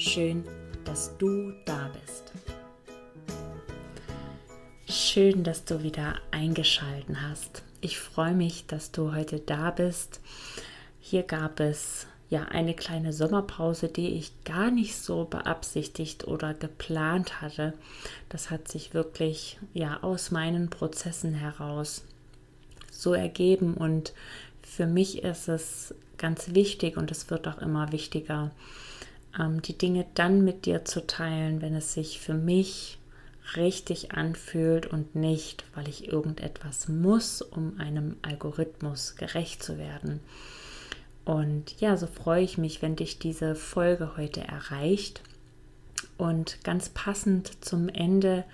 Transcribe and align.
Schön, 0.00 0.44
dass 0.84 1.18
du 1.18 1.52
da 1.64 1.90
bist. 1.92 2.32
Schön, 4.88 5.42
dass 5.42 5.64
du 5.64 5.82
wieder 5.82 6.14
eingeschalten 6.30 7.28
hast. 7.28 7.64
Ich 7.80 7.98
freue 7.98 8.32
mich, 8.32 8.66
dass 8.66 8.92
du 8.92 9.12
heute 9.12 9.40
da 9.40 9.72
bist. 9.72 10.20
Hier 11.00 11.24
gab 11.24 11.58
es 11.58 12.06
ja 12.30 12.44
eine 12.44 12.74
kleine 12.74 13.12
Sommerpause, 13.12 13.88
die 13.88 14.10
ich 14.10 14.44
gar 14.44 14.70
nicht 14.70 14.94
so 14.94 15.24
beabsichtigt 15.24 16.28
oder 16.28 16.54
geplant 16.54 17.40
hatte. 17.40 17.74
Das 18.28 18.52
hat 18.52 18.68
sich 18.68 18.94
wirklich 18.94 19.58
ja 19.74 20.00
aus 20.04 20.30
meinen 20.30 20.70
Prozessen 20.70 21.34
heraus 21.34 22.04
so 22.92 23.14
ergeben 23.14 23.74
und 23.74 24.12
für 24.62 24.86
mich 24.86 25.24
ist 25.24 25.48
es 25.48 25.92
ganz 26.18 26.54
wichtig 26.54 26.96
und 26.96 27.10
es 27.10 27.30
wird 27.30 27.48
auch 27.48 27.58
immer 27.58 27.90
wichtiger, 27.90 28.52
die 29.36 29.78
Dinge 29.78 30.06
dann 30.14 30.44
mit 30.44 30.66
dir 30.66 30.84
zu 30.84 31.06
teilen, 31.06 31.62
wenn 31.62 31.74
es 31.74 31.92
sich 31.92 32.18
für 32.18 32.34
mich 32.34 32.98
richtig 33.56 34.12
anfühlt 34.12 34.86
und 34.86 35.14
nicht, 35.14 35.64
weil 35.74 35.88
ich 35.88 36.08
irgendetwas 36.08 36.88
muss, 36.88 37.42
um 37.42 37.78
einem 37.78 38.16
Algorithmus 38.22 39.16
gerecht 39.16 39.62
zu 39.62 39.78
werden. 39.78 40.20
Und 41.24 41.80
ja, 41.80 41.96
so 41.96 42.06
freue 42.06 42.42
ich 42.42 42.58
mich, 42.58 42.82
wenn 42.82 42.96
dich 42.96 43.18
diese 43.18 43.54
Folge 43.54 44.16
heute 44.16 44.40
erreicht. 44.40 45.22
Und 46.16 46.64
ganz 46.64 46.88
passend 46.88 47.64
zum 47.64 47.88
Ende 47.88 48.44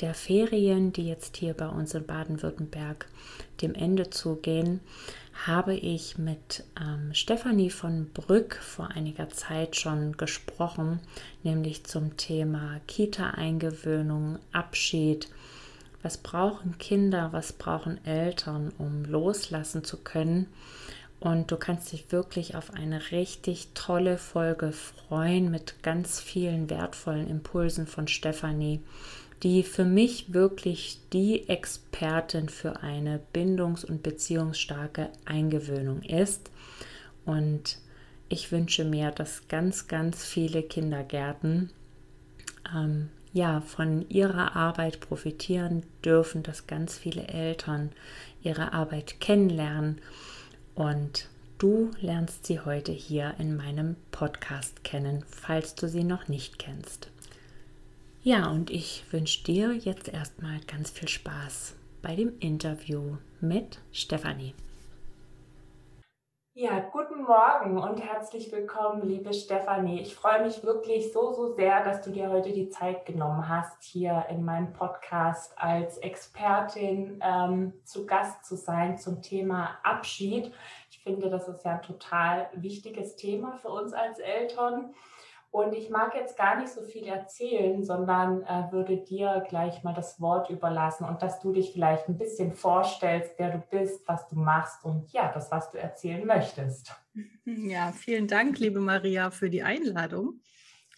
der 0.00 0.12
Ferien, 0.12 0.92
die 0.92 1.06
jetzt 1.06 1.36
hier 1.36 1.54
bei 1.54 1.68
uns 1.68 1.94
in 1.94 2.04
Baden-Württemberg 2.04 3.06
dem 3.62 3.74
Ende 3.74 4.10
zugehen, 4.10 4.80
habe 5.44 5.74
ich 5.74 6.18
mit 6.18 6.64
ähm, 6.80 7.12
Stefanie 7.12 7.70
von 7.70 8.10
Brück 8.12 8.54
vor 8.56 8.88
einiger 8.88 9.28
Zeit 9.28 9.76
schon 9.76 10.16
gesprochen, 10.16 11.00
nämlich 11.42 11.84
zum 11.84 12.16
Thema 12.16 12.80
Kita-Eingewöhnung, 12.86 14.38
Abschied. 14.52 15.28
Was 16.02 16.16
brauchen 16.16 16.78
Kinder, 16.78 17.32
was 17.32 17.52
brauchen 17.52 18.04
Eltern, 18.06 18.72
um 18.78 19.04
loslassen 19.04 19.84
zu 19.84 19.98
können? 19.98 20.46
Und 21.20 21.50
du 21.50 21.56
kannst 21.56 21.92
dich 21.92 22.12
wirklich 22.12 22.54
auf 22.54 22.74
eine 22.74 23.10
richtig 23.10 23.68
tolle 23.74 24.18
Folge 24.18 24.72
freuen 24.72 25.50
mit 25.50 25.82
ganz 25.82 26.20
vielen 26.20 26.70
wertvollen 26.70 27.28
Impulsen 27.28 27.86
von 27.86 28.06
Stefanie 28.06 28.80
die 29.42 29.62
für 29.62 29.84
mich 29.84 30.32
wirklich 30.32 31.00
die 31.12 31.48
Expertin 31.48 32.48
für 32.48 32.82
eine 32.82 33.20
bindungs- 33.32 33.84
und 33.84 34.02
beziehungsstarke 34.02 35.10
Eingewöhnung 35.24 36.02
ist. 36.02 36.50
Und 37.24 37.78
ich 38.28 38.50
wünsche 38.50 38.84
mir, 38.84 39.10
dass 39.10 39.48
ganz, 39.48 39.88
ganz 39.88 40.24
viele 40.24 40.62
Kindergärten 40.62 41.70
ähm, 42.74 43.10
ja, 43.32 43.60
von 43.60 44.08
ihrer 44.08 44.56
Arbeit 44.56 45.00
profitieren 45.00 45.82
dürfen, 46.04 46.42
dass 46.42 46.66
ganz 46.66 46.96
viele 46.96 47.28
Eltern 47.28 47.92
ihre 48.42 48.72
Arbeit 48.72 49.20
kennenlernen. 49.20 50.00
Und 50.74 51.28
du 51.58 51.90
lernst 52.00 52.46
sie 52.46 52.60
heute 52.60 52.92
hier 52.92 53.34
in 53.38 53.56
meinem 53.56 53.96
Podcast 54.10 54.84
kennen, 54.84 55.22
falls 55.28 55.74
du 55.74 55.86
sie 55.88 56.04
noch 56.04 56.28
nicht 56.28 56.58
kennst. 56.58 57.10
Ja, 58.28 58.50
und 58.50 58.72
ich 58.72 59.04
wünsche 59.12 59.44
dir 59.44 59.72
jetzt 59.72 60.08
erstmal 60.08 60.58
ganz 60.66 60.90
viel 60.90 61.06
Spaß 61.06 61.76
bei 62.02 62.16
dem 62.16 62.36
Interview 62.40 63.18
mit 63.40 63.78
Stefanie. 63.92 64.52
Ja, 66.52 66.80
guten 66.90 67.22
Morgen 67.22 67.78
und 67.78 68.02
herzlich 68.02 68.50
willkommen, 68.50 69.06
liebe 69.06 69.32
Stefanie. 69.32 70.00
Ich 70.00 70.16
freue 70.16 70.42
mich 70.42 70.64
wirklich 70.64 71.12
so, 71.12 71.34
so 71.34 71.54
sehr, 71.54 71.84
dass 71.84 72.02
du 72.02 72.10
dir 72.10 72.28
heute 72.28 72.50
die 72.52 72.68
Zeit 72.68 73.06
genommen 73.06 73.48
hast, 73.48 73.84
hier 73.84 74.26
in 74.28 74.44
meinem 74.44 74.72
Podcast 74.72 75.56
als 75.56 75.98
Expertin 75.98 77.20
ähm, 77.22 77.74
zu 77.84 78.06
Gast 78.06 78.44
zu 78.44 78.56
sein 78.56 78.98
zum 78.98 79.22
Thema 79.22 79.78
Abschied. 79.84 80.52
Ich 80.90 80.98
finde, 81.00 81.30
das 81.30 81.46
ist 81.46 81.64
ja 81.64 81.76
ein 81.76 81.82
total 81.82 82.50
wichtiges 82.54 83.14
Thema 83.14 83.52
für 83.52 83.68
uns 83.68 83.92
als 83.92 84.18
Eltern. 84.18 84.96
Und 85.50 85.72
ich 85.72 85.88
mag 85.88 86.14
jetzt 86.14 86.36
gar 86.36 86.58
nicht 86.60 86.68
so 86.68 86.82
viel 86.82 87.06
erzählen, 87.06 87.82
sondern 87.82 88.42
äh, 88.42 88.70
würde 88.72 88.98
dir 88.98 89.44
gleich 89.48 89.82
mal 89.82 89.94
das 89.94 90.20
Wort 90.20 90.50
überlassen 90.50 91.04
und 91.04 91.22
dass 91.22 91.40
du 91.40 91.52
dich 91.52 91.72
vielleicht 91.72 92.08
ein 92.08 92.18
bisschen 92.18 92.52
vorstellst, 92.52 93.34
wer 93.38 93.50
du 93.50 93.58
bist, 93.58 94.06
was 94.06 94.28
du 94.28 94.36
machst 94.36 94.84
und 94.84 95.10
ja, 95.12 95.32
das, 95.32 95.50
was 95.50 95.70
du 95.70 95.78
erzählen 95.78 96.26
möchtest. 96.26 96.94
Ja, 97.46 97.92
vielen 97.92 98.28
Dank, 98.28 98.58
liebe 98.58 98.80
Maria, 98.80 99.30
für 99.30 99.48
die 99.48 99.62
Einladung. 99.62 100.42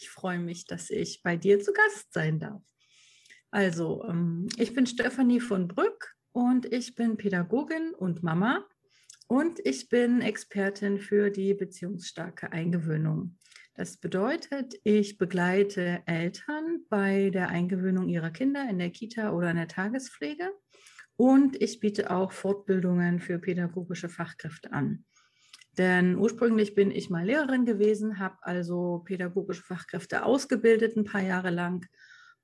Ich 0.01 0.11
freue 0.11 0.41
mich, 0.41 0.67
dass 0.67 0.91
ich 0.91 1.23
bei 1.23 1.37
dir 1.37 1.61
zu 1.61 1.73
Gast 1.73 2.13
sein 2.13 2.41
darf. 2.41 2.63
Also, 3.51 4.05
ähm, 4.09 4.49
ich 4.57 4.75
bin 4.75 4.87
Stefanie 4.87 5.41
von 5.41 5.69
Brück 5.69 6.15
und 6.33 6.67
ich 6.73 6.95
bin 6.95 7.17
Pädagogin 7.17 7.95
und 7.95 8.23
Mama 8.23 8.65
und 9.27 9.61
ich 9.65 9.89
bin 9.89 10.21
Expertin 10.21 10.99
für 10.99 11.31
die 11.31 11.55
beziehungsstarke 11.55 12.53
Eingewöhnung. 12.53 13.38
Das 13.79 13.97
bedeutet, 13.97 14.75
ich 14.83 15.19
begleite 15.19 16.03
Eltern 16.05 16.81
bei 16.89 17.31
der 17.31 17.51
Eingewöhnung 17.51 18.09
ihrer 18.09 18.31
Kinder 18.31 18.69
in 18.69 18.81
der 18.81 18.91
Kita 18.91 19.31
oder 19.31 19.53
in 19.53 19.57
der 19.57 19.69
Tagespflege 19.69 20.51
und 21.15 21.63
ich 21.63 21.79
biete 21.79 22.11
auch 22.11 22.33
Fortbildungen 22.33 23.21
für 23.21 23.39
pädagogische 23.39 24.09
Fachkräfte 24.09 24.73
an. 24.73 25.05
Denn 25.79 26.17
ursprünglich 26.17 26.75
bin 26.75 26.91
ich 26.91 27.09
mal 27.09 27.25
Lehrerin 27.25 27.67
gewesen, 27.67 28.19
habe 28.19 28.39
also 28.41 29.05
pädagogische 29.05 29.63
Fachkräfte 29.63 30.25
ausgebildet 30.25 30.97
ein 30.97 31.05
paar 31.05 31.23
Jahre 31.23 31.51
lang. 31.51 31.87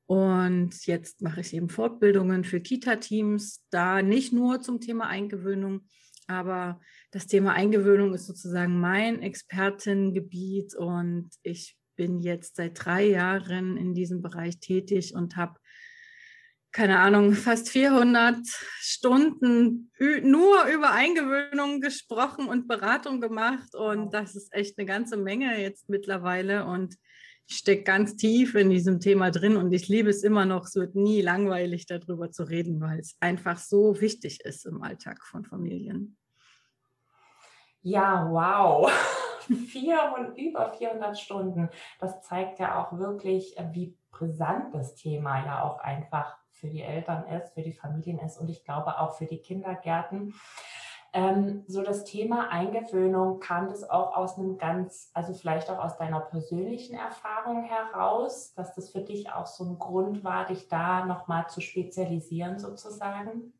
Und 0.06 0.86
jetzt 0.86 1.20
mache 1.20 1.40
ich 1.40 1.52
eben 1.52 1.68
Fortbildungen 1.68 2.44
für 2.44 2.60
Kita-Teams, 2.60 3.66
da 3.70 4.02
nicht 4.02 4.32
nur 4.32 4.60
zum 4.60 4.80
Thema 4.80 5.08
Eingewöhnung, 5.08 5.88
aber 6.26 6.80
das 7.10 7.26
Thema 7.26 7.52
Eingewöhnung 7.52 8.14
ist 8.14 8.26
sozusagen 8.26 8.80
mein 8.80 9.22
Expertengebiet 9.22 10.74
und 10.74 11.30
ich 11.42 11.76
bin 11.96 12.20
jetzt 12.20 12.56
seit 12.56 12.84
drei 12.84 13.04
Jahren 13.04 13.76
in 13.76 13.94
diesem 13.94 14.22
Bereich 14.22 14.58
tätig 14.58 15.14
und 15.14 15.36
habe 15.36 15.58
keine 16.74 16.98
Ahnung, 16.98 17.34
fast 17.34 17.68
400 17.68 18.36
Stunden 18.80 19.92
nur 20.22 20.64
über 20.64 20.90
Eingewöhnung 20.90 21.80
gesprochen 21.80 22.48
und 22.48 22.66
Beratung 22.66 23.20
gemacht. 23.20 23.76
Und 23.76 24.12
das 24.12 24.34
ist 24.34 24.52
echt 24.52 24.76
eine 24.76 24.84
ganze 24.84 25.16
Menge 25.16 25.60
jetzt 25.60 25.88
mittlerweile. 25.88 26.64
Und 26.64 26.96
ich 27.46 27.58
stecke 27.58 27.82
ganz 27.82 28.16
tief 28.16 28.54
in 28.54 28.70
diesem 28.70 29.00
Thema 29.00 29.30
drin 29.30 29.56
und 29.56 29.72
ich 29.72 29.88
liebe 29.88 30.10
es 30.10 30.22
immer 30.22 30.46
noch. 30.46 30.64
Es 30.64 30.76
wird 30.76 30.94
nie 30.94 31.20
langweilig, 31.20 31.86
darüber 31.86 32.30
zu 32.30 32.44
reden, 32.44 32.80
weil 32.80 32.98
es 32.98 33.16
einfach 33.20 33.58
so 33.58 34.00
wichtig 34.00 34.40
ist 34.44 34.64
im 34.66 34.82
Alltag 34.82 35.22
von 35.24 35.44
Familien. 35.44 36.16
Ja, 37.82 38.26
wow. 38.30 38.90
Vier 39.68 40.14
und 40.16 40.38
über 40.38 40.72
400 40.72 41.18
Stunden. 41.18 41.68
Das 41.98 42.22
zeigt 42.22 42.58
ja 42.58 42.82
auch 42.82 42.98
wirklich, 42.98 43.54
wie 43.72 43.98
brisant 44.10 44.74
das 44.74 44.94
Thema 44.94 45.44
ja 45.44 45.62
auch 45.64 45.80
einfach 45.80 46.38
für 46.50 46.68
die 46.68 46.80
Eltern 46.80 47.26
ist, 47.26 47.52
für 47.52 47.62
die 47.62 47.74
Familien 47.74 48.18
ist 48.20 48.38
und 48.38 48.48
ich 48.48 48.64
glaube 48.64 48.98
auch 48.98 49.18
für 49.18 49.26
die 49.26 49.42
Kindergärten. 49.42 50.32
Ähm, 51.16 51.62
so 51.68 51.82
das 51.82 52.04
Thema 52.04 52.48
Eingewöhnung 52.48 53.38
kam 53.38 53.68
das 53.68 53.88
auch 53.88 54.16
aus 54.16 54.36
einem 54.36 54.58
ganz, 54.58 55.10
also 55.14 55.32
vielleicht 55.32 55.70
auch 55.70 55.78
aus 55.78 55.96
deiner 55.96 56.18
persönlichen 56.18 56.96
Erfahrung 56.96 57.62
heraus, 57.62 58.52
dass 58.54 58.74
das 58.74 58.90
für 58.90 59.02
dich 59.02 59.30
auch 59.30 59.46
so 59.46 59.64
ein 59.64 59.78
Grund 59.78 60.24
war, 60.24 60.44
dich 60.44 60.66
da 60.66 61.06
nochmal 61.06 61.48
zu 61.48 61.60
spezialisieren 61.60 62.58
sozusagen? 62.58 63.52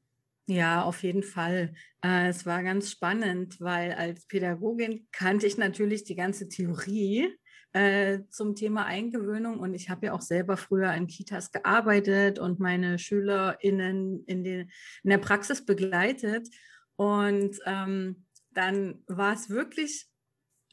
Ja, 0.46 0.82
auf 0.82 1.04
jeden 1.04 1.22
Fall. 1.22 1.74
Äh, 2.04 2.28
es 2.28 2.44
war 2.44 2.64
ganz 2.64 2.90
spannend, 2.90 3.60
weil 3.60 3.92
als 3.92 4.26
Pädagogin 4.26 5.06
kannte 5.12 5.46
ich 5.46 5.56
natürlich 5.56 6.02
die 6.02 6.16
ganze 6.16 6.48
Theorie 6.48 7.32
äh, 7.72 8.22
zum 8.30 8.56
Thema 8.56 8.84
Eingewöhnung 8.84 9.60
und 9.60 9.74
ich 9.74 9.90
habe 9.90 10.06
ja 10.06 10.12
auch 10.12 10.22
selber 10.22 10.56
früher 10.56 10.92
in 10.94 11.06
Kitas 11.06 11.52
gearbeitet 11.52 12.40
und 12.40 12.58
meine 12.58 12.98
SchülerInnen 12.98 14.24
in, 14.26 14.42
den, 14.42 14.70
in 15.04 15.10
der 15.10 15.18
Praxis 15.18 15.64
begleitet. 15.64 16.48
Und 16.96 17.58
ähm, 17.67 18.26
dann 18.52 19.02
war 19.06 19.35
es 19.35 19.50
wirklich 19.50 20.06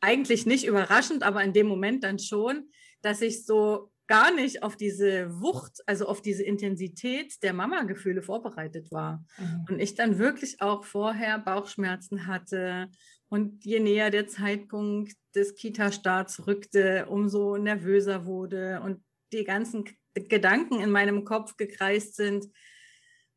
eigentlich 0.01 0.45
nicht 0.45 0.65
überraschend, 0.65 1.23
aber 1.23 1.43
in 1.43 1.53
dem 1.53 1.67
Moment 1.67 2.03
dann 2.03 2.19
schon, 2.19 2.69
dass 3.01 3.21
ich 3.21 3.45
so 3.45 3.91
gar 4.07 4.33
nicht 4.33 4.61
auf 4.61 4.75
diese 4.75 5.29
Wucht, 5.41 5.79
also 5.85 6.05
auf 6.05 6.21
diese 6.21 6.43
Intensität 6.43 7.41
der 7.43 7.53
Mama-Gefühle 7.53 8.21
vorbereitet 8.21 8.91
war. 8.91 9.23
Mhm. 9.37 9.65
Und 9.69 9.79
ich 9.79 9.95
dann 9.95 10.17
wirklich 10.17 10.61
auch 10.61 10.83
vorher 10.83 11.39
Bauchschmerzen 11.39 12.27
hatte. 12.27 12.89
Und 13.29 13.63
je 13.63 13.79
näher 13.79 14.09
der 14.09 14.27
Zeitpunkt 14.27 15.13
des 15.33 15.55
Kita-Starts 15.55 16.45
rückte, 16.45 17.05
umso 17.05 17.55
nervöser 17.55 18.25
wurde 18.25 18.81
und 18.81 19.01
die 19.31 19.45
ganzen 19.45 19.85
Gedanken 20.13 20.81
in 20.81 20.91
meinem 20.91 21.23
Kopf 21.23 21.55
gekreist 21.55 22.17
sind. 22.17 22.47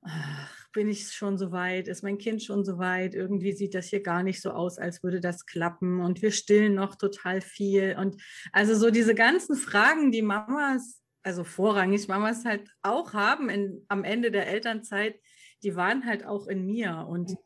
Ach, 0.02 0.63
bin 0.74 0.88
ich 0.88 1.10
schon 1.12 1.38
so 1.38 1.52
weit? 1.52 1.88
Ist 1.88 2.02
mein 2.02 2.18
Kind 2.18 2.42
schon 2.42 2.64
so 2.64 2.76
weit? 2.78 3.14
Irgendwie 3.14 3.52
sieht 3.52 3.74
das 3.74 3.86
hier 3.86 4.02
gar 4.02 4.22
nicht 4.22 4.42
so 4.42 4.50
aus, 4.50 4.76
als 4.78 5.02
würde 5.02 5.20
das 5.20 5.46
klappen. 5.46 6.00
Und 6.00 6.20
wir 6.20 6.32
stillen 6.32 6.74
noch 6.74 6.96
total 6.96 7.40
viel. 7.40 7.96
Und 7.98 8.20
also 8.52 8.74
so 8.74 8.90
diese 8.90 9.14
ganzen 9.14 9.56
Fragen, 9.56 10.12
die 10.12 10.20
Mamas, 10.20 11.00
also 11.22 11.44
vorrangig 11.44 12.08
Mamas 12.08 12.44
halt 12.44 12.68
auch 12.82 13.14
haben 13.14 13.48
in, 13.48 13.86
am 13.88 14.04
Ende 14.04 14.30
der 14.30 14.48
Elternzeit, 14.48 15.18
die 15.62 15.76
waren 15.76 16.04
halt 16.04 16.26
auch 16.26 16.48
in 16.48 16.66
mir. 16.66 17.06
Und 17.08 17.36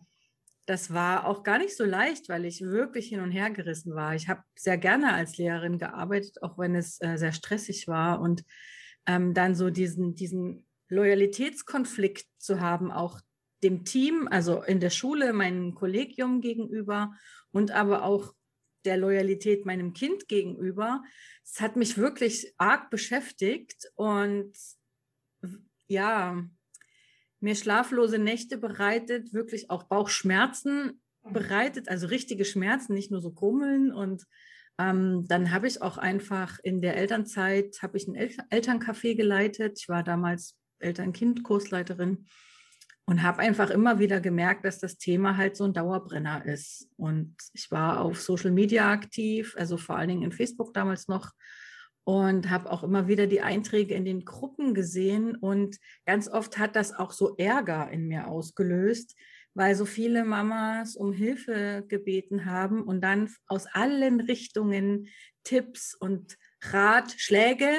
das 0.67 0.93
war 0.93 1.27
auch 1.27 1.45
gar 1.45 1.59
nicht 1.59 1.77
so 1.77 1.85
leicht, 1.85 2.29
weil 2.29 2.45
ich 2.45 2.63
wirklich 2.63 3.09
hin 3.09 3.21
und 3.21 3.31
her 3.31 3.51
gerissen 3.51 3.95
war. 3.95 4.15
Ich 4.15 4.29
habe 4.29 4.43
sehr 4.57 4.79
gerne 4.79 5.13
als 5.13 5.37
Lehrerin 5.37 5.79
gearbeitet, 5.79 6.43
auch 6.43 6.59
wenn 6.59 6.75
es 6.75 7.01
äh, 7.01 7.17
sehr 7.17 7.33
stressig 7.33 7.89
war. 7.89 8.21
Und 8.21 8.43
ähm, 9.07 9.35
dann 9.35 9.55
so 9.55 9.71
diesen, 9.71 10.15
diesen 10.15 10.68
Loyalitätskonflikt 10.89 12.27
zu 12.39 12.61
haben, 12.61 12.91
auch 12.91 13.21
dem 13.63 13.85
Team, 13.85 14.29
also 14.31 14.63
in 14.63 14.81
der 14.81 14.91
Schule, 14.91 15.33
meinem 15.33 15.75
Kollegium 15.75 16.41
gegenüber 16.41 17.13
und 17.51 17.71
aber 17.73 18.05
auch 18.05 18.35
der 18.85 18.97
Loyalität 18.97 19.67
meinem 19.67 19.93
Kind 19.93 20.29
gegenüber. 20.29 21.03
Es 21.45 21.61
hat 21.61 21.77
mich 21.77 21.99
wirklich 21.99 22.55
arg 22.59 22.91
beschäftigt 22.91 23.91
und 23.97 24.53
ja, 25.89 26.45
mir 27.41 27.55
schlaflose 27.55 28.19
Nächte 28.19 28.59
bereitet, 28.59 29.33
wirklich 29.33 29.71
auch 29.71 29.85
Bauchschmerzen 29.85 31.01
bereitet, 31.23 31.89
also 31.89 32.07
richtige 32.07 32.45
Schmerzen, 32.45 32.95
nicht 32.95 33.11
nur 33.11 33.21
so 33.21 33.33
Grummeln. 33.33 33.93
Und 33.93 34.25
ähm, 34.79 35.27
dann 35.29 35.53
habe 35.53 35.67
ich 35.67 35.83
auch 35.83 35.99
einfach 35.99 36.59
in 36.63 36.81
der 36.81 36.97
Elternzeit, 36.97 37.79
habe 37.83 37.97
ich 37.97 38.09
ein 38.09 38.15
El 38.15 38.31
Elterncafé 38.51 39.15
geleitet. 39.15 39.79
Ich 39.81 39.89
war 39.89 40.03
damals 40.03 40.58
Eltern-Kind-Kursleiterin 40.81 42.27
und 43.07 43.23
habe 43.23 43.39
einfach 43.39 43.71
immer 43.71 43.99
wieder 43.99 44.21
gemerkt, 44.21 44.65
dass 44.65 44.79
das 44.79 44.99
Thema 44.99 45.37
halt 45.37 45.57
so 45.57 45.65
ein 45.65 45.73
Dauerbrenner 45.73 46.45
ist. 46.45 46.89
Und 46.97 47.37
ich 47.55 47.71
war 47.71 48.01
auf 48.01 48.21
Social 48.21 48.51
Media 48.51 48.91
aktiv, 48.91 49.55
also 49.57 49.79
vor 49.79 49.97
allen 49.97 50.09
Dingen 50.09 50.23
in 50.23 50.33
Facebook 50.33 50.75
damals 50.75 51.09
noch 51.09 51.33
und 52.09 52.49
habe 52.49 52.73
auch 52.73 52.83
immer 52.83 53.07
wieder 53.07 53.27
die 53.27 53.43
Einträge 53.43 53.93
in 53.95 54.07
den 54.07 54.25
Gruppen 54.25 54.73
gesehen 54.73 55.37
und 55.37 55.77
ganz 56.07 56.27
oft 56.27 56.57
hat 56.57 56.75
das 56.75 56.95
auch 56.95 57.13
so 57.13 57.37
Ärger 57.37 57.91
in 57.91 58.09
mir 58.09 58.29
ausgelöst, 58.29 59.15
weil 59.53 59.75
so 59.75 59.85
viele 59.85 60.25
Mamas 60.25 60.97
um 60.97 61.13
Hilfe 61.13 61.85
gebeten 61.87 62.47
haben 62.47 62.83
und 62.83 63.03
dann 63.03 63.29
aus 63.47 63.67
allen 63.67 64.21
Richtungen 64.21 65.09
Tipps 65.45 65.95
und 65.95 66.39
Ratschläge 66.63 67.75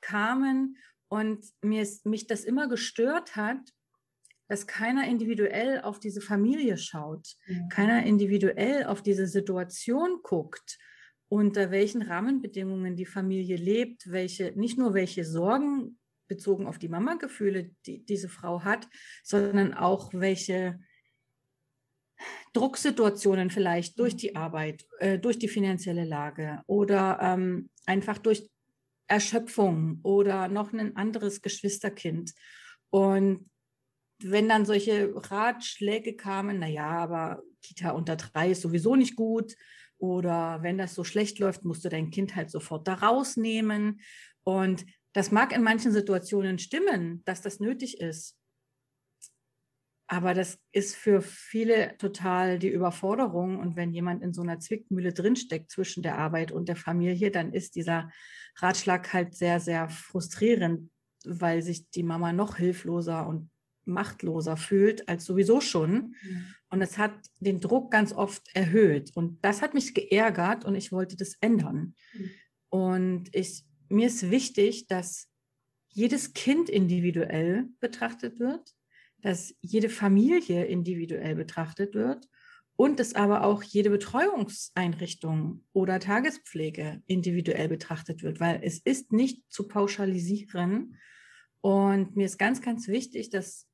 kamen 0.00 0.76
und 1.10 1.44
mir 1.60 1.82
ist, 1.82 2.06
mich 2.06 2.26
das 2.26 2.44
immer 2.44 2.68
gestört 2.68 3.34
hat, 3.36 3.58
dass 4.48 4.66
keiner 4.66 5.06
individuell 5.06 5.80
auf 5.80 6.00
diese 6.00 6.20
Familie 6.20 6.78
schaut, 6.78 7.36
mhm. 7.46 7.68
keiner 7.68 8.04
individuell 8.06 8.84
auf 8.84 9.02
diese 9.02 9.26
Situation 9.26 10.20
guckt, 10.22 10.78
unter 11.28 11.70
welchen 11.70 12.02
Rahmenbedingungen 12.02 12.96
die 12.96 13.06
Familie 13.06 13.56
lebt, 13.56 14.10
welche, 14.10 14.52
nicht 14.56 14.78
nur 14.78 14.94
welche 14.94 15.24
Sorgen 15.24 15.98
bezogen 16.28 16.66
auf 16.66 16.78
die 16.78 16.88
Mama-Gefühle 16.88 17.70
die 17.86 18.04
diese 18.04 18.28
Frau 18.28 18.62
hat, 18.62 18.88
sondern 19.24 19.74
auch 19.74 20.12
welche 20.14 20.78
Drucksituationen 22.52 23.50
vielleicht 23.50 23.98
durch 23.98 24.14
mhm. 24.14 24.18
die 24.18 24.36
Arbeit, 24.36 24.86
äh, 25.00 25.18
durch 25.18 25.38
die 25.40 25.48
finanzielle 25.48 26.04
Lage 26.04 26.62
oder 26.66 27.18
ähm, 27.20 27.68
einfach 27.86 28.18
durch 28.18 28.48
Erschöpfung 29.10 29.98
oder 30.04 30.48
noch 30.48 30.72
ein 30.72 30.96
anderes 30.96 31.42
Geschwisterkind. 31.42 32.32
Und 32.90 33.50
wenn 34.22 34.48
dann 34.48 34.66
solche 34.66 35.12
Ratschläge 35.14 36.14
kamen, 36.14 36.60
naja, 36.60 36.86
aber 36.86 37.42
Kita 37.62 37.90
unter 37.90 38.16
drei 38.16 38.52
ist 38.52 38.62
sowieso 38.62 38.94
nicht 38.96 39.16
gut. 39.16 39.56
Oder 39.98 40.62
wenn 40.62 40.78
das 40.78 40.94
so 40.94 41.04
schlecht 41.04 41.38
läuft, 41.40 41.64
musst 41.64 41.84
du 41.84 41.88
dein 41.88 42.10
Kind 42.10 42.36
halt 42.36 42.50
sofort 42.50 42.86
da 42.86 42.94
rausnehmen. 42.94 44.00
Und 44.44 44.86
das 45.12 45.30
mag 45.30 45.52
in 45.54 45.62
manchen 45.62 45.92
Situationen 45.92 46.58
stimmen, 46.58 47.22
dass 47.24 47.42
das 47.42 47.60
nötig 47.60 48.00
ist. 48.00 48.39
Aber 50.12 50.34
das 50.34 50.58
ist 50.72 50.96
für 50.96 51.22
viele 51.22 51.96
total 51.96 52.58
die 52.58 52.68
Überforderung. 52.68 53.60
Und 53.60 53.76
wenn 53.76 53.92
jemand 53.92 54.24
in 54.24 54.32
so 54.32 54.42
einer 54.42 54.58
Zwickmühle 54.58 55.12
drinsteckt 55.12 55.70
zwischen 55.70 56.02
der 56.02 56.18
Arbeit 56.18 56.50
und 56.50 56.68
der 56.68 56.74
Familie, 56.74 57.30
dann 57.30 57.52
ist 57.52 57.76
dieser 57.76 58.10
Ratschlag 58.56 59.12
halt 59.12 59.36
sehr, 59.36 59.60
sehr 59.60 59.88
frustrierend, 59.88 60.90
weil 61.24 61.62
sich 61.62 61.90
die 61.90 62.02
Mama 62.02 62.32
noch 62.32 62.56
hilfloser 62.56 63.24
und 63.28 63.50
machtloser 63.84 64.56
fühlt 64.56 65.08
als 65.08 65.24
sowieso 65.26 65.60
schon. 65.60 66.16
Mhm. 66.22 66.54
Und 66.70 66.82
es 66.82 66.98
hat 66.98 67.14
den 67.38 67.60
Druck 67.60 67.92
ganz 67.92 68.12
oft 68.12 68.42
erhöht. 68.52 69.12
Und 69.14 69.38
das 69.44 69.62
hat 69.62 69.74
mich 69.74 69.94
geärgert 69.94 70.64
und 70.64 70.74
ich 70.74 70.90
wollte 70.90 71.16
das 71.16 71.36
ändern. 71.40 71.94
Mhm. 72.14 72.30
Und 72.68 73.24
ich, 73.32 73.62
mir 73.88 74.08
ist 74.08 74.28
wichtig, 74.28 74.88
dass 74.88 75.28
jedes 75.88 76.32
Kind 76.32 76.68
individuell 76.68 77.68
betrachtet 77.78 78.40
wird 78.40 78.74
dass 79.22 79.54
jede 79.60 79.88
Familie 79.88 80.64
individuell 80.64 81.34
betrachtet 81.34 81.94
wird 81.94 82.26
und 82.76 82.98
dass 82.98 83.14
aber 83.14 83.44
auch 83.44 83.62
jede 83.62 83.90
Betreuungseinrichtung 83.90 85.64
oder 85.72 86.00
Tagespflege 86.00 87.02
individuell 87.06 87.68
betrachtet 87.68 88.22
wird, 88.22 88.40
weil 88.40 88.60
es 88.62 88.78
ist 88.78 89.12
nicht 89.12 89.42
zu 89.50 89.68
pauschalisieren. 89.68 90.96
Und 91.60 92.16
mir 92.16 92.24
ist 92.24 92.38
ganz, 92.38 92.62
ganz 92.62 92.88
wichtig, 92.88 93.28
dass 93.28 93.66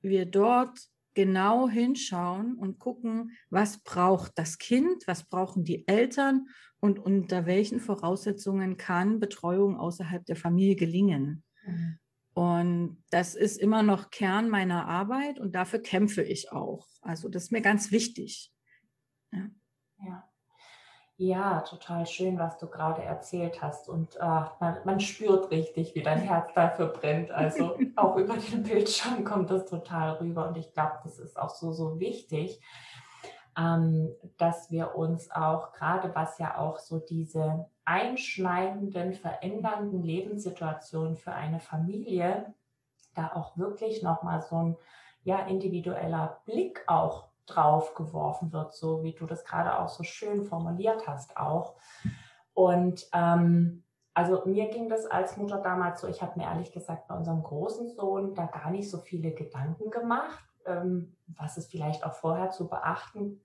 wir 0.00 0.26
dort 0.26 0.78
genau 1.14 1.68
hinschauen 1.68 2.54
und 2.54 2.78
gucken, 2.78 3.32
was 3.50 3.82
braucht 3.82 4.32
das 4.36 4.58
Kind, 4.58 5.06
was 5.06 5.28
brauchen 5.28 5.64
die 5.64 5.86
Eltern 5.88 6.46
und 6.80 6.98
unter 6.98 7.46
welchen 7.46 7.80
Voraussetzungen 7.80 8.76
kann 8.76 9.20
Betreuung 9.20 9.76
außerhalb 9.76 10.24
der 10.24 10.36
Familie 10.36 10.76
gelingen. 10.76 11.44
Mhm. 11.66 11.98
Und 12.34 13.02
das 13.10 13.34
ist 13.34 13.58
immer 13.58 13.82
noch 13.82 14.10
Kern 14.10 14.48
meiner 14.48 14.86
Arbeit 14.86 15.38
und 15.38 15.54
dafür 15.54 15.80
kämpfe 15.80 16.22
ich 16.22 16.50
auch. 16.50 16.86
Also 17.02 17.28
das 17.28 17.44
ist 17.44 17.52
mir 17.52 17.60
ganz 17.60 17.90
wichtig. 17.90 18.52
Ja. 19.32 19.50
ja. 19.98 20.28
Ja, 21.18 21.60
total 21.60 22.04
schön, 22.06 22.38
was 22.38 22.58
du 22.58 22.66
gerade 22.66 23.02
erzählt 23.02 23.62
hast. 23.62 23.88
Und 23.88 24.16
äh, 24.16 24.18
man, 24.18 24.78
man, 24.84 24.98
spürt 24.98 25.50
richtig, 25.52 25.94
wie 25.94 26.02
dein 26.02 26.18
Herz 26.18 26.52
dafür 26.54 26.86
brennt. 26.86 27.30
Also 27.30 27.78
auch 27.96 28.16
über 28.16 28.36
den 28.36 28.64
Bildschirm 28.64 29.22
kommt 29.22 29.50
das 29.50 29.66
total 29.66 30.14
rüber. 30.14 30.48
Und 30.48 30.56
ich 30.56 30.72
glaube, 30.72 30.98
das 31.04 31.20
ist 31.20 31.38
auch 31.38 31.50
so, 31.50 31.70
so 31.72 32.00
wichtig, 32.00 32.60
dass 33.54 34.70
wir 34.70 34.94
uns 34.94 35.30
auch, 35.30 35.72
gerade 35.72 36.14
was 36.14 36.38
ja 36.38 36.58
auch 36.58 36.78
so 36.78 36.98
diese 36.98 37.66
einschneidenden, 37.84 39.12
verändernden 39.12 40.02
Lebenssituationen 40.02 41.16
für 41.16 41.32
eine 41.32 41.60
Familie, 41.60 42.54
da 43.14 43.32
auch 43.34 43.56
wirklich 43.58 44.02
nochmal 44.02 44.40
so 44.42 44.56
ein 44.56 44.76
ja, 45.24 45.40
individueller 45.40 46.40
Blick 46.46 46.82
auch 46.86 47.28
drauf 47.46 47.94
geworfen 47.94 48.52
wird, 48.52 48.74
so 48.74 49.02
wie 49.02 49.12
du 49.12 49.26
das 49.26 49.44
gerade 49.44 49.78
auch 49.78 49.88
so 49.88 50.02
schön 50.02 50.44
formuliert 50.44 51.06
hast 51.06 51.36
auch. 51.36 51.74
Und 52.54 53.08
ähm, 53.12 53.82
also 54.14 54.42
mir 54.46 54.68
ging 54.68 54.88
das 54.88 55.06
als 55.06 55.36
Mutter 55.36 55.58
damals 55.58 56.00
so, 56.00 56.08
ich 56.08 56.22
habe 56.22 56.38
mir 56.38 56.46
ehrlich 56.46 56.72
gesagt 56.72 57.08
bei 57.08 57.16
unserem 57.16 57.42
großen 57.42 57.88
Sohn 57.90 58.34
da 58.34 58.46
gar 58.46 58.70
nicht 58.70 58.90
so 58.90 58.98
viele 58.98 59.32
Gedanken 59.32 59.90
gemacht, 59.90 60.44
ähm, 60.66 61.16
was 61.26 61.56
es 61.56 61.66
vielleicht 61.66 62.04
auch 62.04 62.14
vorher 62.14 62.50
zu 62.50 62.68
beachten 62.68 63.40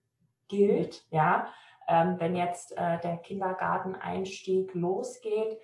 gilt, 0.47 1.05
ja. 1.09 1.47
Ähm, 1.89 2.19
wenn 2.19 2.35
jetzt 2.35 2.77
äh, 2.77 2.99
der 2.99 3.17
Kindergarteneinstieg 3.17 4.73
losgeht, 4.73 5.57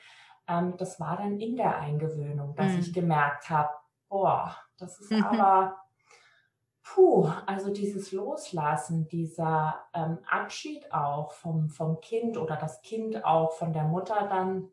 ähm, 0.48 0.76
das 0.78 1.00
war 1.00 1.18
dann 1.18 1.40
in 1.40 1.58
der 1.58 1.78
Eingewöhnung, 1.78 2.56
dass 2.56 2.72
mhm. 2.72 2.80
ich 2.80 2.94
gemerkt 2.94 3.50
habe, 3.50 3.72
boah, 4.08 4.56
das 4.78 5.00
ist 5.00 5.12
mhm. 5.12 5.24
aber, 5.24 5.78
puh, 6.82 7.30
also 7.46 7.74
dieses 7.74 8.12
Loslassen, 8.12 9.08
dieser 9.08 9.82
ähm, 9.94 10.20
Abschied 10.30 10.94
auch 10.94 11.34
vom, 11.34 11.70
vom 11.70 12.00
Kind 12.00 12.38
oder 12.38 12.56
das 12.56 12.82
Kind 12.82 13.26
auch 13.26 13.52
von 13.54 13.74
der 13.74 13.84
Mutter 13.84 14.28
dann 14.30 14.70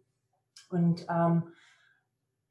und 0.71 1.07
ähm, 1.09 1.53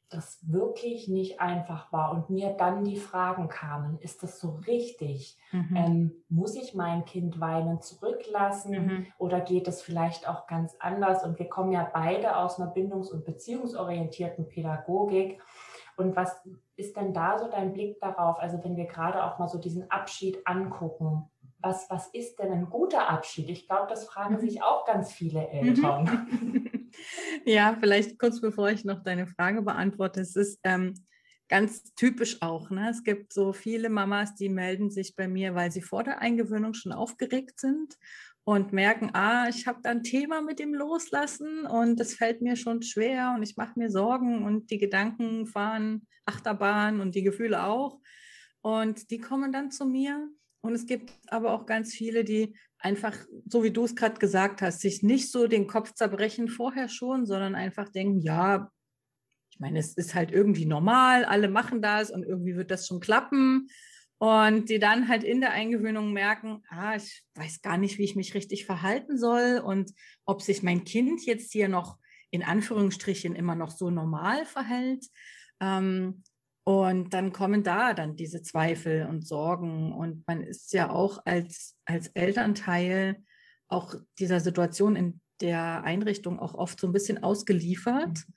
das 0.09 0.39
wirklich 0.41 1.07
nicht 1.07 1.39
einfach 1.39 1.91
war 1.93 2.11
und 2.11 2.31
mir 2.31 2.53
dann 2.53 2.83
die 2.83 2.97
Fragen 2.97 3.47
kamen, 3.47 3.99
ist 3.99 4.23
das 4.23 4.39
so 4.39 4.59
richtig? 4.65 5.37
Mhm. 5.51 5.75
Ähm, 5.75 6.11
muss 6.29 6.55
ich 6.55 6.73
mein 6.73 7.05
Kind 7.05 7.39
weinen 7.39 7.79
zurücklassen 7.81 8.85
mhm. 8.85 9.07
oder 9.19 9.39
geht 9.39 9.67
es 9.67 9.81
vielleicht 9.81 10.27
auch 10.27 10.47
ganz 10.47 10.75
anders? 10.79 11.23
Und 11.23 11.37
wir 11.37 11.47
kommen 11.47 11.71
ja 11.71 11.87
beide 11.93 12.37
aus 12.37 12.59
einer 12.59 12.73
bindungs- 12.73 13.11
und 13.11 13.23
beziehungsorientierten 13.23 14.47
Pädagogik. 14.47 15.39
Und 15.95 16.15
was 16.15 16.41
ist 16.75 16.97
denn 16.97 17.13
da 17.13 17.37
so 17.37 17.47
dein 17.47 17.73
Blick 17.73 17.99
darauf? 17.99 18.39
Also 18.39 18.63
wenn 18.63 18.77
wir 18.77 18.85
gerade 18.85 19.23
auch 19.23 19.37
mal 19.37 19.47
so 19.47 19.59
diesen 19.59 19.91
Abschied 19.91 20.39
angucken, 20.45 21.29
was, 21.61 21.89
was 21.89 22.07
ist 22.07 22.39
denn 22.39 22.51
ein 22.51 22.69
guter 22.69 23.09
Abschied? 23.09 23.49
Ich 23.49 23.67
glaube, 23.67 23.87
das 23.89 24.05
fragen 24.05 24.35
mhm. 24.35 24.39
sich 24.39 24.63
auch 24.63 24.85
ganz 24.85 25.11
viele 25.11 25.49
Eltern. 25.49 26.27
Ja, 27.49 27.75
vielleicht 27.79 28.19
kurz 28.19 28.39
bevor 28.39 28.69
ich 28.69 28.85
noch 28.85 29.01
deine 29.01 29.25
Frage 29.25 29.63
beantworte. 29.63 30.21
Es 30.21 30.35
ist 30.35 30.59
ähm, 30.63 30.93
ganz 31.47 31.95
typisch 31.95 32.43
auch. 32.43 32.69
Ne? 32.69 32.91
Es 32.91 33.03
gibt 33.03 33.33
so 33.33 33.53
viele 33.53 33.89
Mamas, 33.89 34.35
die 34.35 34.49
melden 34.49 34.91
sich 34.91 35.15
bei 35.15 35.27
mir, 35.27 35.55
weil 35.55 35.71
sie 35.71 35.81
vor 35.81 36.03
der 36.03 36.21
Eingewöhnung 36.21 36.75
schon 36.75 36.91
aufgeregt 36.91 37.59
sind 37.59 37.95
und 38.43 38.71
merken, 38.71 39.09
ah, 39.15 39.49
ich 39.49 39.65
habe 39.65 39.79
da 39.81 39.89
ein 39.89 40.03
Thema 40.03 40.43
mit 40.43 40.59
dem 40.59 40.75
Loslassen 40.75 41.65
und 41.65 41.99
das 41.99 42.13
fällt 42.13 42.43
mir 42.43 42.55
schon 42.55 42.83
schwer 42.83 43.33
und 43.35 43.41
ich 43.41 43.57
mache 43.57 43.79
mir 43.79 43.89
Sorgen 43.89 44.45
und 44.45 44.69
die 44.69 44.77
Gedanken 44.77 45.47
fahren 45.47 46.05
Achterbahn 46.27 47.01
und 47.01 47.15
die 47.15 47.23
Gefühle 47.23 47.63
auch. 47.63 47.99
Und 48.61 49.09
die 49.09 49.17
kommen 49.17 49.51
dann 49.51 49.71
zu 49.71 49.87
mir. 49.87 50.29
Und 50.61 50.73
es 50.73 50.85
gibt 50.85 51.11
aber 51.27 51.53
auch 51.53 51.65
ganz 51.65 51.93
viele, 51.93 52.23
die 52.23 52.55
einfach, 52.79 53.15
so 53.45 53.63
wie 53.63 53.71
du 53.71 53.85
es 53.85 53.95
gerade 53.95 54.19
gesagt 54.19 54.61
hast, 54.61 54.81
sich 54.81 55.03
nicht 55.03 55.31
so 55.31 55.47
den 55.47 55.67
Kopf 55.67 55.93
zerbrechen 55.93 56.49
vorher 56.49 56.89
schon, 56.89 57.25
sondern 57.25 57.55
einfach 57.55 57.89
denken, 57.89 58.19
ja, 58.19 58.71
ich 59.51 59.59
meine, 59.59 59.79
es 59.79 59.93
ist 59.95 60.15
halt 60.15 60.31
irgendwie 60.31 60.65
normal, 60.65 61.25
alle 61.25 61.49
machen 61.49 61.81
das 61.81 62.11
und 62.11 62.23
irgendwie 62.23 62.55
wird 62.55 62.71
das 62.71 62.87
schon 62.87 62.99
klappen. 62.99 63.67
Und 64.17 64.69
die 64.69 64.79
dann 64.79 65.07
halt 65.07 65.23
in 65.23 65.39
der 65.39 65.51
Eingewöhnung 65.51 66.11
merken, 66.11 66.61
ah, 66.69 66.95
ich 66.95 67.23
weiß 67.35 67.61
gar 67.61 67.77
nicht, 67.77 67.97
wie 67.97 68.03
ich 68.03 68.17
mich 68.17 68.33
richtig 68.33 68.65
verhalten 68.65 69.17
soll 69.17 69.61
und 69.63 69.91
ob 70.25 70.41
sich 70.41 70.61
mein 70.61 70.83
Kind 70.83 71.25
jetzt 71.25 71.53
hier 71.53 71.69
noch 71.69 71.97
in 72.29 72.43
Anführungsstrichen 72.43 73.33
immer 73.33 73.55
noch 73.55 73.71
so 73.71 73.89
normal 73.89 74.45
verhält. 74.45 75.05
Ähm, 75.61 76.23
und 76.69 77.15
dann 77.15 77.33
kommen 77.33 77.63
da 77.63 77.95
dann 77.95 78.15
diese 78.15 78.43
Zweifel 78.43 79.07
und 79.07 79.25
Sorgen. 79.25 79.91
Und 79.91 80.27
man 80.27 80.43
ist 80.43 80.71
ja 80.71 80.91
auch 80.91 81.17
als, 81.25 81.75
als 81.85 82.09
Elternteil 82.09 83.23
auch 83.69 83.95
dieser 84.19 84.39
Situation 84.39 84.95
in 84.95 85.19
der 85.41 85.83
Einrichtung 85.83 86.37
auch 86.37 86.53
oft 86.53 86.79
so 86.79 86.85
ein 86.85 86.93
bisschen 86.93 87.23
ausgeliefert, 87.23 88.19
mhm. 88.19 88.33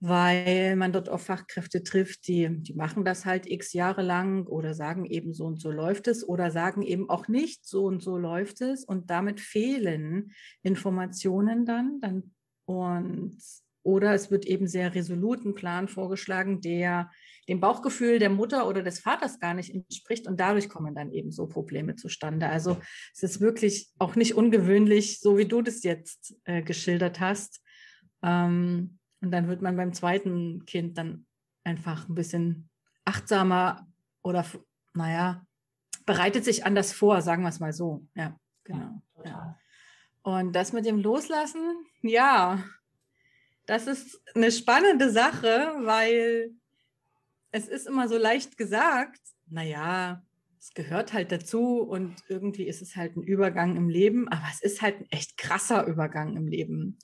weil 0.00 0.76
man 0.76 0.94
dort 0.94 1.10
auf 1.10 1.20
Fachkräfte 1.20 1.82
trifft, 1.82 2.28
die, 2.28 2.48
die 2.62 2.72
machen 2.72 3.04
das 3.04 3.26
halt 3.26 3.46
x 3.46 3.74
Jahre 3.74 4.00
lang 4.00 4.46
oder 4.46 4.72
sagen 4.72 5.04
eben 5.04 5.34
so 5.34 5.44
und 5.44 5.60
so 5.60 5.70
läuft 5.70 6.08
es 6.08 6.26
oder 6.26 6.50
sagen 6.50 6.80
eben 6.80 7.10
auch 7.10 7.28
nicht 7.28 7.66
so 7.66 7.84
und 7.84 8.02
so 8.02 8.16
läuft 8.16 8.62
es. 8.62 8.84
Und 8.84 9.10
damit 9.10 9.38
fehlen 9.38 10.32
Informationen 10.62 11.66
dann. 11.66 12.00
dann 12.00 12.34
und 12.64 13.36
oder 13.88 14.12
es 14.12 14.30
wird 14.30 14.44
eben 14.44 14.68
sehr 14.68 14.94
resolut 14.94 15.46
ein 15.46 15.54
Plan 15.54 15.88
vorgeschlagen, 15.88 16.60
der 16.60 17.10
dem 17.48 17.58
Bauchgefühl 17.58 18.18
der 18.18 18.28
Mutter 18.28 18.68
oder 18.68 18.82
des 18.82 19.00
Vaters 19.00 19.40
gar 19.40 19.54
nicht 19.54 19.74
entspricht. 19.74 20.26
Und 20.26 20.38
dadurch 20.38 20.68
kommen 20.68 20.94
dann 20.94 21.10
eben 21.10 21.32
so 21.32 21.46
Probleme 21.46 21.96
zustande. 21.96 22.50
Also 22.50 22.76
es 23.14 23.22
ist 23.22 23.40
wirklich 23.40 23.88
auch 23.98 24.14
nicht 24.14 24.34
ungewöhnlich, 24.34 25.20
so 25.20 25.38
wie 25.38 25.46
du 25.46 25.62
das 25.62 25.84
jetzt 25.84 26.36
äh, 26.44 26.60
geschildert 26.60 27.18
hast. 27.18 27.62
Ähm, 28.22 28.98
und 29.22 29.30
dann 29.30 29.48
wird 29.48 29.62
man 29.62 29.78
beim 29.78 29.94
zweiten 29.94 30.66
Kind 30.66 30.98
dann 30.98 31.24
einfach 31.64 32.10
ein 32.10 32.14
bisschen 32.14 32.68
achtsamer 33.06 33.88
oder, 34.22 34.44
naja, 34.92 35.46
bereitet 36.04 36.44
sich 36.44 36.66
anders 36.66 36.92
vor, 36.92 37.22
sagen 37.22 37.42
wir 37.42 37.48
es 37.48 37.58
mal 37.58 37.72
so. 37.72 38.06
Ja, 38.14 38.36
genau. 38.64 39.00
Ja, 39.24 39.58
Und 40.20 40.52
das 40.52 40.74
mit 40.74 40.84
dem 40.84 40.98
Loslassen, 40.98 41.86
ja, 42.02 42.62
das 43.68 43.86
ist 43.86 44.18
eine 44.34 44.50
spannende 44.50 45.10
Sache, 45.10 45.74
weil 45.82 46.52
es 47.50 47.68
ist 47.68 47.86
immer 47.86 48.08
so 48.08 48.16
leicht 48.16 48.56
gesagt, 48.56 49.20
naja, 49.46 50.22
es 50.58 50.72
gehört 50.72 51.12
halt 51.12 51.32
dazu 51.32 51.82
und 51.82 52.16
irgendwie 52.28 52.66
ist 52.66 52.80
es 52.80 52.96
halt 52.96 53.16
ein 53.16 53.22
Übergang 53.22 53.76
im 53.76 53.90
Leben, 53.90 54.26
aber 54.28 54.46
es 54.50 54.62
ist 54.62 54.80
halt 54.80 55.00
ein 55.00 55.06
echt 55.10 55.36
krasser 55.36 55.86
Übergang 55.86 56.34
im 56.34 56.48
Leben. 56.48 56.98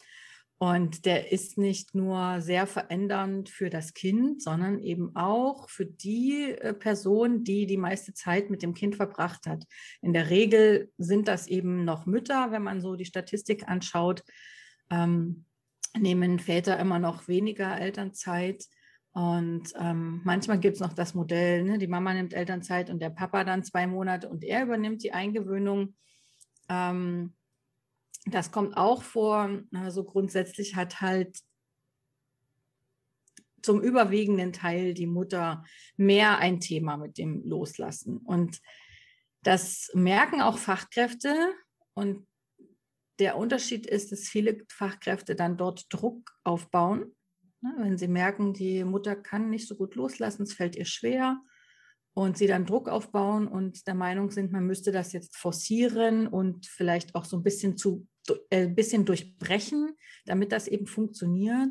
Und 0.56 1.04
der 1.04 1.32
ist 1.32 1.58
nicht 1.58 1.94
nur 1.94 2.40
sehr 2.40 2.66
verändernd 2.66 3.50
für 3.50 3.68
das 3.68 3.92
Kind, 3.92 4.42
sondern 4.42 4.80
eben 4.80 5.14
auch 5.14 5.68
für 5.68 5.84
die 5.84 6.52
äh, 6.52 6.72
Person, 6.72 7.44
die 7.44 7.66
die 7.66 7.76
meiste 7.76 8.14
Zeit 8.14 8.48
mit 8.48 8.62
dem 8.62 8.72
Kind 8.72 8.96
verbracht 8.96 9.46
hat. 9.46 9.64
In 10.00 10.14
der 10.14 10.30
Regel 10.30 10.90
sind 10.96 11.28
das 11.28 11.46
eben 11.46 11.84
noch 11.84 12.06
Mütter, 12.06 12.52
wenn 12.52 12.62
man 12.62 12.80
so 12.80 12.96
die 12.96 13.04
Statistik 13.04 13.68
anschaut. 13.68 14.22
Ähm, 14.90 15.44
nehmen 15.96 16.38
Väter 16.38 16.78
immer 16.78 16.98
noch 16.98 17.28
weniger 17.28 17.78
Elternzeit. 17.78 18.64
Und 19.12 19.72
ähm, 19.78 20.22
manchmal 20.24 20.58
gibt 20.58 20.74
es 20.74 20.80
noch 20.80 20.92
das 20.92 21.14
Modell, 21.14 21.62
ne? 21.62 21.78
die 21.78 21.86
Mama 21.86 22.12
nimmt 22.14 22.34
Elternzeit 22.34 22.90
und 22.90 23.00
der 23.00 23.10
Papa 23.10 23.44
dann 23.44 23.62
zwei 23.62 23.86
Monate 23.86 24.28
und 24.28 24.42
er 24.42 24.64
übernimmt 24.64 25.04
die 25.04 25.12
Eingewöhnung. 25.12 25.94
Ähm, 26.68 27.34
das 28.26 28.50
kommt 28.50 28.76
auch 28.76 29.02
vor. 29.02 29.62
Also 29.72 30.02
grundsätzlich 30.02 30.74
hat 30.74 31.00
halt 31.00 31.38
zum 33.62 33.80
überwiegenden 33.80 34.52
Teil 34.52 34.94
die 34.94 35.06
Mutter 35.06 35.64
mehr 35.96 36.38
ein 36.38 36.60
Thema 36.60 36.96
mit 36.96 37.16
dem 37.16 37.42
Loslassen. 37.46 38.18
Und 38.18 38.60
das 39.42 39.90
merken 39.94 40.40
auch 40.40 40.58
Fachkräfte 40.58 41.52
und 41.94 42.26
der 43.18 43.36
Unterschied 43.36 43.86
ist, 43.86 44.12
dass 44.12 44.28
viele 44.28 44.64
Fachkräfte 44.68 45.34
dann 45.34 45.56
dort 45.56 45.86
Druck 45.90 46.32
aufbauen. 46.44 47.14
Ne, 47.60 47.74
wenn 47.78 47.98
sie 47.98 48.08
merken, 48.08 48.52
die 48.52 48.84
Mutter 48.84 49.16
kann 49.16 49.50
nicht 49.50 49.68
so 49.68 49.76
gut 49.76 49.94
loslassen, 49.94 50.42
es 50.42 50.54
fällt 50.54 50.76
ihr 50.76 50.84
schwer 50.84 51.40
und 52.14 52.36
sie 52.36 52.46
dann 52.46 52.66
Druck 52.66 52.88
aufbauen 52.88 53.48
und 53.48 53.86
der 53.86 53.94
Meinung 53.94 54.30
sind, 54.30 54.52
man 54.52 54.66
müsste 54.66 54.92
das 54.92 55.12
jetzt 55.12 55.36
forcieren 55.36 56.26
und 56.26 56.66
vielleicht 56.66 57.14
auch 57.14 57.24
so 57.24 57.36
ein 57.36 57.42
bisschen 57.42 57.76
zu 57.76 58.06
äh, 58.50 58.68
bisschen 58.68 59.04
durchbrechen, 59.04 59.96
damit 60.24 60.52
das 60.52 60.68
eben 60.68 60.86
funktioniert. 60.86 61.70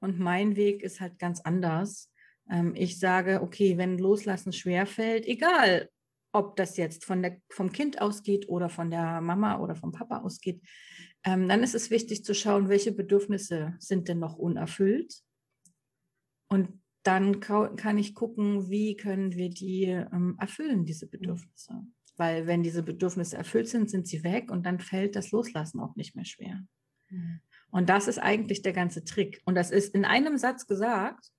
Und 0.00 0.18
mein 0.18 0.56
Weg 0.56 0.82
ist 0.82 1.00
halt 1.00 1.18
ganz 1.18 1.40
anders. 1.40 2.10
Ähm, 2.50 2.74
ich 2.74 2.98
sage, 2.98 3.42
okay, 3.42 3.76
wenn 3.76 3.98
Loslassen 3.98 4.52
schwerfällt, 4.52 5.26
egal, 5.26 5.90
ob 6.32 6.56
das 6.56 6.76
jetzt 6.76 7.04
von 7.04 7.22
der, 7.22 7.40
vom 7.50 7.72
Kind 7.72 8.00
ausgeht 8.00 8.48
oder 8.48 8.68
von 8.68 8.90
der 8.90 9.20
Mama 9.20 9.58
oder 9.60 9.74
vom 9.76 9.92
Papa 9.92 10.18
ausgeht, 10.18 10.62
ähm, 11.24 11.48
dann 11.48 11.62
ist 11.62 11.74
es 11.74 11.90
wichtig 11.90 12.24
zu 12.24 12.34
schauen, 12.34 12.68
welche 12.68 12.92
Bedürfnisse 12.92 13.74
sind 13.78 14.08
denn 14.08 14.18
noch 14.18 14.36
unerfüllt. 14.36 15.22
Und 16.48 16.80
dann 17.04 17.40
kann 17.40 17.98
ich 17.98 18.14
gucken, 18.14 18.70
wie 18.70 18.96
können 18.96 19.34
wir 19.34 19.50
die 19.50 19.84
ähm, 19.84 20.36
erfüllen, 20.38 20.84
diese 20.84 21.08
Bedürfnisse. 21.08 21.82
Weil 22.16 22.46
wenn 22.46 22.62
diese 22.62 22.82
Bedürfnisse 22.82 23.36
erfüllt 23.36 23.68
sind, 23.68 23.90
sind 23.90 24.06
sie 24.06 24.22
weg 24.22 24.50
und 24.50 24.64
dann 24.64 24.78
fällt 24.78 25.16
das 25.16 25.30
Loslassen 25.32 25.80
auch 25.80 25.96
nicht 25.96 26.14
mehr 26.14 26.24
schwer. 26.24 26.62
Mhm. 27.08 27.40
Und 27.70 27.88
das 27.88 28.06
ist 28.06 28.18
eigentlich 28.18 28.62
der 28.62 28.72
ganze 28.72 29.02
Trick. 29.04 29.40
Und 29.44 29.54
das 29.54 29.70
ist 29.70 29.94
in 29.94 30.04
einem 30.04 30.38
Satz 30.38 30.66
gesagt. 30.66 31.30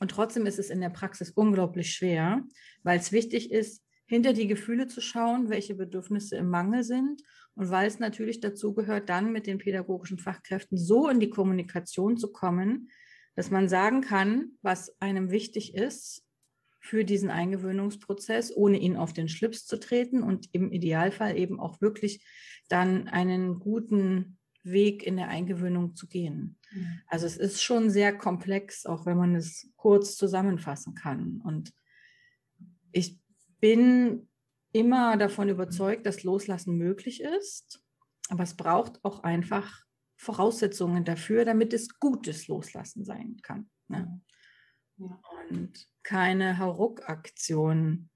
Und 0.00 0.10
trotzdem 0.10 0.44
ist 0.44 0.58
es 0.58 0.68
in 0.68 0.80
der 0.80 0.90
Praxis 0.90 1.30
unglaublich 1.30 1.94
schwer, 1.94 2.42
weil 2.82 2.98
es 2.98 3.12
wichtig 3.12 3.50
ist, 3.50 3.82
hinter 4.06 4.32
die 4.32 4.46
Gefühle 4.46 4.86
zu 4.86 5.00
schauen, 5.00 5.50
welche 5.50 5.74
Bedürfnisse 5.74 6.36
im 6.36 6.48
Mangel 6.48 6.84
sind. 6.84 7.22
Und 7.54 7.70
weil 7.70 7.88
es 7.88 7.98
natürlich 7.98 8.40
dazu 8.40 8.74
gehört, 8.74 9.08
dann 9.08 9.32
mit 9.32 9.46
den 9.46 9.58
pädagogischen 9.58 10.18
Fachkräften 10.18 10.78
so 10.78 11.08
in 11.08 11.20
die 11.20 11.30
Kommunikation 11.30 12.16
zu 12.16 12.32
kommen, 12.32 12.90
dass 13.34 13.50
man 13.50 13.68
sagen 13.68 14.00
kann, 14.00 14.52
was 14.62 15.00
einem 15.00 15.30
wichtig 15.30 15.74
ist 15.74 16.24
für 16.80 17.04
diesen 17.04 17.30
Eingewöhnungsprozess, 17.30 18.56
ohne 18.56 18.78
ihn 18.78 18.96
auf 18.96 19.12
den 19.12 19.28
Schlips 19.28 19.66
zu 19.66 19.78
treten 19.78 20.22
und 20.22 20.48
im 20.52 20.70
Idealfall 20.70 21.36
eben 21.36 21.58
auch 21.58 21.80
wirklich 21.80 22.24
dann 22.68 23.08
einen 23.08 23.58
guten 23.58 24.38
Weg 24.62 25.04
in 25.04 25.16
der 25.16 25.28
Eingewöhnung 25.28 25.96
zu 25.96 26.06
gehen. 26.06 26.58
Mhm. 26.72 27.00
Also 27.08 27.26
es 27.26 27.36
ist 27.36 27.62
schon 27.62 27.90
sehr 27.90 28.16
komplex, 28.16 28.86
auch 28.86 29.06
wenn 29.06 29.16
man 29.16 29.34
es 29.34 29.70
kurz 29.76 30.16
zusammenfassen 30.16 30.94
kann. 30.94 31.40
Und 31.44 31.72
ich 32.92 33.18
bin 33.60 34.28
immer 34.72 35.16
davon 35.16 35.48
überzeugt, 35.48 36.06
dass 36.06 36.22
Loslassen 36.22 36.76
möglich 36.76 37.22
ist, 37.22 37.82
aber 38.28 38.42
es 38.42 38.54
braucht 38.54 39.04
auch 39.04 39.22
einfach 39.22 39.84
Voraussetzungen 40.16 41.04
dafür, 41.04 41.44
damit 41.44 41.72
es 41.72 41.98
gutes 41.98 42.48
Loslassen 42.48 43.04
sein 43.04 43.36
kann. 43.42 43.70
Ne? 43.88 44.20
Ja. 44.98 45.20
Und 45.50 45.88
keine 46.02 46.58
Hauruck-Aktion, 46.58 48.08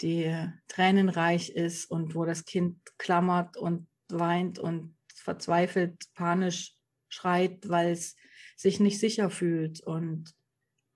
die 0.00 0.48
tränenreich 0.68 1.50
ist 1.50 1.90
und 1.90 2.14
wo 2.14 2.24
das 2.24 2.44
Kind 2.44 2.78
klammert 2.98 3.56
und 3.56 3.88
weint 4.08 4.58
und 4.58 4.96
verzweifelt, 5.12 6.04
panisch 6.14 6.76
schreit, 7.08 7.68
weil 7.68 7.92
es 7.92 8.16
sich 8.56 8.80
nicht 8.80 9.00
sicher 9.00 9.30
fühlt 9.30 9.80
und 9.80 10.34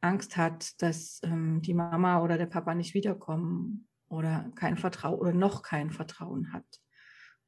Angst 0.02 0.36
hat, 0.36 0.80
dass 0.82 1.20
ähm, 1.22 1.62
die 1.62 1.74
Mama 1.74 2.22
oder 2.22 2.36
der 2.36 2.46
Papa 2.46 2.74
nicht 2.74 2.94
wiederkommen 2.94 3.88
oder 4.08 4.50
kein 4.54 4.76
Vertrauen 4.76 5.18
oder 5.18 5.32
noch 5.32 5.62
kein 5.62 5.90
Vertrauen 5.90 6.52
hat. 6.52 6.66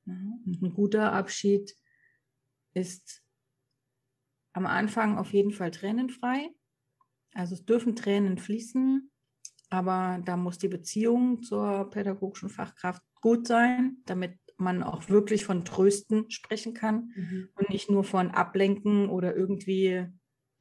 Und 0.06 0.62
ein 0.62 0.74
guter 0.74 1.12
Abschied 1.12 1.76
ist 2.74 3.22
am 4.52 4.66
Anfang 4.66 5.18
auf 5.18 5.32
jeden 5.32 5.52
Fall 5.52 5.70
tränenfrei. 5.70 6.50
Also 7.32 7.54
es 7.54 7.64
dürfen 7.64 7.96
Tränen 7.96 8.38
fließen, 8.38 9.10
aber 9.70 10.20
da 10.24 10.36
muss 10.36 10.58
die 10.58 10.68
Beziehung 10.68 11.42
zur 11.42 11.90
pädagogischen 11.90 12.48
Fachkraft 12.48 13.02
gut 13.20 13.46
sein, 13.46 13.98
damit 14.06 14.38
man 14.56 14.82
auch 14.82 15.08
wirklich 15.08 15.44
von 15.44 15.64
Trösten 15.64 16.30
sprechen 16.30 16.74
kann 16.74 17.12
mhm. 17.16 17.48
und 17.56 17.70
nicht 17.70 17.90
nur 17.90 18.04
von 18.04 18.30
Ablenken 18.30 19.08
oder 19.08 19.34
irgendwie 19.34 20.06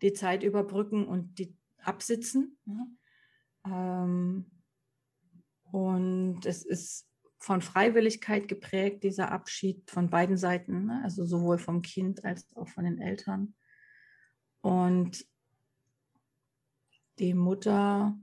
die 0.02 0.14
Zeit 0.14 0.42
überbrücken 0.42 1.06
und 1.06 1.38
die 1.38 1.56
absitzen. 1.86 2.58
Ähm, 3.66 4.46
und 5.72 6.46
es 6.46 6.64
ist 6.64 7.08
von 7.38 7.62
Freiwilligkeit 7.62 8.48
geprägt, 8.48 9.04
dieser 9.04 9.32
Abschied 9.32 9.90
von 9.90 10.10
beiden 10.10 10.38
Seiten, 10.38 10.86
ne? 10.86 11.02
also 11.04 11.26
sowohl 11.26 11.58
vom 11.58 11.82
Kind 11.82 12.24
als 12.24 12.56
auch 12.56 12.70
von 12.70 12.86
den 12.86 13.00
Eltern. 13.00 13.56
Und 14.62 15.26
die 17.20 17.34
Mutter 17.34 18.18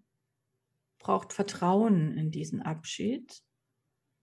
braucht 0.99 1.33
Vertrauen 1.33 2.17
in 2.17 2.31
diesen 2.31 2.63
Abschied 2.63 3.43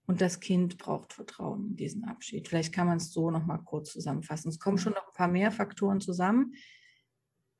und 0.08 0.22
das 0.22 0.40
Kind 0.40 0.78
braucht 0.78 1.14
Vertrauen 1.14 1.68
in 1.68 1.76
diesen 1.76 2.06
Abschied. 2.06 2.48
Vielleicht 2.48 2.74
kann 2.74 2.88
man 2.88 2.98
es 2.98 3.12
so 3.12 3.30
noch 3.30 3.46
mal 3.46 3.58
kurz 3.58 3.92
zusammenfassen. 3.92 4.50
Es 4.50 4.60
kommen 4.60 4.78
schon 4.78 4.94
noch 4.94 5.08
ein 5.08 5.14
paar 5.14 5.28
mehr 5.28 5.52
Faktoren 5.52 6.02
zusammen, 6.02 6.54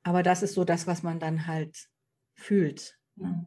aber 0.08 0.22
das 0.22 0.42
ist 0.42 0.54
so 0.54 0.64
das, 0.64 0.86
was 0.86 1.02
man 1.02 1.20
dann 1.20 1.46
halt 1.46 1.90
fühlt. 2.34 2.98
Ne? 3.16 3.46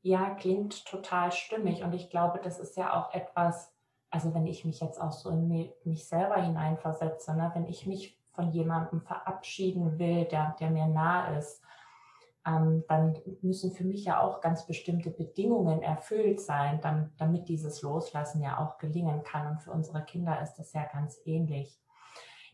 Ja, 0.00 0.30
klingt 0.34 0.84
total 0.84 1.32
stimmig. 1.32 1.82
Und 1.82 1.92
ich 1.92 2.08
glaube, 2.08 2.38
das 2.40 2.60
ist 2.60 2.76
ja 2.76 2.94
auch 2.94 3.12
etwas, 3.12 3.72
also 4.10 4.32
wenn 4.32 4.46
ich 4.46 4.64
mich 4.64 4.78
jetzt 4.78 5.00
auch 5.00 5.10
so 5.10 5.30
in 5.30 5.48
mich 5.84 6.06
selber 6.06 6.40
hineinversetze, 6.40 7.34
ne, 7.34 7.50
wenn 7.54 7.66
ich 7.66 7.84
mich 7.84 8.16
von 8.32 8.52
jemandem 8.52 9.00
verabschieden 9.00 9.98
will, 9.98 10.24
der, 10.26 10.54
der 10.60 10.70
mir 10.70 10.86
nah 10.86 11.36
ist, 11.36 11.60
ähm, 12.46 12.84
dann 12.86 13.18
müssen 13.42 13.72
für 13.72 13.84
mich 13.84 14.04
ja 14.04 14.20
auch 14.20 14.40
ganz 14.40 14.66
bestimmte 14.66 15.10
Bedingungen 15.10 15.82
erfüllt 15.82 16.40
sein, 16.40 16.80
dann, 16.80 17.12
damit 17.16 17.48
dieses 17.48 17.82
Loslassen 17.82 18.40
ja 18.40 18.58
auch 18.58 18.78
gelingen 18.78 19.24
kann. 19.24 19.48
Und 19.48 19.62
für 19.62 19.72
unsere 19.72 20.04
Kinder 20.04 20.40
ist 20.42 20.54
das 20.54 20.72
ja 20.74 20.84
ganz 20.84 21.18
ähnlich. 21.24 21.76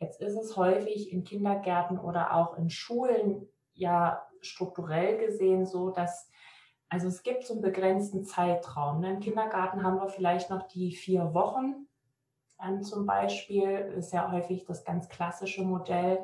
Jetzt 0.00 0.20
ist 0.20 0.36
es 0.36 0.56
häufig 0.56 1.12
in 1.12 1.24
Kindergärten 1.24 1.98
oder 1.98 2.34
auch 2.34 2.56
in 2.56 2.70
Schulen 2.70 3.46
ja 3.74 4.26
strukturell 4.40 5.18
gesehen 5.18 5.66
so, 5.66 5.90
dass 5.90 6.30
also 6.88 7.06
es 7.06 7.22
gibt 7.22 7.44
so 7.44 7.54
einen 7.54 7.62
begrenzten 7.62 8.24
Zeitraum. 8.24 9.00
Ne? 9.00 9.10
Im 9.10 9.20
Kindergarten 9.20 9.84
haben 9.84 9.98
wir 9.98 10.08
vielleicht 10.08 10.50
noch 10.50 10.66
die 10.66 10.90
vier 10.90 11.34
Wochen 11.34 11.86
ähm, 12.62 12.82
zum 12.82 13.06
Beispiel, 13.06 13.94
ist 13.96 14.12
ja 14.12 14.30
häufig 14.32 14.64
das 14.64 14.84
ganz 14.84 15.08
klassische 15.08 15.62
Modell. 15.62 16.20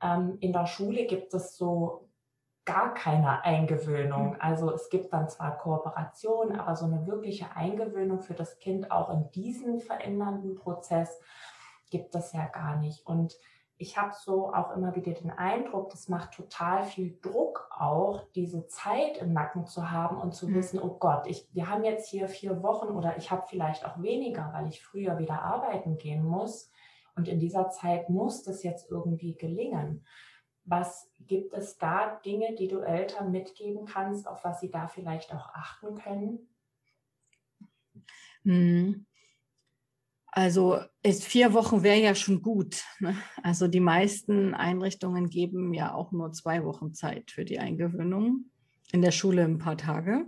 Ähm, 0.00 0.38
in 0.40 0.52
der 0.52 0.66
Schule 0.66 1.06
gibt 1.06 1.34
es 1.34 1.56
so 1.56 2.08
gar 2.64 2.94
keine 2.94 3.42
Eingewöhnung. 3.44 4.30
Mhm. 4.30 4.36
Also 4.40 4.72
es 4.72 4.90
gibt 4.90 5.12
dann 5.12 5.28
zwar 5.28 5.56
Kooperation, 5.58 6.58
aber 6.58 6.76
so 6.76 6.86
eine 6.86 7.06
wirkliche 7.06 7.46
Eingewöhnung 7.54 8.20
für 8.20 8.34
das 8.34 8.58
Kind 8.58 8.90
auch 8.90 9.10
in 9.10 9.30
diesen 9.32 9.80
verändernden 9.80 10.54
Prozess 10.56 11.20
gibt 11.96 12.14
es 12.14 12.32
ja 12.32 12.46
gar 12.46 12.76
nicht. 12.76 13.06
Und 13.06 13.38
ich 13.78 13.96
habe 13.96 14.12
so 14.14 14.52
auch 14.52 14.74
immer 14.76 14.94
wieder 14.96 15.12
den 15.12 15.30
Eindruck, 15.30 15.90
das 15.90 16.08
macht 16.08 16.32
total 16.32 16.84
viel 16.84 17.18
Druck 17.20 17.70
auch, 17.70 18.22
diese 18.34 18.66
Zeit 18.66 19.18
im 19.18 19.32
Nacken 19.32 19.66
zu 19.66 19.90
haben 19.90 20.18
und 20.18 20.34
zu 20.34 20.48
mhm. 20.48 20.54
wissen, 20.54 20.80
oh 20.80 20.96
Gott, 20.98 21.26
ich, 21.26 21.48
wir 21.52 21.68
haben 21.68 21.84
jetzt 21.84 22.08
hier 22.08 22.28
vier 22.28 22.62
Wochen 22.62 22.88
oder 22.88 23.16
ich 23.16 23.30
habe 23.30 23.44
vielleicht 23.48 23.86
auch 23.86 24.00
weniger, 24.02 24.50
weil 24.52 24.68
ich 24.68 24.82
früher 24.82 25.18
wieder 25.18 25.42
arbeiten 25.42 25.96
gehen 25.96 26.24
muss. 26.24 26.70
Und 27.14 27.28
in 27.28 27.38
dieser 27.38 27.70
Zeit 27.70 28.10
muss 28.10 28.42
das 28.42 28.62
jetzt 28.62 28.90
irgendwie 28.90 29.34
gelingen. 29.34 30.04
Was 30.64 31.10
gibt 31.20 31.54
es 31.54 31.78
da 31.78 32.16
Dinge, 32.26 32.54
die 32.54 32.68
du 32.68 32.80
Eltern 32.80 33.30
mitgeben 33.30 33.86
kannst, 33.86 34.28
auf 34.28 34.44
was 34.44 34.60
sie 34.60 34.70
da 34.70 34.86
vielleicht 34.86 35.34
auch 35.34 35.48
achten 35.54 35.96
können? 35.96 36.48
Mhm. 38.42 39.05
Also 40.36 40.78
ist 41.02 41.24
vier 41.24 41.54
Wochen 41.54 41.82
wäre 41.82 41.98
ja 41.98 42.14
schon 42.14 42.42
gut. 42.42 42.84
Ne? 43.00 43.16
Also 43.42 43.68
die 43.68 43.80
meisten 43.80 44.52
Einrichtungen 44.52 45.30
geben 45.30 45.72
ja 45.72 45.94
auch 45.94 46.12
nur 46.12 46.30
zwei 46.32 46.62
Wochen 46.62 46.92
Zeit 46.92 47.30
für 47.30 47.46
die 47.46 47.58
Eingewöhnung. 47.58 48.50
In 48.92 49.00
der 49.00 49.12
Schule 49.12 49.44
ein 49.44 49.56
paar 49.56 49.78
Tage. 49.78 50.26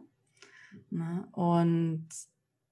Ne? 0.89 1.29
Und 1.33 2.09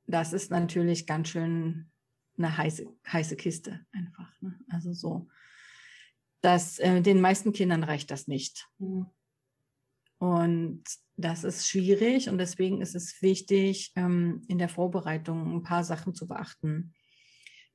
das 0.06 0.32
ist 0.32 0.50
natürlich 0.50 1.06
ganz 1.06 1.28
schön 1.28 1.90
eine 2.38 2.56
heiße, 2.56 2.86
heiße 3.06 3.36
Kiste 3.36 3.84
einfach. 3.92 4.32
Ne? 4.40 4.58
Also 4.70 4.94
so, 4.94 5.28
dass 6.40 6.78
äh, 6.78 7.02
den 7.02 7.20
meisten 7.20 7.52
Kindern 7.52 7.84
reicht 7.84 8.10
das 8.10 8.28
nicht. 8.28 8.66
Mhm. 8.78 9.10
Und 10.16 10.84
das 11.18 11.44
ist 11.44 11.68
schwierig 11.68 12.30
und 12.30 12.38
deswegen 12.38 12.80
ist 12.80 12.94
es 12.94 13.20
wichtig, 13.20 13.92
ähm, 13.94 14.40
in 14.48 14.56
der 14.56 14.70
Vorbereitung 14.70 15.56
ein 15.56 15.62
paar 15.62 15.84
Sachen 15.84 16.14
zu 16.14 16.26
beachten. 16.26 16.94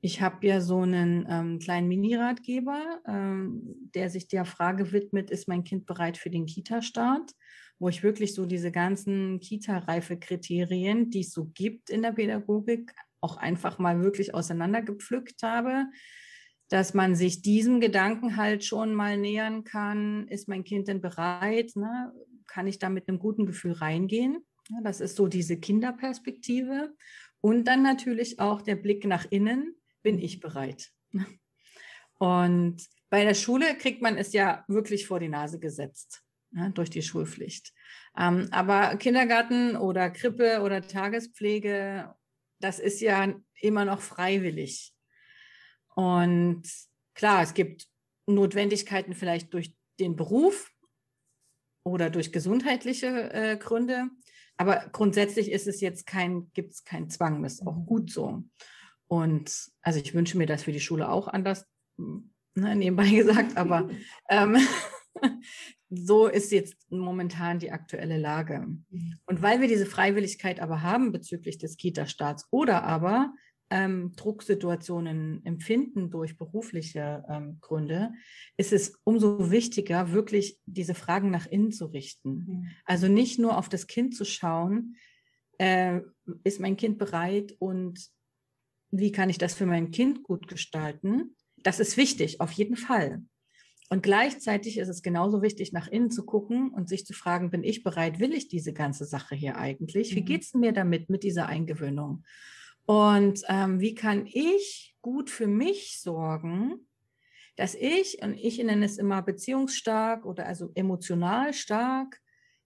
Ich 0.04 0.20
habe 0.20 0.48
ja 0.48 0.62
so 0.62 0.80
einen 0.80 1.28
ähm, 1.30 1.60
kleinen 1.60 1.88
Mini-Ratgeber, 1.88 3.02
ähm, 3.08 3.62
der 3.94 4.10
sich 4.10 4.28
der 4.28 4.46
Frage 4.46 4.92
widmet, 4.92 5.30
ist 5.30 5.48
mein 5.48 5.64
Kind 5.64 5.86
bereit 5.86 6.18
für 6.18 6.32
den 6.32 6.48
Kita-Start? 6.48 7.32
Wo 7.78 7.88
ich 7.88 8.02
wirklich 8.02 8.34
so 8.34 8.48
diese 8.48 8.72
ganzen 8.72 9.40
Kita-Reife-Kriterien, 9.40 11.12
die 11.12 11.22
es 11.22 11.32
so 11.32 11.52
gibt 11.54 11.92
in 11.92 12.02
der 12.02 12.14
Pädagogik, 12.14 12.94
auch 13.22 13.38
einfach 13.38 13.78
mal 13.78 14.04
wirklich 14.04 14.34
auseinandergepflückt 14.34 15.44
habe, 15.44 15.86
dass 16.70 16.96
man 16.96 17.16
sich 17.16 17.44
diesem 17.44 17.80
Gedanken 17.80 18.38
halt 18.38 18.64
schon 18.64 18.96
mal 18.96 19.18
nähern 19.18 19.64
kann. 19.64 20.28
Ist 20.30 20.48
mein 20.48 20.64
Kind 20.64 20.88
denn 20.88 21.02
bereit? 21.02 21.76
Ne? 21.76 22.12
Kann 22.48 22.66
ich 22.66 22.80
da 22.80 22.90
mit 22.90 23.08
einem 23.08 23.20
guten 23.20 23.46
Gefühl 23.46 23.74
reingehen? 23.74 24.40
Ja, 24.70 24.78
das 24.84 25.00
ist 25.00 25.16
so 25.16 25.28
diese 25.28 25.60
Kinderperspektive. 25.60 26.96
Und 27.40 27.66
dann 27.66 27.84
natürlich 27.84 28.40
auch 28.40 28.62
der 28.62 28.76
Blick 28.76 29.06
nach 29.06 29.26
innen 29.30 29.76
bin 30.02 30.20
ich 30.20 30.40
bereit? 30.40 30.92
Und 32.20 32.88
bei 33.10 33.24
der 33.24 33.34
Schule 33.34 33.78
kriegt 33.78 34.02
man 34.02 34.18
es 34.18 34.34
ja 34.34 34.64
wirklich 34.68 35.08
vor 35.08 35.20
die 35.20 35.30
Nase 35.30 35.60
gesetzt 35.60 36.24
ne, 36.52 36.72
durch 36.72 36.90
die 36.90 37.02
Schulpflicht. 37.02 37.74
Ähm, 38.18 38.48
aber 38.52 38.96
Kindergarten 38.98 39.76
oder 39.76 40.10
Krippe 40.10 40.62
oder 40.62 40.82
Tagespflege, 40.82 42.14
das 42.60 42.80
ist 42.80 43.02
ja 43.02 43.34
immer 43.60 43.86
noch 43.86 44.02
freiwillig. 44.02 44.94
Und 45.96 46.64
klar, 47.16 47.44
es 47.44 47.54
gibt 47.54 47.88
Notwendigkeiten 48.28 49.14
vielleicht 49.14 49.54
durch 49.54 49.76
den 50.00 50.16
Beruf 50.16 50.72
oder 51.84 52.10
durch 52.10 52.32
gesundheitliche 52.32 53.32
äh, 53.34 53.58
Gründe. 53.58 54.10
Aber 54.58 54.90
grundsätzlich 54.92 55.52
ist 55.52 55.68
es 55.68 55.82
jetzt 55.82 56.06
kein, 56.06 56.52
gibt 56.54 56.74
es 56.74 56.84
keinen 56.84 57.10
Zwang, 57.10 57.42
das 57.42 57.54
ist 57.54 57.68
auch 57.68 57.86
gut 57.86 58.12
so. 58.12 58.44
Und 59.12 59.70
also 59.82 60.00
ich 60.00 60.14
wünsche 60.14 60.38
mir 60.38 60.46
das 60.46 60.64
für 60.64 60.72
die 60.72 60.80
Schule 60.80 61.10
auch 61.10 61.28
anders, 61.28 61.68
ne, 61.98 62.78
nebenbei 62.78 63.10
gesagt, 63.14 63.58
aber 63.58 63.90
ähm, 64.30 64.56
so 65.90 66.28
ist 66.28 66.54
jetzt 66.54 66.90
momentan 66.90 67.60
die 67.60 67.74
aktuelle 67.74 68.18
Lage. 68.18 68.60
Mhm. 68.90 69.18
Und 69.26 69.42
weil 69.42 69.60
wir 69.60 69.68
diese 69.68 69.86
Freiwilligkeit 69.86 70.62
aber 70.62 70.82
haben 70.82 71.12
bezüglich 71.12 71.58
des 71.58 71.76
Kita-Starts 71.76 72.48
oder 72.52 72.86
aber 72.86 73.34
ähm, 73.70 74.14
Drucksituationen 74.16 75.46
empfinden 75.46 76.10
durch 76.10 76.38
berufliche 76.38 77.26
ähm, 77.28 77.58
Gründe, 77.60 78.14
ist 78.56 78.72
es 78.72 78.98
umso 79.04 79.52
wichtiger, 79.52 80.14
wirklich 80.14 80.58
diese 80.66 80.96
Fragen 80.96 81.32
nach 81.32 81.48
innen 81.48 81.74
zu 81.74 81.88
richten. 81.88 82.30
Mhm. 82.48 82.68
Also 82.86 83.10
nicht 83.10 83.40
nur 83.40 83.58
auf 83.58 83.68
das 83.68 83.88
Kind 83.88 84.16
zu 84.16 84.24
schauen, 84.24 84.96
äh, 85.58 86.00
ist 86.46 86.62
mein 86.62 86.78
Kind 86.78 86.98
bereit 86.98 87.58
und 87.60 88.10
wie 88.92 89.12
kann 89.12 89.30
ich 89.30 89.38
das 89.38 89.54
für 89.54 89.66
mein 89.66 89.92
Kind 89.92 90.24
gut 90.24 90.48
gestalten? 90.48 91.36
Das 91.58 91.80
ist 91.80 91.98
wichtig, 91.98 92.42
auf 92.42 92.52
jeden 92.52 92.76
Fall. 92.76 93.24
Und 93.90 94.04
gleichzeitig 94.04 94.78
ist 94.78 94.88
es 94.88 95.02
genauso 95.02 95.42
wichtig, 95.42 95.74
nach 95.74 95.88
innen 95.88 96.12
zu 96.12 96.26
gucken 96.26 96.70
und 96.70 96.88
sich 96.88 97.06
zu 97.06 97.14
fragen, 97.14 97.52
bin 97.52 97.64
ich 97.64 97.84
bereit, 97.84 98.20
will 98.20 98.32
ich 98.32 98.48
diese 98.48 98.72
ganze 98.72 99.06
Sache 99.06 99.36
hier 99.36 99.58
eigentlich? 99.58 100.16
Wie 100.16 100.22
mhm. 100.22 100.26
geht 100.26 100.44
es 100.44 100.54
mir 100.54 100.72
damit, 100.72 101.10
mit 101.10 101.24
dieser 101.24 101.48
Eingewöhnung? 101.48 102.24
Und 102.86 103.44
ähm, 103.50 103.80
wie 103.82 103.94
kann 103.94 104.26
ich 104.28 104.96
gut 105.02 105.30
für 105.30 105.48
mich 105.48 106.00
sorgen, 106.00 106.88
dass 107.58 107.76
ich, 107.76 108.22
und 108.24 108.34
ich 108.34 108.64
nenne 108.64 108.86
es 108.86 108.98
immer 108.98 109.22
beziehungsstark 109.22 110.26
oder 110.26 110.46
also 110.46 110.72
emotional 110.74 111.54
stark, 111.54 112.22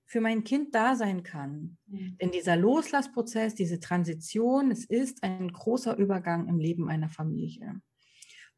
für 0.05 0.21
mein 0.21 0.43
Kind 0.43 0.73
da 0.75 0.95
sein 0.95 1.23
kann. 1.23 1.77
Mhm. 1.87 2.17
Denn 2.21 2.31
dieser 2.31 2.55
Loslassprozess, 2.55 3.55
diese 3.55 3.79
Transition, 3.79 4.71
es 4.71 4.85
ist 4.85 5.23
ein 5.23 5.51
großer 5.51 5.97
Übergang 5.97 6.47
im 6.47 6.59
Leben 6.59 6.89
einer 6.89 7.09
Familie. 7.09 7.81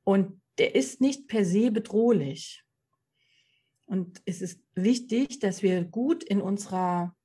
Und 0.04 0.42
der 0.58 0.76
ist 0.76 1.02
nicht 1.02 1.28
per 1.28 1.46
se 1.46 1.72
bedrohlich. 1.72 2.64
Und 3.86 4.22
es 4.26 4.42
ist 4.42 4.62
wichtig, 4.76 5.40
dass 5.40 5.64
wir 5.64 5.84
gut 5.86 6.24
in 6.24 6.42
unserer 6.42 7.17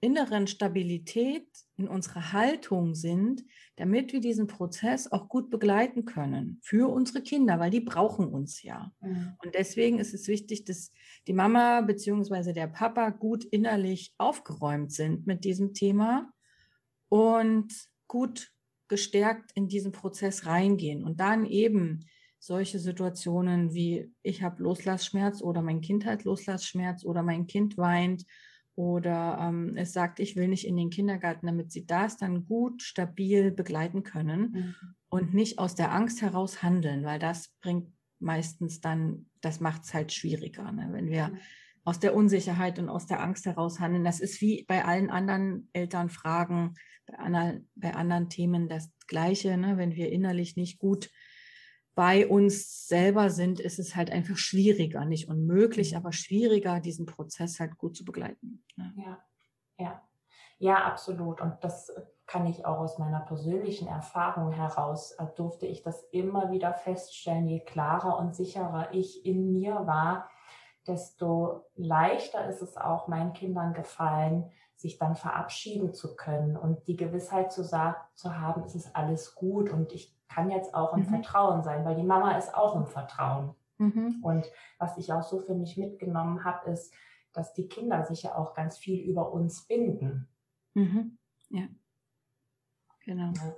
inneren 0.00 0.46
Stabilität, 0.46 1.46
in 1.76 1.88
unserer 1.88 2.32
Haltung 2.32 2.94
sind, 2.94 3.44
damit 3.76 4.12
wir 4.12 4.20
diesen 4.20 4.46
Prozess 4.46 5.10
auch 5.10 5.28
gut 5.28 5.50
begleiten 5.50 6.04
können 6.04 6.58
für 6.62 6.88
unsere 6.92 7.22
Kinder, 7.22 7.58
weil 7.58 7.70
die 7.70 7.80
brauchen 7.80 8.28
uns 8.28 8.62
ja. 8.62 8.92
Mhm. 9.00 9.34
Und 9.44 9.54
deswegen 9.54 9.98
ist 9.98 10.14
es 10.14 10.28
wichtig, 10.28 10.64
dass 10.64 10.92
die 11.26 11.32
Mama 11.32 11.80
bzw. 11.80 12.52
der 12.52 12.66
Papa 12.68 13.10
gut 13.10 13.44
innerlich 13.44 14.12
aufgeräumt 14.18 14.92
sind 14.92 15.26
mit 15.26 15.44
diesem 15.44 15.74
Thema 15.74 16.32
und 17.08 17.72
gut 18.06 18.52
gestärkt 18.88 19.52
in 19.54 19.68
diesen 19.68 19.92
Prozess 19.92 20.46
reingehen 20.46 21.04
und 21.04 21.20
dann 21.20 21.44
eben 21.44 22.06
solche 22.40 22.78
Situationen 22.78 23.74
wie 23.74 24.12
ich 24.22 24.42
habe 24.42 24.62
Loslassschmerz 24.62 25.42
oder 25.42 25.60
mein 25.60 25.80
Kind 25.80 26.06
hat 26.06 26.24
Loslassschmerz 26.24 27.04
oder 27.04 27.22
mein 27.22 27.46
Kind 27.46 27.76
weint 27.76 28.24
oder 28.78 29.38
ähm, 29.40 29.76
es 29.76 29.92
sagt, 29.92 30.20
ich 30.20 30.36
will 30.36 30.46
nicht 30.46 30.64
in 30.64 30.76
den 30.76 30.88
Kindergarten, 30.88 31.48
damit 31.48 31.72
sie 31.72 31.84
das 31.84 32.16
dann 32.16 32.46
gut, 32.46 32.80
stabil 32.80 33.50
begleiten 33.50 34.04
können 34.04 34.52
mhm. 34.52 34.74
und 35.08 35.34
nicht 35.34 35.58
aus 35.58 35.74
der 35.74 35.92
Angst 35.92 36.22
heraus 36.22 36.62
handeln, 36.62 37.04
weil 37.04 37.18
das 37.18 37.48
bringt 37.60 37.92
meistens 38.20 38.80
dann, 38.80 39.26
das 39.40 39.58
macht 39.58 39.82
es 39.82 39.94
halt 39.94 40.12
schwieriger, 40.12 40.70
ne? 40.70 40.90
wenn 40.92 41.08
wir 41.08 41.26
mhm. 41.26 41.38
aus 41.82 41.98
der 41.98 42.14
Unsicherheit 42.14 42.78
und 42.78 42.88
aus 42.88 43.06
der 43.06 43.20
Angst 43.20 43.46
heraus 43.46 43.80
handeln. 43.80 44.04
Das 44.04 44.20
ist 44.20 44.40
wie 44.40 44.64
bei 44.68 44.84
allen 44.84 45.10
anderen 45.10 45.68
Elternfragen, 45.72 46.74
bei, 47.04 47.18
anderen, 47.18 47.68
bei 47.74 47.96
anderen 47.96 48.28
Themen 48.28 48.68
das 48.68 48.92
Gleiche, 49.08 49.56
ne? 49.56 49.76
wenn 49.76 49.96
wir 49.96 50.12
innerlich 50.12 50.54
nicht 50.54 50.78
gut 50.78 51.10
bei 51.98 52.28
uns 52.28 52.86
selber 52.86 53.28
sind, 53.28 53.58
ist 53.58 53.80
es 53.80 53.96
halt 53.96 54.12
einfach 54.12 54.36
schwieriger, 54.36 55.04
nicht 55.04 55.28
unmöglich, 55.28 55.90
mhm. 55.90 55.98
aber 55.98 56.12
schwieriger, 56.12 56.78
diesen 56.78 57.06
Prozess 57.06 57.58
halt 57.58 57.76
gut 57.76 57.96
zu 57.96 58.04
begleiten. 58.04 58.62
Ne? 58.76 58.94
Ja, 58.96 59.18
ja, 59.78 60.02
ja, 60.58 60.84
absolut. 60.84 61.40
Und 61.40 61.56
das 61.62 61.92
kann 62.24 62.46
ich 62.46 62.64
auch 62.64 62.78
aus 62.78 62.98
meiner 62.98 63.18
persönlichen 63.18 63.88
Erfahrung 63.88 64.52
heraus, 64.52 65.10
äh, 65.18 65.26
durfte 65.34 65.66
ich 65.66 65.82
das 65.82 66.04
immer 66.12 66.52
wieder 66.52 66.72
feststellen, 66.72 67.48
je 67.48 67.64
klarer 67.64 68.16
und 68.18 68.32
sicherer 68.36 68.90
ich 68.92 69.26
in 69.26 69.52
mir 69.52 69.84
war, 69.88 70.30
desto 70.86 71.64
leichter 71.74 72.48
ist 72.48 72.62
es 72.62 72.76
auch 72.76 73.08
meinen 73.08 73.32
Kindern 73.32 73.74
gefallen, 73.74 74.52
sich 74.76 74.98
dann 74.98 75.16
verabschieden 75.16 75.92
zu 75.92 76.14
können 76.14 76.56
und 76.56 76.86
die 76.86 76.96
Gewissheit 76.96 77.50
zu, 77.50 77.64
zu 77.64 78.38
haben, 78.38 78.62
es 78.62 78.76
ist 78.76 78.94
alles 78.94 79.34
gut 79.34 79.70
und 79.70 79.92
ich 79.92 80.16
kann 80.28 80.50
jetzt 80.50 80.74
auch 80.74 80.94
im 80.94 81.00
mhm. 81.00 81.06
Vertrauen 81.06 81.62
sein, 81.62 81.84
weil 81.84 81.96
die 81.96 82.02
Mama 82.02 82.36
ist 82.36 82.54
auch 82.54 82.76
im 82.76 82.86
Vertrauen. 82.86 83.54
Mhm. 83.78 84.18
Und 84.22 84.46
was 84.78 84.96
ich 84.98 85.12
auch 85.12 85.22
so 85.22 85.40
für 85.40 85.54
mich 85.54 85.76
mitgenommen 85.76 86.44
habe, 86.44 86.70
ist, 86.70 86.92
dass 87.32 87.52
die 87.54 87.68
Kinder 87.68 88.04
sich 88.04 88.24
ja 88.24 88.34
auch 88.34 88.54
ganz 88.54 88.78
viel 88.78 89.00
über 89.08 89.32
uns 89.32 89.66
binden. 89.66 90.28
Mhm. 90.74 91.18
Ja. 91.50 91.68
Genau. 93.04 93.32
Ja. 93.32 93.56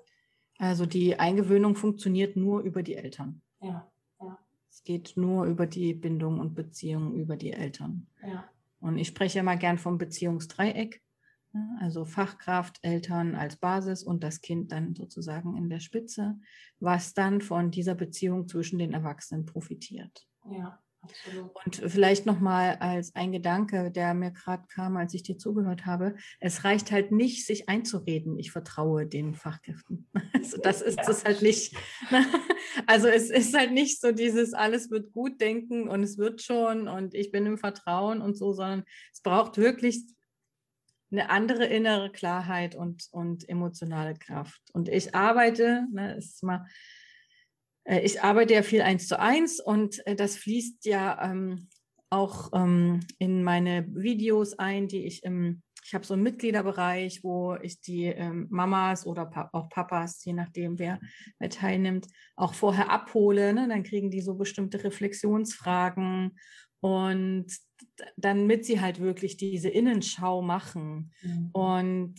Also 0.58 0.86
die 0.86 1.18
Eingewöhnung 1.18 1.74
funktioniert 1.74 2.36
nur 2.36 2.60
über 2.60 2.82
die 2.82 2.94
Eltern. 2.94 3.40
Ja. 3.60 3.90
ja. 4.20 4.38
Es 4.70 4.84
geht 4.84 5.14
nur 5.16 5.46
über 5.46 5.66
die 5.66 5.94
Bindung 5.94 6.38
und 6.38 6.54
Beziehung 6.54 7.14
über 7.14 7.36
die 7.36 7.52
Eltern. 7.52 8.06
Ja. 8.22 8.44
Und 8.80 8.98
ich 8.98 9.08
spreche 9.08 9.40
immer 9.40 9.56
gern 9.56 9.78
vom 9.78 9.98
Beziehungsdreieck. 9.98 11.02
Also 11.80 12.04
Fachkraft, 12.04 12.78
Eltern 12.82 13.34
als 13.34 13.56
Basis 13.56 14.04
und 14.04 14.22
das 14.22 14.40
Kind 14.40 14.70
dann 14.70 14.94
sozusagen 14.94 15.56
in 15.56 15.68
der 15.68 15.80
Spitze, 15.80 16.38
was 16.78 17.12
dann 17.12 17.40
von 17.40 17.70
dieser 17.70 17.94
Beziehung 17.94 18.46
zwischen 18.46 18.78
den 18.78 18.92
Erwachsenen 18.92 19.46
profitiert. 19.46 20.28
Ja, 20.48 20.78
absolut. 21.00 21.50
Und 21.64 21.76
vielleicht 21.90 22.24
nochmal 22.24 22.76
als 22.76 23.16
ein 23.16 23.32
Gedanke, 23.32 23.90
der 23.90 24.14
mir 24.14 24.30
gerade 24.30 24.62
kam, 24.68 24.96
als 24.96 25.12
ich 25.12 25.24
dir 25.24 25.38
zugehört 25.38 25.86
habe, 25.86 26.14
es 26.38 26.62
reicht 26.62 26.92
halt 26.92 27.10
nicht, 27.10 27.44
sich 27.46 27.68
einzureden, 27.68 28.38
ich 28.38 28.52
vertraue 28.52 29.06
den 29.06 29.34
Fachkräften. 29.34 30.08
Also 30.32 30.56
das 30.62 30.80
ist 30.80 31.06
es 31.06 31.24
halt 31.24 31.42
nicht. 31.42 31.76
Ne? 32.10 32.24
Also 32.86 33.08
es 33.08 33.30
ist 33.30 33.56
halt 33.56 33.72
nicht 33.72 34.00
so 34.00 34.12
dieses 34.12 34.54
alles 34.54 34.90
wird 34.90 35.12
gut 35.12 35.40
denken 35.40 35.88
und 35.88 36.02
es 36.02 36.18
wird 36.18 36.40
schon 36.40 36.88
und 36.88 37.14
ich 37.14 37.30
bin 37.30 37.44
im 37.44 37.58
Vertrauen 37.58 38.22
und 38.22 38.36
so, 38.36 38.52
sondern 38.52 38.84
es 39.12 39.20
braucht 39.20 39.58
wirklich 39.58 40.06
eine 41.10 41.30
andere 41.30 41.64
innere 41.66 42.10
Klarheit 42.10 42.74
und, 42.74 43.08
und 43.10 43.48
emotionale 43.48 44.14
Kraft. 44.14 44.60
Und 44.72 44.88
ich 44.88 45.14
arbeite, 45.14 45.86
ne, 45.92 46.16
ist 46.16 46.42
mal, 46.42 46.66
äh, 47.84 48.00
ich 48.00 48.22
arbeite 48.22 48.54
ja 48.54 48.62
viel 48.62 48.82
eins 48.82 49.08
zu 49.08 49.18
eins 49.18 49.60
und 49.60 50.06
äh, 50.06 50.14
das 50.14 50.36
fließt 50.36 50.84
ja 50.86 51.30
ähm, 51.30 51.68
auch 52.10 52.50
ähm, 52.52 53.00
in 53.18 53.42
meine 53.42 53.86
Videos 53.94 54.58
ein, 54.58 54.88
die 54.88 55.04
ich 55.04 55.22
im, 55.22 55.62
ich 55.84 55.94
habe 55.94 56.04
so 56.04 56.14
einen 56.14 56.22
Mitgliederbereich, 56.22 57.24
wo 57.24 57.56
ich 57.62 57.80
die 57.80 58.04
ähm, 58.04 58.46
Mamas 58.50 59.06
oder 59.06 59.26
pa 59.26 59.48
auch 59.52 59.68
Papas, 59.68 60.24
je 60.24 60.32
nachdem 60.32 60.78
wer, 60.78 61.00
wer 61.38 61.50
teilnimmt, 61.50 62.06
auch 62.36 62.54
vorher 62.54 62.90
abhole. 62.90 63.52
Ne? 63.52 63.66
Dann 63.68 63.82
kriegen 63.82 64.10
die 64.10 64.20
so 64.20 64.34
bestimmte 64.34 64.84
Reflexionsfragen 64.84 66.36
und 66.80 67.46
damit 68.16 68.64
sie 68.64 68.80
halt 68.80 69.00
wirklich 69.00 69.36
diese 69.36 69.68
Innenschau 69.68 70.42
machen. 70.42 71.12
Mhm. 71.22 71.50
Und 71.52 72.14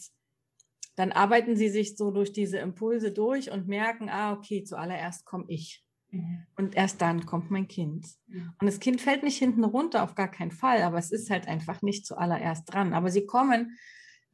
dann 0.96 1.12
arbeiten 1.12 1.56
sie 1.56 1.70
sich 1.70 1.98
so 1.98 2.12
durch 2.12 2.32
diese 2.32 2.60
Impulse 2.60 3.12
durch 3.12 3.52
und 3.52 3.68
merken, 3.68 4.10
ah, 4.10 4.34
okay, 4.34 4.64
zuallererst 4.64 5.26
komme 5.26 5.46
ich. 5.48 5.84
Mhm. 6.12 6.46
Und 6.56 6.76
erst 6.76 7.02
dann 7.02 7.26
kommt 7.26 7.50
mein 7.50 7.68
Kind. 7.68 8.08
Mhm. 8.28 8.54
Und 8.60 8.68
das 8.68 8.80
Kind 8.80 9.02
fällt 9.02 9.24
nicht 9.24 9.38
hinten 9.38 9.64
runter, 9.64 10.04
auf 10.04 10.16
gar 10.16 10.30
keinen 10.30 10.52
Fall, 10.52 10.82
aber 10.84 10.98
es 10.98 11.12
ist 11.12 11.30
halt 11.30 11.48
einfach 11.48 11.82
nicht 11.82 12.06
zuallererst 12.06 12.72
dran. 12.72 12.94
Aber 12.94 13.10
sie 13.10 13.26
kommen 13.26 13.78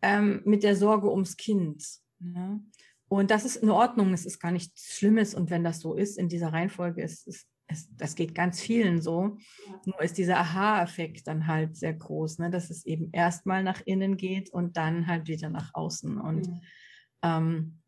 ähm, 0.02 0.42
mit 0.46 0.64
der 0.64 0.76
Sorge 0.76 1.12
ums 1.12 1.38
Kind. 1.38 1.86
Ne? 2.20 2.62
Und 3.08 3.32
das 3.32 3.46
ist 3.46 3.58
in 3.58 3.70
Ordnung, 3.70 4.14
es 4.14 4.26
ist 4.26 4.40
gar 4.40 4.52
nichts 4.52 4.94
Schlimmes. 4.94 5.34
Und 5.34 5.50
wenn 5.50 5.64
das 5.64 5.80
so 5.80 5.96
ist, 5.96 6.18
in 6.18 6.28
dieser 6.28 6.52
Reihenfolge 6.52 7.02
ist 7.02 7.28
es 7.28 7.46
es, 7.68 7.94
das 7.96 8.16
geht 8.16 8.34
ganz 8.34 8.62
vielen 8.62 9.02
so. 9.02 9.38
Nur 9.86 10.02
ist 10.02 10.18
dieser 10.18 10.38
Aha-Effekt 10.38 11.28
dann 11.28 11.48
halt 11.48 11.76
sehr 11.76 11.94
groß, 11.94 12.40
ne? 12.40 12.50
dass 12.50 12.70
es 12.70 12.86
eben 12.86 13.10
erstmal 13.12 13.64
nach 13.64 13.82
innen 13.86 14.18
geht 14.18 14.50
und 14.50 14.78
dann 14.78 15.08
halt 15.08 15.28
wieder 15.28 15.50
nach 15.50 15.74
außen. 15.74 16.20
Und 16.20 16.48
mhm. 16.48 16.62
ähm, 17.24 17.82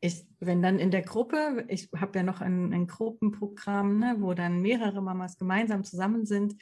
ich, 0.00 0.26
wenn 0.40 0.62
dann 0.62 0.78
in 0.78 0.90
der 0.90 1.02
Gruppe, 1.02 1.64
ich 1.68 1.88
habe 1.96 2.18
ja 2.18 2.22
noch 2.22 2.40
ein, 2.40 2.72
ein 2.72 2.86
Gruppenprogramm, 2.86 3.98
ne, 3.98 4.16
wo 4.18 4.34
dann 4.34 4.60
mehrere 4.60 5.02
Mamas 5.02 5.38
gemeinsam 5.38 5.84
zusammen 5.84 6.26
sind. 6.26 6.54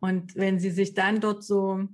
Und 0.00 0.36
wenn 0.36 0.58
sie 0.58 0.70
sich 0.70 0.94
dann 0.94 1.20
dort 1.20 1.44
so 1.44 1.86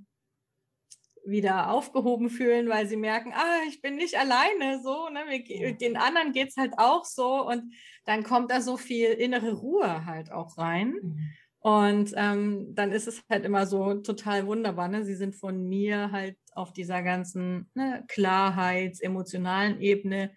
wieder 1.25 1.71
aufgehoben 1.71 2.29
fühlen, 2.29 2.69
weil 2.69 2.87
sie 2.87 2.97
merken, 2.97 3.33
ah, 3.33 3.59
ich 3.67 3.81
bin 3.81 3.95
nicht 3.95 4.17
alleine, 4.17 4.81
so, 4.83 5.09
ne, 5.09 5.21
wir, 5.27 5.73
den 5.75 5.97
anderen 5.97 6.31
geht 6.31 6.49
es 6.49 6.57
halt 6.57 6.73
auch 6.77 7.05
so 7.05 7.47
und 7.47 7.73
dann 8.05 8.23
kommt 8.23 8.51
da 8.51 8.61
so 8.61 8.77
viel 8.77 9.09
innere 9.09 9.53
Ruhe 9.53 10.05
halt 10.05 10.31
auch 10.31 10.57
rein. 10.57 10.95
Mhm. 11.01 11.29
Und 11.59 12.13
ähm, 12.15 12.75
dann 12.75 12.91
ist 12.91 13.07
es 13.07 13.23
halt 13.27 13.43
immer 13.43 13.65
so 13.65 13.95
total 13.95 14.45
wunderbar. 14.45 14.87
Ne? 14.87 15.03
Sie 15.03 15.15
sind 15.15 15.35
von 15.35 15.67
mir 15.67 16.11
halt 16.11 16.37
auf 16.53 16.73
dieser 16.73 17.01
ganzen 17.01 17.71
ne, 17.73 18.05
Klarheits-, 18.07 19.01
emotionalen 19.01 19.81
Ebene 19.81 20.31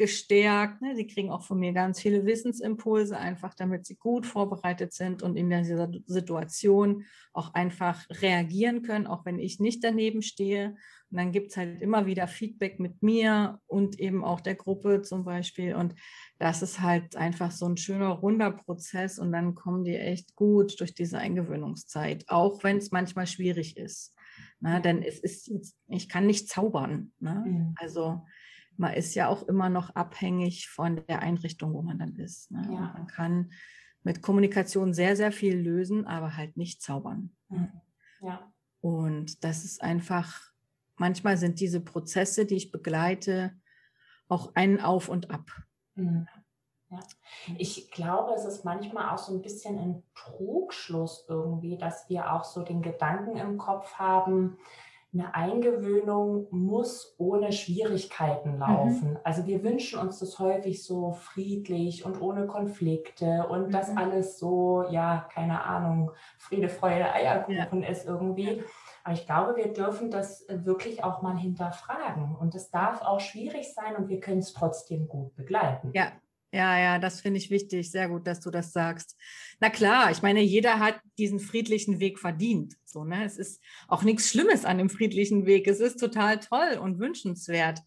gestärkt. 0.00 0.80
Ne? 0.80 0.96
Sie 0.96 1.06
kriegen 1.06 1.30
auch 1.30 1.42
von 1.42 1.58
mir 1.58 1.74
ganz 1.74 2.00
viele 2.00 2.24
Wissensimpulse, 2.24 3.18
einfach 3.18 3.52
damit 3.52 3.84
sie 3.84 3.96
gut 3.96 4.24
vorbereitet 4.24 4.94
sind 4.94 5.22
und 5.22 5.36
in 5.36 5.50
dieser 5.50 5.90
Situation 6.06 7.04
auch 7.34 7.52
einfach 7.52 8.08
reagieren 8.08 8.80
können, 8.80 9.06
auch 9.06 9.26
wenn 9.26 9.38
ich 9.38 9.60
nicht 9.60 9.84
daneben 9.84 10.22
stehe. 10.22 10.74
Und 11.10 11.18
dann 11.18 11.32
gibt 11.32 11.50
es 11.50 11.58
halt 11.58 11.82
immer 11.82 12.06
wieder 12.06 12.28
Feedback 12.28 12.80
mit 12.80 13.02
mir 13.02 13.60
und 13.66 14.00
eben 14.00 14.24
auch 14.24 14.40
der 14.40 14.54
Gruppe 14.54 15.02
zum 15.02 15.22
Beispiel. 15.22 15.74
Und 15.74 15.94
das 16.38 16.62
ist 16.62 16.80
halt 16.80 17.14
einfach 17.16 17.50
so 17.50 17.66
ein 17.66 17.76
schöner, 17.76 18.08
runder 18.08 18.52
Prozess. 18.52 19.18
Und 19.18 19.32
dann 19.32 19.54
kommen 19.54 19.84
die 19.84 19.96
echt 19.96 20.34
gut 20.34 20.80
durch 20.80 20.94
diese 20.94 21.18
Eingewöhnungszeit, 21.18 22.24
auch 22.28 22.64
wenn 22.64 22.78
es 22.78 22.90
manchmal 22.90 23.26
schwierig 23.26 23.76
ist. 23.76 24.14
Ne? 24.60 24.80
Denn 24.80 25.02
es 25.02 25.18
ist 25.18 25.48
jetzt, 25.48 25.76
ich 25.88 26.08
kann 26.08 26.26
nicht 26.26 26.48
zaubern. 26.48 27.12
Ne? 27.18 27.44
Mhm. 27.46 27.74
Also 27.76 28.22
man 28.80 28.94
ist 28.94 29.14
ja 29.14 29.28
auch 29.28 29.46
immer 29.46 29.68
noch 29.68 29.94
abhängig 29.94 30.70
von 30.70 31.04
der 31.06 31.20
Einrichtung, 31.20 31.74
wo 31.74 31.82
man 31.82 31.98
dann 31.98 32.16
ist. 32.16 32.50
Ne? 32.50 32.62
Ja. 32.72 32.94
Man 32.96 33.06
kann 33.06 33.52
mit 34.02 34.22
Kommunikation 34.22 34.94
sehr, 34.94 35.16
sehr 35.16 35.32
viel 35.32 35.54
lösen, 35.54 36.06
aber 36.06 36.34
halt 36.38 36.56
nicht 36.56 36.80
zaubern. 36.80 37.36
Mhm. 37.50 37.70
Ja. 38.22 38.50
Und 38.80 39.44
das 39.44 39.66
ist 39.66 39.82
einfach, 39.82 40.40
manchmal 40.96 41.36
sind 41.36 41.60
diese 41.60 41.82
Prozesse, 41.82 42.46
die 42.46 42.56
ich 42.56 42.72
begleite, 42.72 43.52
auch 44.28 44.52
ein 44.54 44.80
Auf 44.80 45.10
und 45.10 45.30
Ab. 45.30 45.50
Mhm. 45.94 46.26
Ja. 46.88 47.00
Ich 47.58 47.90
glaube, 47.90 48.32
es 48.32 48.46
ist 48.46 48.64
manchmal 48.64 49.10
auch 49.10 49.18
so 49.18 49.34
ein 49.34 49.42
bisschen 49.42 49.78
ein 49.78 50.02
Trugschluss 50.14 51.26
irgendwie, 51.28 51.76
dass 51.76 52.08
wir 52.08 52.32
auch 52.32 52.44
so 52.44 52.62
den 52.62 52.80
Gedanken 52.80 53.36
im 53.36 53.58
Kopf 53.58 53.92
haben, 53.94 54.56
eine 55.12 55.34
Eingewöhnung 55.34 56.46
muss 56.50 57.14
ohne 57.18 57.52
Schwierigkeiten 57.52 58.54
mhm. 58.54 58.58
laufen. 58.58 59.10
Mhm. 59.10 59.18
Also 59.24 59.46
wir 59.46 59.62
wünschen 59.64 59.98
uns 59.98 60.20
das 60.20 60.38
häufig 60.38 60.84
so 60.84 61.12
friedlich 61.12 62.04
und 62.04 62.20
ohne 62.20 62.46
Konflikte 62.46 63.46
und 63.48 63.68
mhm. 63.68 63.70
dass 63.72 63.96
alles 63.96 64.38
so, 64.38 64.84
ja, 64.90 65.28
keine 65.32 65.64
Ahnung, 65.64 66.12
Friede, 66.38 66.68
Freude, 66.68 67.12
Eierkuchen 67.12 67.82
ja. 67.82 67.88
ist 67.88 68.06
irgendwie. 68.06 68.62
Aber 69.02 69.14
ich 69.14 69.26
glaube, 69.26 69.56
wir 69.56 69.72
dürfen 69.72 70.10
das 70.10 70.46
wirklich 70.48 71.02
auch 71.02 71.22
mal 71.22 71.36
hinterfragen. 71.36 72.36
Und 72.36 72.54
es 72.54 72.70
darf 72.70 73.02
auch 73.02 73.20
schwierig 73.20 73.74
sein 73.74 73.96
und 73.96 74.08
wir 74.08 74.20
können 74.20 74.40
es 74.40 74.52
trotzdem 74.52 75.08
gut 75.08 75.34
begleiten. 75.34 75.90
Ja, 75.94 76.12
ja, 76.52 76.78
ja, 76.78 76.98
das 76.98 77.20
finde 77.20 77.38
ich 77.38 77.50
wichtig. 77.50 77.90
Sehr 77.90 78.08
gut, 78.08 78.26
dass 78.26 78.40
du 78.40 78.50
das 78.50 78.72
sagst. 78.72 79.16
Na 79.60 79.70
klar, 79.70 80.10
ich 80.10 80.22
meine, 80.22 80.40
jeder 80.40 80.80
hat 80.80 81.00
diesen 81.16 81.38
friedlichen 81.38 82.00
Weg 82.00 82.18
verdient. 82.18 82.74
So, 82.84 83.04
ne? 83.04 83.24
Es 83.24 83.36
ist 83.38 83.62
auch 83.86 84.02
nichts 84.02 84.28
Schlimmes 84.28 84.64
an 84.64 84.78
dem 84.78 84.90
friedlichen 84.90 85.46
Weg. 85.46 85.68
Es 85.68 85.78
ist 85.78 86.00
total 86.00 86.40
toll 86.40 86.78
und 86.80 86.98
wünschenswert. 86.98 87.80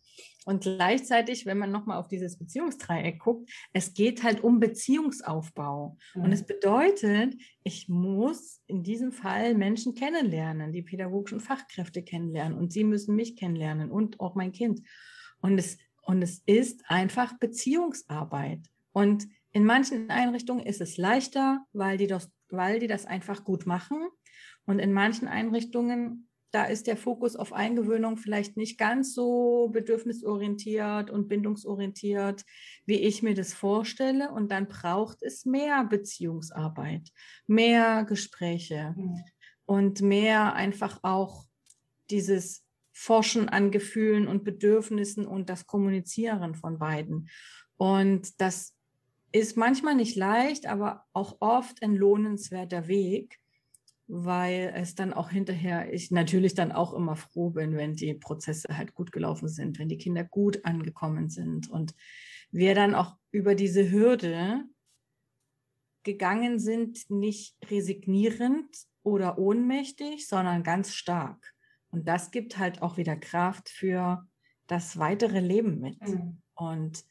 Und 0.45 0.63
gleichzeitig, 0.63 1.45
wenn 1.45 1.57
man 1.57 1.71
nochmal 1.71 1.97
auf 1.97 2.07
dieses 2.07 2.37
Beziehungsdreieck 2.37 3.19
guckt, 3.19 3.49
es 3.71 3.93
geht 3.93 4.23
halt 4.23 4.43
um 4.43 4.59
Beziehungsaufbau. 4.59 5.97
Mhm. 6.15 6.23
Und 6.23 6.31
es 6.31 6.45
bedeutet, 6.45 7.35
ich 7.63 7.89
muss 7.89 8.61
in 8.67 8.83
diesem 8.83 9.11
Fall 9.11 9.55
Menschen 9.55 9.93
kennenlernen, 9.93 10.71
die 10.71 10.81
pädagogischen 10.81 11.39
Fachkräfte 11.39 12.01
kennenlernen. 12.01 12.57
Und 12.57 12.71
sie 12.71 12.83
müssen 12.83 13.15
mich 13.15 13.35
kennenlernen 13.35 13.91
und 13.91 14.19
auch 14.21 14.35
mein 14.35 14.53
Kind. 14.53 14.81
Und 15.41 15.57
es 15.57 15.77
und 16.03 16.21
es 16.21 16.41
ist 16.45 16.83
einfach 16.87 17.37
Beziehungsarbeit. 17.39 18.59
Und 18.91 19.27
in 19.51 19.65
manchen 19.65 20.09
Einrichtungen 20.09 20.65
ist 20.65 20.81
es 20.81 20.97
leichter, 20.97 21.65
weil 21.73 21.97
die 21.97 22.07
das, 22.07 22.29
weil 22.49 22.79
die 22.79 22.87
das 22.87 23.05
einfach 23.05 23.43
gut 23.43 23.65
machen. 23.65 24.07
Und 24.65 24.79
in 24.79 24.93
manchen 24.93 25.27
Einrichtungen, 25.27 26.29
da 26.51 26.65
ist 26.65 26.87
der 26.87 26.97
Fokus 26.97 27.35
auf 27.35 27.53
Eingewöhnung 27.53 28.17
vielleicht 28.17 28.57
nicht 28.57 28.77
ganz 28.77 29.13
so 29.13 29.69
bedürfnisorientiert 29.71 31.09
und 31.09 31.27
bindungsorientiert, 31.27 32.43
wie 32.85 32.99
ich 32.99 33.23
mir 33.23 33.33
das 33.33 33.53
vorstelle. 33.53 34.31
Und 34.31 34.51
dann 34.51 34.67
braucht 34.67 35.23
es 35.23 35.45
mehr 35.45 35.83
Beziehungsarbeit, 35.83 37.11
mehr 37.47 38.05
Gespräche 38.05 38.93
mhm. 38.95 39.23
und 39.65 40.01
mehr 40.01 40.53
einfach 40.53 40.99
auch 41.01 41.45
dieses 42.09 42.63
Forschen 43.03 43.49
an 43.49 43.69
Gefühlen 43.69 44.29
und 44.29 44.45
Bedürfnissen 44.45 45.27
und 45.27 45.49
das 45.49 45.67
Kommunizieren 45.67 46.55
von 46.55 46.79
beiden. 46.79 47.29
Und 47.75 48.39
das 48.39 48.77
ist 49.33 49.57
manchmal 49.57 49.95
nicht 49.95 50.15
leicht, 50.15 50.67
aber 50.67 51.03
auch 51.11 51.35
oft 51.41 51.83
ein 51.83 51.95
lohnenswerter 51.95 52.87
Weg, 52.87 53.39
weil 54.07 54.71
es 54.73 54.95
dann 54.95 55.11
auch 55.11 55.29
hinterher, 55.29 55.91
ich 55.93 56.11
natürlich 56.11 56.53
dann 56.53 56.71
auch 56.71 56.93
immer 56.93 57.17
froh 57.17 57.49
bin, 57.49 57.75
wenn 57.75 57.95
die 57.95 58.13
Prozesse 58.13 58.77
halt 58.77 58.93
gut 58.93 59.11
gelaufen 59.11 59.49
sind, 59.49 59.79
wenn 59.79 59.89
die 59.89 59.97
Kinder 59.97 60.23
gut 60.23 60.63
angekommen 60.63 61.29
sind 61.29 61.69
und 61.69 61.93
wir 62.51 62.73
dann 62.73 62.95
auch 62.95 63.17
über 63.31 63.53
diese 63.53 63.91
Hürde 63.91 64.63
gegangen 66.03 66.57
sind, 66.57 67.09
nicht 67.09 67.57
resignierend 67.69 68.69
oder 69.03 69.37
ohnmächtig, 69.37 70.25
sondern 70.25 70.63
ganz 70.63 70.93
stark. 70.93 71.53
Und 71.93 72.07
das 72.07 72.31
gibt 72.31 72.57
halt 72.57 72.81
auch 72.81 72.97
wieder 72.97 73.15
Kraft 73.15 73.69
für 73.69 74.27
das 74.65 74.97
weitere 74.97 75.39
Leben 75.39 75.79
mit. 75.79 76.01
Mhm. 76.01 76.41
Und 76.55 77.05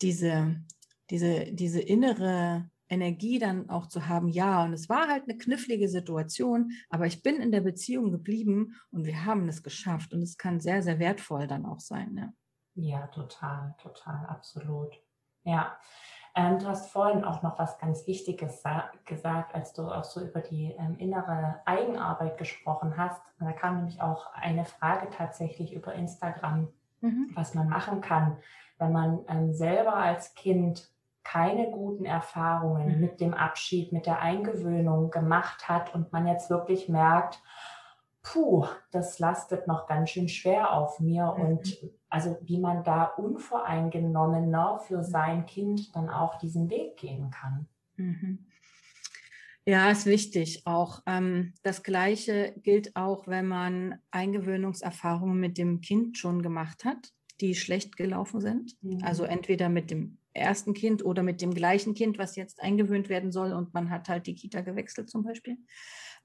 diese, 0.00 0.64
diese, 1.10 1.52
diese 1.52 1.80
innere 1.80 2.70
Energie 2.88 3.38
dann 3.38 3.68
auch 3.68 3.86
zu 3.86 4.08
haben, 4.08 4.28
ja, 4.28 4.64
und 4.64 4.72
es 4.72 4.88
war 4.88 5.08
halt 5.08 5.24
eine 5.24 5.36
knifflige 5.36 5.88
Situation, 5.88 6.72
aber 6.88 7.06
ich 7.06 7.22
bin 7.22 7.36
in 7.36 7.52
der 7.52 7.60
Beziehung 7.60 8.10
geblieben 8.12 8.76
und 8.90 9.04
wir 9.04 9.26
haben 9.26 9.46
es 9.46 9.62
geschafft. 9.62 10.14
Und 10.14 10.22
es 10.22 10.38
kann 10.38 10.58
sehr, 10.58 10.82
sehr 10.82 10.98
wertvoll 10.98 11.46
dann 11.46 11.66
auch 11.66 11.80
sein. 11.80 12.14
Ne? 12.14 12.34
Ja, 12.76 13.08
total, 13.08 13.74
total, 13.78 14.24
absolut. 14.26 14.96
Ja, 15.44 15.78
ähm, 16.36 16.58
du 16.58 16.66
hast 16.66 16.90
vorhin 16.90 17.24
auch 17.24 17.42
noch 17.42 17.58
was 17.58 17.78
ganz 17.78 18.06
Wichtiges 18.06 18.62
gesagt, 19.06 19.54
als 19.54 19.72
du 19.72 19.82
auch 19.90 20.04
so 20.04 20.20
über 20.20 20.40
die 20.40 20.76
ähm, 20.78 20.96
innere 20.98 21.62
Eigenarbeit 21.64 22.36
gesprochen 22.36 22.98
hast. 22.98 23.22
Da 23.40 23.52
kam 23.52 23.76
nämlich 23.76 24.02
auch 24.02 24.32
eine 24.34 24.66
Frage 24.66 25.08
tatsächlich 25.08 25.72
über 25.72 25.94
Instagram, 25.94 26.68
mhm. 27.00 27.30
was 27.34 27.54
man 27.54 27.70
machen 27.70 28.02
kann, 28.02 28.36
wenn 28.78 28.92
man 28.92 29.20
ähm, 29.28 29.54
selber 29.54 29.96
als 29.96 30.34
Kind 30.34 30.90
keine 31.24 31.70
guten 31.70 32.04
Erfahrungen 32.04 32.96
mhm. 32.96 33.00
mit 33.00 33.20
dem 33.20 33.32
Abschied, 33.32 33.92
mit 33.92 34.04
der 34.04 34.20
Eingewöhnung 34.20 35.10
gemacht 35.10 35.70
hat 35.70 35.94
und 35.94 36.12
man 36.12 36.26
jetzt 36.26 36.50
wirklich 36.50 36.86
merkt, 36.88 37.40
puh, 38.26 38.66
das 38.90 39.18
lastet 39.18 39.66
noch 39.66 39.86
ganz 39.86 40.10
schön 40.10 40.28
schwer 40.28 40.72
auf 40.72 40.98
mir 40.98 41.34
mhm. 41.36 41.44
und 41.44 41.78
also 42.08 42.36
wie 42.42 42.58
man 42.58 42.82
da 42.82 43.04
unvoreingenommener 43.04 44.80
für 44.80 45.04
sein 45.04 45.46
Kind 45.46 45.94
dann 45.94 46.08
auch 46.08 46.38
diesen 46.38 46.68
Weg 46.68 46.96
gehen 46.96 47.30
kann. 47.30 47.68
Mhm. 47.96 48.46
Ja, 49.64 49.90
ist 49.90 50.06
wichtig 50.06 50.62
auch. 50.64 51.02
Ähm, 51.06 51.54
das 51.62 51.82
Gleiche 51.82 52.54
gilt 52.62 52.94
auch, 52.94 53.26
wenn 53.26 53.46
man 53.46 53.98
Eingewöhnungserfahrungen 54.12 55.38
mit 55.38 55.58
dem 55.58 55.80
Kind 55.80 56.18
schon 56.18 56.42
gemacht 56.42 56.84
hat, 56.84 57.12
die 57.40 57.54
schlecht 57.54 57.96
gelaufen 57.96 58.40
sind. 58.40 58.76
Mhm. 58.82 59.02
Also 59.02 59.24
entweder 59.24 59.68
mit 59.68 59.90
dem 59.90 60.18
ersten 60.32 60.74
Kind 60.74 61.04
oder 61.04 61.22
mit 61.22 61.42
dem 61.42 61.52
gleichen 61.52 61.94
Kind, 61.94 62.18
was 62.18 62.36
jetzt 62.36 62.62
eingewöhnt 62.62 63.08
werden 63.08 63.32
soll 63.32 63.52
und 63.52 63.74
man 63.74 63.90
hat 63.90 64.08
halt 64.08 64.26
die 64.26 64.34
Kita 64.34 64.60
gewechselt 64.60 65.10
zum 65.10 65.24
Beispiel. 65.24 65.58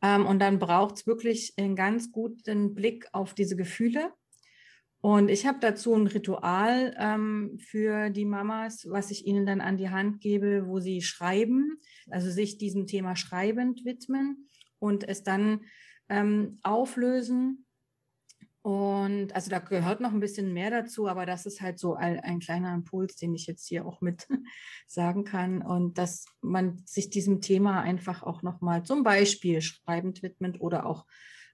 Ähm, 0.01 0.25
und 0.25 0.39
dann 0.39 0.59
braucht 0.59 0.95
es 0.95 1.07
wirklich 1.07 1.53
einen 1.57 1.75
ganz 1.75 2.11
guten 2.11 2.73
Blick 2.73 3.07
auf 3.13 3.33
diese 3.33 3.55
Gefühle. 3.55 4.11
Und 5.01 5.29
ich 5.29 5.47
habe 5.47 5.57
dazu 5.59 5.95
ein 5.95 6.05
Ritual 6.05 6.95
ähm, 6.99 7.57
für 7.57 8.11
die 8.11 8.25
Mamas, 8.25 8.87
was 8.87 9.09
ich 9.09 9.25
ihnen 9.25 9.47
dann 9.47 9.59
an 9.59 9.77
die 9.77 9.89
Hand 9.89 10.21
gebe, 10.21 10.67
wo 10.67 10.79
sie 10.79 11.01
schreiben, 11.01 11.79
also 12.09 12.29
sich 12.29 12.59
diesem 12.59 12.85
Thema 12.85 13.15
schreibend 13.15 13.83
widmen 13.83 14.47
und 14.77 15.07
es 15.07 15.23
dann 15.23 15.61
ähm, 16.07 16.59
auflösen 16.61 17.65
und 18.63 19.34
also 19.34 19.50
da 19.50 19.58
gehört 19.58 20.02
noch 20.02 20.13
ein 20.13 20.19
bisschen 20.19 20.54
mehr 20.54 20.69
dazu, 20.69 21.08
aber 21.08 21.26
das 21.26 21.47
ist 21.47 21.62
halt 21.62 21.80
so 21.80 21.95
ein, 21.95 22.19
ein, 22.19 22.39
kleiner 22.39 22.74
Impuls, 22.76 23.15
den 23.15 23.34
ich 23.34 23.47
jetzt 23.47 23.67
hier 23.67 23.88
auch 23.88 24.02
mit 24.02 24.28
sagen 24.88 25.24
kann. 25.24 25.63
Und 25.63 25.97
dass 25.97 26.26
man 26.41 26.78
sich 26.86 27.10
diesem 27.10 27.41
Thema 27.41 27.82
einfach 27.82 28.21
auch 28.21 28.43
nochmal 28.43 28.84
zum 28.84 29.02
Beispiel 29.04 29.62
schreibend 29.62 30.21
widmet 30.21 30.62
oder 30.62 30.86
auch, 30.86 31.08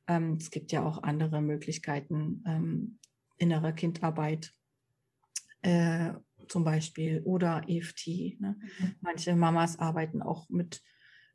ähm, 0.07 0.33
es 0.33 0.51
gibt 0.51 0.73
ja 0.73 0.83
auch 0.83 1.03
andere 1.03 1.41
Möglichkeiten, 1.41 2.43
ähm, 2.45 2.99
innere 3.37 3.73
Kindarbeit 3.73 4.53
äh, 5.61 6.11
zum 6.49 6.65
Beispiel 6.65 7.21
oder 7.23 7.63
EFT. 7.67 8.41
Ne? 8.41 8.57
Mhm. 8.79 8.95
Manche 8.99 9.33
Mamas 9.33 9.79
arbeiten 9.79 10.21
auch 10.21 10.49
mit 10.49 10.81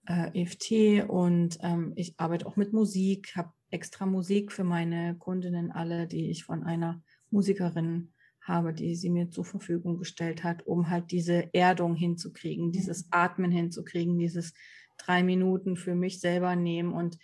äh, 0.07 0.43
EFT 0.43 1.09
und 1.09 1.59
ähm, 1.63 1.95
ich 1.97 2.19
arbeite 2.19 2.45
auch 2.45 2.57
mit 2.57 2.75
Musik, 2.75 3.35
habe 3.37 3.53
extra 3.73 4.07
Musik 4.07 4.53
für 4.53 4.65
meine 4.65 5.17
Kundinnen 5.17 5.73
alle, 5.73 6.07
die 6.07 6.31
ich 6.31 6.45
von 6.45 6.63
einer 6.63 7.03
Musikerin 7.31 8.13
habe, 8.41 8.75
die 8.75 8.95
sie 8.95 9.11
mir 9.11 9.31
zur 9.31 9.45
Verfügung 9.45 9.99
gestellt 9.99 10.45
hat, 10.45 10.67
um 10.67 10.91
halt 10.91 11.11
diese 11.11 11.53
Erdung 11.55 11.95
hinzukriegen, 11.95 12.67
mhm. 12.67 12.73
dieses 12.73 13.09
Atmen 13.11 13.51
hinzukriegen, 13.51 14.19
dieses 14.19 14.53
drei 14.99 15.23
Minuten 15.23 15.77
für 15.77 15.95
mich 15.95 16.21
selber 16.21 16.57
nehmen 16.57 16.93
und 16.93 17.19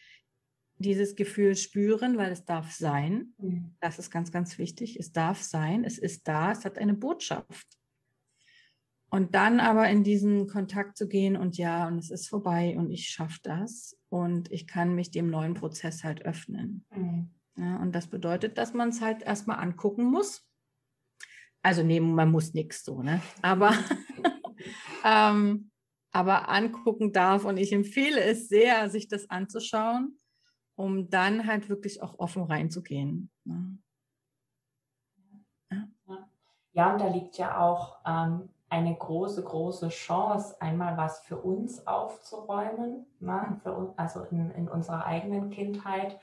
dieses 0.78 1.16
Gefühl 1.16 1.56
spüren, 1.56 2.16
weil 2.16 2.30
es 2.30 2.44
darf 2.44 2.70
sein. 2.72 3.34
Mhm. 3.38 3.74
Das 3.80 3.98
ist 3.98 4.10
ganz, 4.10 4.30
ganz 4.30 4.58
wichtig. 4.58 4.98
Es 4.98 5.12
darf 5.12 5.42
sein, 5.42 5.84
es 5.84 5.98
ist 5.98 6.26
da, 6.28 6.52
es 6.52 6.64
hat 6.64 6.78
eine 6.78 6.94
Botschaft. 6.94 7.66
Und 9.10 9.34
dann 9.34 9.58
aber 9.58 9.88
in 9.88 10.04
diesen 10.04 10.46
Kontakt 10.46 10.96
zu 10.96 11.08
gehen 11.08 11.36
und 11.36 11.56
ja, 11.56 11.88
und 11.88 11.98
es 11.98 12.10
ist 12.10 12.28
vorbei 12.28 12.76
und 12.78 12.90
ich 12.90 13.08
schaffe 13.08 13.38
das 13.42 13.97
und 14.08 14.50
ich 14.50 14.66
kann 14.66 14.94
mich 14.94 15.10
dem 15.10 15.30
neuen 15.30 15.54
Prozess 15.54 16.04
halt 16.04 16.24
öffnen. 16.24 16.84
Mhm. 16.94 17.30
Ja, 17.56 17.76
und 17.78 17.92
das 17.92 18.06
bedeutet, 18.06 18.56
dass 18.56 18.72
man 18.72 18.90
es 18.90 19.00
halt 19.00 19.22
erstmal 19.22 19.58
angucken 19.58 20.04
muss. 20.04 20.46
Also 21.62 21.82
nehmen, 21.82 22.14
man 22.14 22.30
muss 22.30 22.54
nichts 22.54 22.84
so, 22.84 23.02
ne? 23.02 23.20
Aber, 23.42 23.72
ähm, 25.04 25.70
aber 26.12 26.48
angucken 26.48 27.12
darf 27.12 27.44
und 27.44 27.56
ich 27.56 27.72
empfehle 27.72 28.20
es 28.20 28.48
sehr, 28.48 28.88
sich 28.90 29.08
das 29.08 29.28
anzuschauen, 29.28 30.16
um 30.76 31.10
dann 31.10 31.46
halt 31.46 31.68
wirklich 31.68 32.00
auch 32.00 32.18
offen 32.20 32.44
reinzugehen. 32.44 33.30
Ne? 33.44 33.78
Ja. 35.70 35.88
ja, 36.72 36.92
und 36.92 37.00
da 37.00 37.08
liegt 37.08 37.36
ja 37.38 37.58
auch 37.60 37.98
ähm, 38.06 38.48
eine 38.70 38.94
große, 38.94 39.42
große 39.42 39.88
Chance, 39.88 40.60
einmal 40.60 40.96
was 40.96 41.20
für 41.20 41.38
uns 41.38 41.86
aufzuräumen, 41.86 43.06
ne, 43.20 43.58
für 43.62 43.94
also 43.96 44.24
in, 44.30 44.50
in 44.50 44.68
unserer 44.68 45.06
eigenen 45.06 45.50
Kindheit 45.50 46.18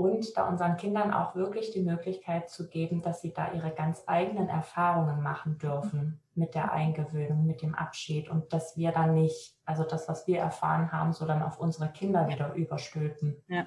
und 0.00 0.34
da 0.36 0.48
unseren 0.48 0.78
Kindern 0.78 1.12
auch 1.12 1.34
wirklich 1.34 1.72
die 1.72 1.82
Möglichkeit 1.82 2.48
zu 2.48 2.70
geben, 2.70 3.02
dass 3.02 3.20
sie 3.20 3.34
da 3.34 3.52
ihre 3.52 3.70
ganz 3.70 4.02
eigenen 4.06 4.48
Erfahrungen 4.48 5.22
machen 5.22 5.58
dürfen 5.58 6.20
mit 6.34 6.54
der 6.54 6.72
Eingewöhnung, 6.72 7.44
mit 7.44 7.60
dem 7.60 7.74
Abschied 7.74 8.30
und 8.30 8.50
dass 8.52 8.78
wir 8.78 8.92
dann 8.92 9.12
nicht, 9.12 9.58
also 9.66 9.84
das, 9.84 10.08
was 10.08 10.26
wir 10.26 10.38
erfahren 10.38 10.90
haben, 10.90 11.12
so 11.12 11.26
dann 11.26 11.42
auf 11.42 11.60
unsere 11.60 11.90
Kinder 11.90 12.28
wieder 12.28 12.54
überstülpen. 12.54 13.42
Ja. 13.46 13.66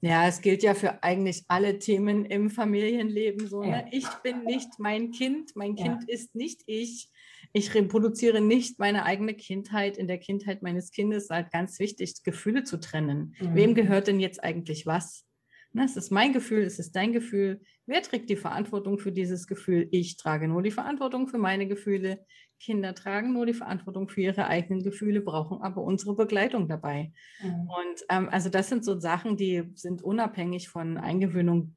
Ja, 0.00 0.28
es 0.28 0.40
gilt 0.40 0.62
ja 0.62 0.74
für 0.74 1.02
eigentlich 1.02 1.44
alle 1.48 1.78
Themen 1.78 2.26
im 2.26 2.50
Familienleben 2.50 3.48
so. 3.48 3.62
Ne? 3.62 3.70
Ja. 3.70 3.84
Ich 3.90 4.08
bin 4.22 4.44
nicht 4.44 4.78
mein 4.78 5.10
Kind, 5.10 5.56
mein 5.56 5.74
Kind 5.74 6.02
ja. 6.06 6.14
ist 6.14 6.34
nicht 6.34 6.62
ich. 6.66 7.10
Ich 7.52 7.74
reproduziere 7.74 8.40
nicht 8.40 8.78
meine 8.78 9.04
eigene 9.04 9.34
Kindheit. 9.34 9.96
In 9.96 10.06
der 10.06 10.18
Kindheit 10.18 10.62
meines 10.62 10.90
Kindes 10.90 11.24
ist 11.24 11.30
halt 11.30 11.50
ganz 11.50 11.78
wichtig, 11.78 12.22
Gefühle 12.24 12.64
zu 12.64 12.78
trennen. 12.78 13.34
Mhm. 13.40 13.54
Wem 13.54 13.74
gehört 13.74 14.08
denn 14.08 14.20
jetzt 14.20 14.44
eigentlich 14.44 14.84
was? 14.86 15.24
Ne, 15.72 15.84
es 15.84 15.96
ist 15.96 16.10
mein 16.10 16.32
Gefühl, 16.32 16.62
es 16.62 16.78
ist 16.78 16.96
dein 16.96 17.12
Gefühl. 17.12 17.60
Wer 17.86 18.02
trägt 18.02 18.30
die 18.30 18.36
Verantwortung 18.36 18.98
für 18.98 19.12
dieses 19.12 19.46
Gefühl? 19.46 19.88
Ich 19.90 20.16
trage 20.16 20.48
nur 20.48 20.62
die 20.62 20.70
Verantwortung 20.70 21.28
für 21.28 21.38
meine 21.38 21.66
Gefühle. 21.68 22.24
Kinder 22.58 22.94
tragen 22.94 23.32
nur 23.32 23.46
die 23.46 23.54
Verantwortung 23.54 24.08
für 24.08 24.22
ihre 24.22 24.46
eigenen 24.46 24.82
Gefühle, 24.82 25.20
brauchen 25.20 25.60
aber 25.62 25.82
unsere 25.82 26.14
Begleitung 26.14 26.68
dabei. 26.68 27.12
Mhm. 27.42 27.70
Und 27.70 28.04
ähm, 28.08 28.28
also 28.30 28.48
das 28.48 28.68
sind 28.68 28.84
so 28.84 28.98
Sachen, 28.98 29.36
die 29.36 29.64
sind 29.74 30.02
unabhängig 30.02 30.68
von 30.68 30.96
Eingewöhnung 30.96 31.76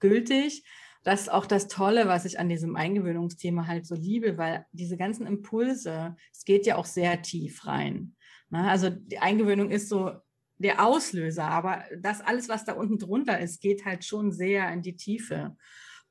gültig. 0.00 0.64
Das 1.02 1.22
ist 1.22 1.32
auch 1.32 1.46
das 1.46 1.68
Tolle, 1.68 2.06
was 2.06 2.24
ich 2.24 2.38
an 2.38 2.48
diesem 2.48 2.76
Eingewöhnungsthema 2.76 3.66
halt 3.66 3.86
so 3.86 3.94
liebe, 3.94 4.38
weil 4.38 4.66
diese 4.72 4.96
ganzen 4.96 5.26
Impulse, 5.26 6.16
es 6.32 6.44
geht 6.44 6.66
ja 6.66 6.76
auch 6.76 6.84
sehr 6.86 7.22
tief 7.22 7.66
rein. 7.66 8.14
Ne? 8.50 8.68
Also 8.68 8.90
die 8.90 9.18
Eingewöhnung 9.18 9.70
ist 9.70 9.88
so 9.88 10.12
der 10.58 10.86
Auslöser, 10.86 11.44
aber 11.44 11.84
das 12.00 12.20
alles, 12.20 12.48
was 12.48 12.64
da 12.64 12.74
unten 12.74 12.98
drunter 12.98 13.40
ist, 13.40 13.60
geht 13.60 13.84
halt 13.84 14.04
schon 14.04 14.30
sehr 14.30 14.72
in 14.72 14.82
die 14.82 14.96
Tiefe. 14.96 15.56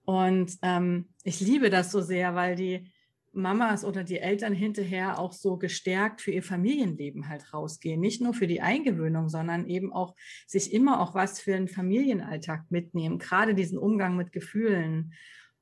Und 0.03 0.57
ähm, 0.61 1.09
ich 1.23 1.39
liebe 1.39 1.69
das 1.69 1.91
so 1.91 2.01
sehr, 2.01 2.35
weil 2.35 2.55
die 2.55 2.90
Mamas 3.34 3.86
oder 3.86 4.04
die 4.04 4.20
Eltern 4.20 4.54
hinterher 4.54 5.17
auch 5.17 5.32
so 5.32 5.58
gestärkt 5.58 6.22
für 6.22 6.32
ihr 6.32 6.44
Familienleben 6.44 7.30
halt 7.30 7.54
rausgehen. 7.54 8.00
Nicht 8.00 8.22
nur 8.22 8.34
für 8.34 8.48
die 8.48 8.62
Eingewöhnung, 8.62 9.30
sondern 9.30 9.67
eben 9.67 9.94
auch 9.94 10.15
sich 10.48 10.74
immer 10.74 11.00
auch 11.00 11.15
was 11.15 11.39
für 11.39 11.52
den 11.52 11.67
Familienalltag 11.67 12.70
mitnehmen, 12.70 13.20
gerade 13.20 13.56
diesen 13.56 13.78
Umgang 13.78 14.17
mit 14.17 14.32
Gefühlen. 14.32 15.13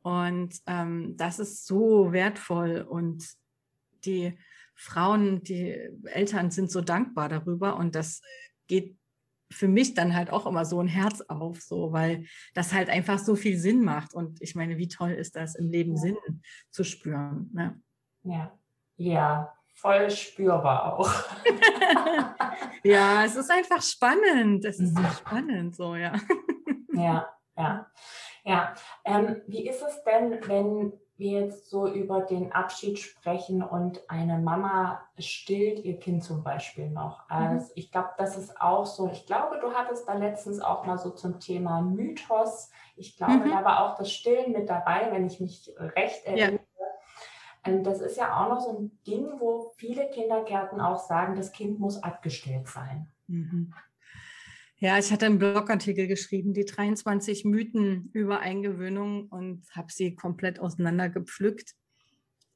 Und 0.01 0.55
ähm, 0.65 1.15
das 1.17 1.39
ist 1.39 1.65
so 1.65 2.11
wertvoll 2.11 2.81
und 2.81 3.27
die 4.05 4.37
Frauen, 4.75 5.43
die 5.43 5.77
Eltern 6.05 6.51
sind 6.51 6.71
so 6.71 6.81
dankbar 6.81 7.27
darüber 7.27 7.75
und 7.75 7.95
das 7.95 8.21
geht 8.67 8.98
für 9.51 9.67
mich 9.67 9.93
dann 9.93 10.15
halt 10.15 10.31
auch 10.31 10.45
immer 10.45 10.65
so 10.65 10.79
ein 10.79 10.87
Herz 10.87 11.21
auf, 11.21 11.61
so, 11.61 11.91
weil 11.91 12.25
das 12.53 12.73
halt 12.73 12.89
einfach 12.89 13.19
so 13.19 13.35
viel 13.35 13.57
Sinn 13.57 13.83
macht. 13.83 14.13
Und 14.13 14.41
ich 14.41 14.55
meine, 14.55 14.77
wie 14.77 14.87
toll 14.87 15.11
ist 15.11 15.35
das, 15.35 15.55
im 15.55 15.69
Leben 15.69 15.95
ja. 15.95 15.97
Sinn 15.97 16.17
zu 16.69 16.83
spüren. 16.83 17.49
Ne? 17.53 17.81
Ja, 18.23 18.51
ja, 18.97 19.53
voll 19.73 20.09
spürbar 20.11 20.93
auch. 20.93 21.09
ja, 22.83 23.25
es 23.25 23.35
ist 23.35 23.49
einfach 23.49 23.81
spannend. 23.81 24.65
Es 24.65 24.79
ist 24.79 24.95
mhm. 24.95 25.03
so 25.03 25.09
spannend, 25.09 25.75
so, 25.75 25.95
ja. 25.95 26.13
ja, 26.93 27.27
ja. 27.57 27.87
Ja, 28.45 28.73
ähm, 29.05 29.41
wie 29.47 29.67
ist 29.67 29.81
es 29.81 30.03
denn, 30.03 30.39
wenn 30.47 30.93
wir 31.19 31.41
jetzt 31.41 31.69
so 31.69 31.87
über 31.87 32.21
den 32.21 32.51
Abschied 32.51 32.97
sprechen 32.97 33.61
und 33.61 34.09
eine 34.09 34.39
Mama 34.39 35.01
stillt 35.17 35.83
ihr 35.83 35.99
Kind 35.99 36.23
zum 36.23 36.43
Beispiel 36.43 36.89
noch. 36.89 37.29
Mhm. 37.29 37.35
Also 37.35 37.65
mhm. 37.65 37.71
ich 37.75 37.91
glaube, 37.91 38.09
das 38.17 38.37
ist 38.37 38.59
auch 38.59 38.85
so. 38.85 39.09
Ich 39.11 39.25
glaube, 39.25 39.59
du 39.59 39.73
hattest 39.73 40.07
da 40.07 40.13
letztens 40.13 40.61
auch 40.61 40.85
mal 40.85 40.97
so 40.97 41.11
zum 41.11 41.39
Thema 41.39 41.81
Mythos. 41.81 42.71
Ich 42.95 43.17
glaube, 43.17 43.45
mhm. 43.45 43.49
da 43.49 43.63
war 43.63 43.83
auch 43.83 43.95
das 43.97 44.11
Stillen 44.11 44.53
mit 44.53 44.69
dabei, 44.69 45.09
wenn 45.11 45.27
ich 45.27 45.39
mich 45.39 45.71
recht 45.77 46.25
erinnere. 46.25 46.53
Ja. 47.65 47.73
Und 47.73 47.83
das 47.83 47.99
ist 47.99 48.17
ja 48.17 48.39
auch 48.39 48.49
noch 48.49 48.61
so 48.61 48.77
ein 48.77 48.99
Ding, 49.05 49.39
wo 49.39 49.73
viele 49.75 50.09
Kindergärten 50.09 50.79
auch 50.79 50.99
sagen, 50.99 51.35
das 51.35 51.51
Kind 51.51 51.79
muss 51.79 52.01
abgestillt 52.01 52.67
sein. 52.67 53.11
Mhm. 53.27 53.73
Ja, 54.81 54.97
ich 54.97 55.11
hatte 55.11 55.25
einen 55.25 55.39
Blogartikel 55.39 56.07
geschrieben, 56.07 56.53
die 56.53 56.63
23 56.63 57.43
Mythen 57.43 58.09
über 58.13 58.39
Eingewöhnung 58.39 59.27
und 59.27 59.63
habe 59.75 59.91
sie 59.91 60.15
komplett 60.15 60.59
auseinandergepflückt. 60.59 61.75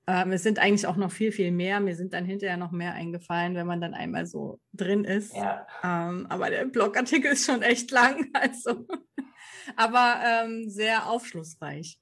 Ähm, 0.08 0.32
es 0.32 0.44
sind 0.44 0.58
eigentlich 0.58 0.88
auch 0.88 0.96
noch 0.96 1.12
viel, 1.12 1.34
viel 1.34 1.52
mehr. 1.52 1.82
Mir 1.82 1.96
sind 1.96 2.14
dann 2.14 2.26
hinterher 2.26 2.56
noch 2.56 2.72
mehr 2.72 2.94
eingefallen, 2.94 3.56
wenn 3.56 3.68
man 3.68 3.82
dann 3.82 3.94
einmal 3.94 4.26
so 4.26 4.62
drin 4.72 5.04
ist. 5.04 5.36
Ja. 5.36 5.68
Ähm, 5.84 6.26
aber 6.30 6.50
der 6.50 6.66
Blogartikel 6.66 7.34
ist 7.34 7.46
schon 7.46 7.62
echt 7.62 7.92
lang, 7.92 8.30
also. 8.34 8.88
aber 9.76 10.22
ähm, 10.26 10.70
sehr 10.70 11.10
aufschlussreich. 11.10 12.00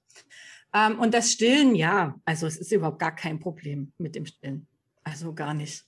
Ähm, 0.74 1.00
und 1.00 1.16
das 1.16 1.32
Stillen, 1.32 1.74
ja, 1.74 2.16
also 2.26 2.46
es 2.46 2.58
ist 2.58 2.72
überhaupt 2.72 3.00
gar 3.00 3.16
kein 3.16 3.40
Problem 3.40 3.92
mit 3.98 4.16
dem 4.16 4.28
Stillen. 4.28 4.68
Also 5.04 5.34
gar 5.34 5.56
nicht. 5.56 5.86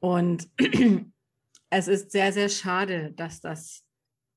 Und 0.00 0.48
es 1.72 1.88
ist 1.88 2.12
sehr, 2.12 2.32
sehr 2.32 2.48
schade, 2.48 3.12
dass 3.16 3.40
das 3.40 3.84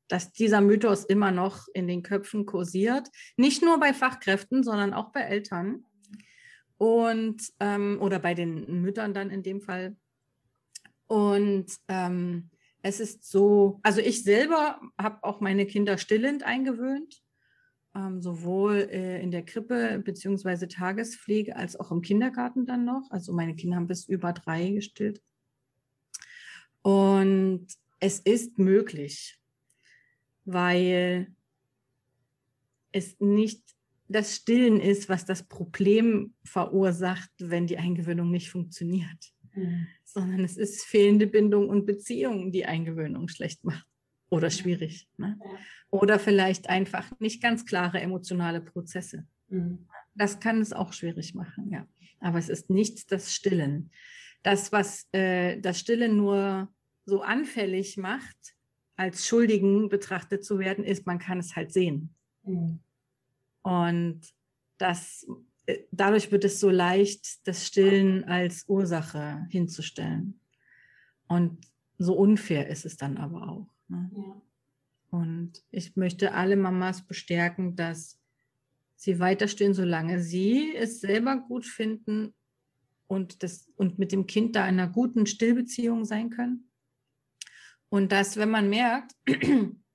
dass 0.07 0.31
dieser 0.31 0.61
Mythos 0.61 1.03
immer 1.03 1.31
noch 1.31 1.67
in 1.73 1.87
den 1.87 2.03
Köpfen 2.03 2.45
kursiert. 2.45 3.09
Nicht 3.37 3.63
nur 3.63 3.79
bei 3.79 3.91
Fachkräften, 3.91 4.63
sondern 4.63 4.93
auch 4.93 5.11
bei 5.11 5.21
Eltern 5.21 5.83
und 6.77 7.41
ähm, 7.59 7.97
oder 7.99 8.19
bei 8.19 8.35
den 8.35 8.83
Müttern 8.83 9.15
dann 9.15 9.31
in 9.31 9.41
dem 9.41 9.61
Fall. 9.61 9.95
Und 11.07 11.65
ähm, 11.87 12.51
es 12.83 12.99
ist 12.99 13.27
so, 13.27 13.79
also 13.81 13.99
ich 13.99 14.23
selber 14.23 14.79
habe 14.95 15.23
auch 15.23 15.41
meine 15.41 15.65
Kinder 15.65 15.97
stillend 15.97 16.43
eingewöhnt, 16.43 17.23
ähm, 17.95 18.21
sowohl 18.21 18.87
äh, 18.91 19.23
in 19.23 19.31
der 19.31 19.43
Krippe 19.43 19.99
bzw. 20.05 20.67
Tagespflege 20.67 21.55
als 21.55 21.79
auch 21.79 21.91
im 21.91 22.01
Kindergarten 22.01 22.67
dann 22.67 22.85
noch. 22.85 23.09
Also 23.09 23.33
meine 23.33 23.55
Kinder 23.55 23.77
haben 23.77 23.87
bis 23.87 24.07
über 24.07 24.33
drei 24.33 24.69
gestillt. 24.69 25.23
Und 26.85 27.65
es 27.99 28.19
ist 28.19 28.59
möglich, 28.59 29.39
weil 30.43 31.33
es 32.91 33.19
nicht 33.19 33.63
das 34.07 34.35
Stillen 34.35 34.79
ist, 34.79 35.09
was 35.09 35.25
das 35.25 35.47
Problem 35.47 36.35
verursacht, 36.43 37.31
wenn 37.39 37.65
die 37.65 37.79
Eingewöhnung 37.79 38.29
nicht 38.29 38.51
funktioniert, 38.51 39.33
mhm. 39.55 39.87
sondern 40.03 40.43
es 40.43 40.57
ist 40.57 40.85
fehlende 40.85 41.25
Bindung 41.25 41.69
und 41.69 41.87
Beziehung, 41.87 42.51
die 42.51 42.67
Eingewöhnung 42.67 43.29
schlecht 43.29 43.63
macht 43.63 43.87
oder 44.29 44.51
schwierig. 44.51 45.09
Ne? 45.17 45.39
Oder 45.89 46.19
vielleicht 46.19 46.69
einfach 46.69 47.19
nicht 47.19 47.41
ganz 47.41 47.65
klare 47.65 47.99
emotionale 47.99 48.61
Prozesse. 48.61 49.25
Mhm. 49.47 49.87
Das 50.13 50.39
kann 50.39 50.61
es 50.61 50.71
auch 50.71 50.93
schwierig 50.93 51.33
machen, 51.33 51.71
ja. 51.71 51.87
Aber 52.19 52.37
es 52.37 52.49
ist 52.49 52.69
nicht 52.69 53.11
das 53.11 53.33
Stillen. 53.33 53.89
Das, 54.45 54.71
was 54.71 55.07
äh, 55.11 55.59
das 55.59 55.79
Stillen 55.79 56.17
nur 56.17 56.71
so 57.07 57.23
anfällig 57.23 57.97
macht, 57.97 58.55
als 58.95 59.25
Schuldigen 59.25 59.89
betrachtet 59.89 60.45
zu 60.45 60.59
werden, 60.59 60.83
ist, 60.83 61.07
man 61.07 61.17
kann 61.17 61.39
es 61.39 61.55
halt 61.55 61.73
sehen. 61.73 62.13
Mhm. 62.43 62.79
Und 63.63 64.21
das, 64.77 65.25
äh, 65.65 65.79
dadurch 65.89 66.31
wird 66.31 66.43
es 66.45 66.59
so 66.59 66.69
leicht, 66.69 67.47
das 67.47 67.65
Stillen 67.65 68.23
als 68.25 68.65
Ursache 68.67 69.47
hinzustellen. 69.49 70.39
Und 71.27 71.65
so 71.97 72.13
unfair 72.13 72.67
ist 72.67 72.85
es 72.85 72.97
dann 72.97 73.17
aber 73.17 73.49
auch. 73.49 73.67
Ne? 73.87 74.11
Ja. 74.15 74.41
Und 75.09 75.63
ich 75.71 75.95
möchte 75.95 76.35
alle 76.35 76.55
Mamas 76.55 77.01
bestärken, 77.01 77.75
dass 77.75 78.19
sie 78.95 79.19
weiter 79.19 79.47
stillen, 79.47 79.73
solange 79.73 80.19
sie 80.19 80.75
es 80.75 81.01
selber 81.01 81.37
gut 81.37 81.65
finden 81.65 82.35
und, 83.07 83.43
das, 83.43 83.71
und 83.75 83.99
mit 83.99 84.11
dem 84.11 84.27
Kind 84.27 84.55
da 84.55 84.67
in 84.67 84.79
einer 84.79 84.91
guten 84.91 85.25
Stillbeziehung 85.25 86.05
sein 86.05 86.29
können. 86.29 86.69
Und 87.89 88.11
dass, 88.11 88.37
wenn 88.37 88.49
man 88.49 88.69
merkt, 88.69 89.13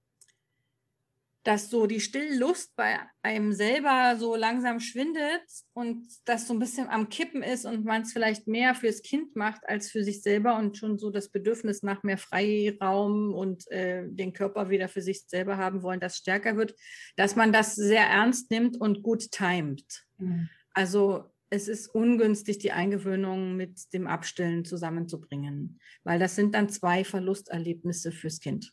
dass 1.42 1.70
so 1.70 1.86
die 1.86 2.00
Stilllust 2.00 2.76
bei 2.76 2.98
einem 3.22 3.52
selber 3.52 4.16
so 4.18 4.36
langsam 4.36 4.78
schwindet 4.78 5.42
und 5.72 6.06
das 6.26 6.46
so 6.46 6.52
ein 6.52 6.58
bisschen 6.58 6.88
am 6.88 7.08
Kippen 7.08 7.42
ist 7.42 7.64
und 7.64 7.84
man 7.84 8.02
es 8.02 8.12
vielleicht 8.12 8.46
mehr 8.46 8.74
fürs 8.74 9.00
Kind 9.02 9.36
macht 9.36 9.66
als 9.66 9.90
für 9.90 10.04
sich 10.04 10.22
selber 10.22 10.56
und 10.58 10.76
schon 10.76 10.98
so 10.98 11.10
das 11.10 11.30
Bedürfnis 11.30 11.82
nach 11.82 12.02
mehr 12.02 12.18
Freiraum 12.18 13.34
und 13.34 13.70
äh, 13.70 14.04
den 14.06 14.34
Körper 14.34 14.68
wieder 14.68 14.88
für 14.88 15.00
sich 15.00 15.24
selber 15.26 15.56
haben 15.56 15.82
wollen, 15.82 16.00
das 16.00 16.18
stärker 16.18 16.56
wird, 16.56 16.74
dass 17.16 17.36
man 17.36 17.52
das 17.52 17.74
sehr 17.74 18.04
ernst 18.04 18.50
nimmt 18.50 18.78
und 18.78 19.02
gut 19.02 19.30
timet. 19.30 20.04
Mhm. 20.18 20.50
Also 20.74 21.29
es 21.50 21.66
ist 21.66 21.88
ungünstig, 21.88 22.58
die 22.58 22.72
Eingewöhnung 22.72 23.56
mit 23.56 23.92
dem 23.92 24.06
Abstillen 24.06 24.64
zusammenzubringen, 24.64 25.80
weil 26.04 26.20
das 26.20 26.36
sind 26.36 26.54
dann 26.54 26.68
zwei 26.68 27.04
Verlusterlebnisse 27.04 28.12
fürs 28.12 28.40
Kind. 28.40 28.72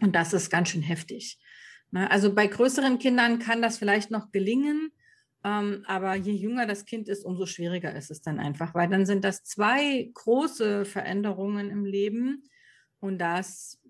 Und 0.00 0.14
das 0.14 0.34
ist 0.34 0.50
ganz 0.50 0.68
schön 0.68 0.82
heftig. 0.82 1.38
Ne? 1.90 2.10
Also 2.10 2.34
bei 2.34 2.46
größeren 2.46 2.98
Kindern 2.98 3.38
kann 3.38 3.62
das 3.62 3.78
vielleicht 3.78 4.10
noch 4.10 4.30
gelingen, 4.32 4.90
ähm, 5.44 5.82
aber 5.86 6.14
je 6.14 6.32
jünger 6.32 6.66
das 6.66 6.84
Kind 6.84 7.08
ist, 7.08 7.24
umso 7.24 7.46
schwieriger 7.46 7.94
ist 7.94 8.10
es 8.10 8.20
dann 8.20 8.38
einfach, 8.38 8.74
weil 8.74 8.88
dann 8.88 9.06
sind 9.06 9.24
das 9.24 9.44
zwei 9.44 10.10
große 10.12 10.84
Veränderungen 10.84 11.70
im 11.70 11.86
Leben 11.86 12.42
und 13.00 13.18
das 13.18 13.80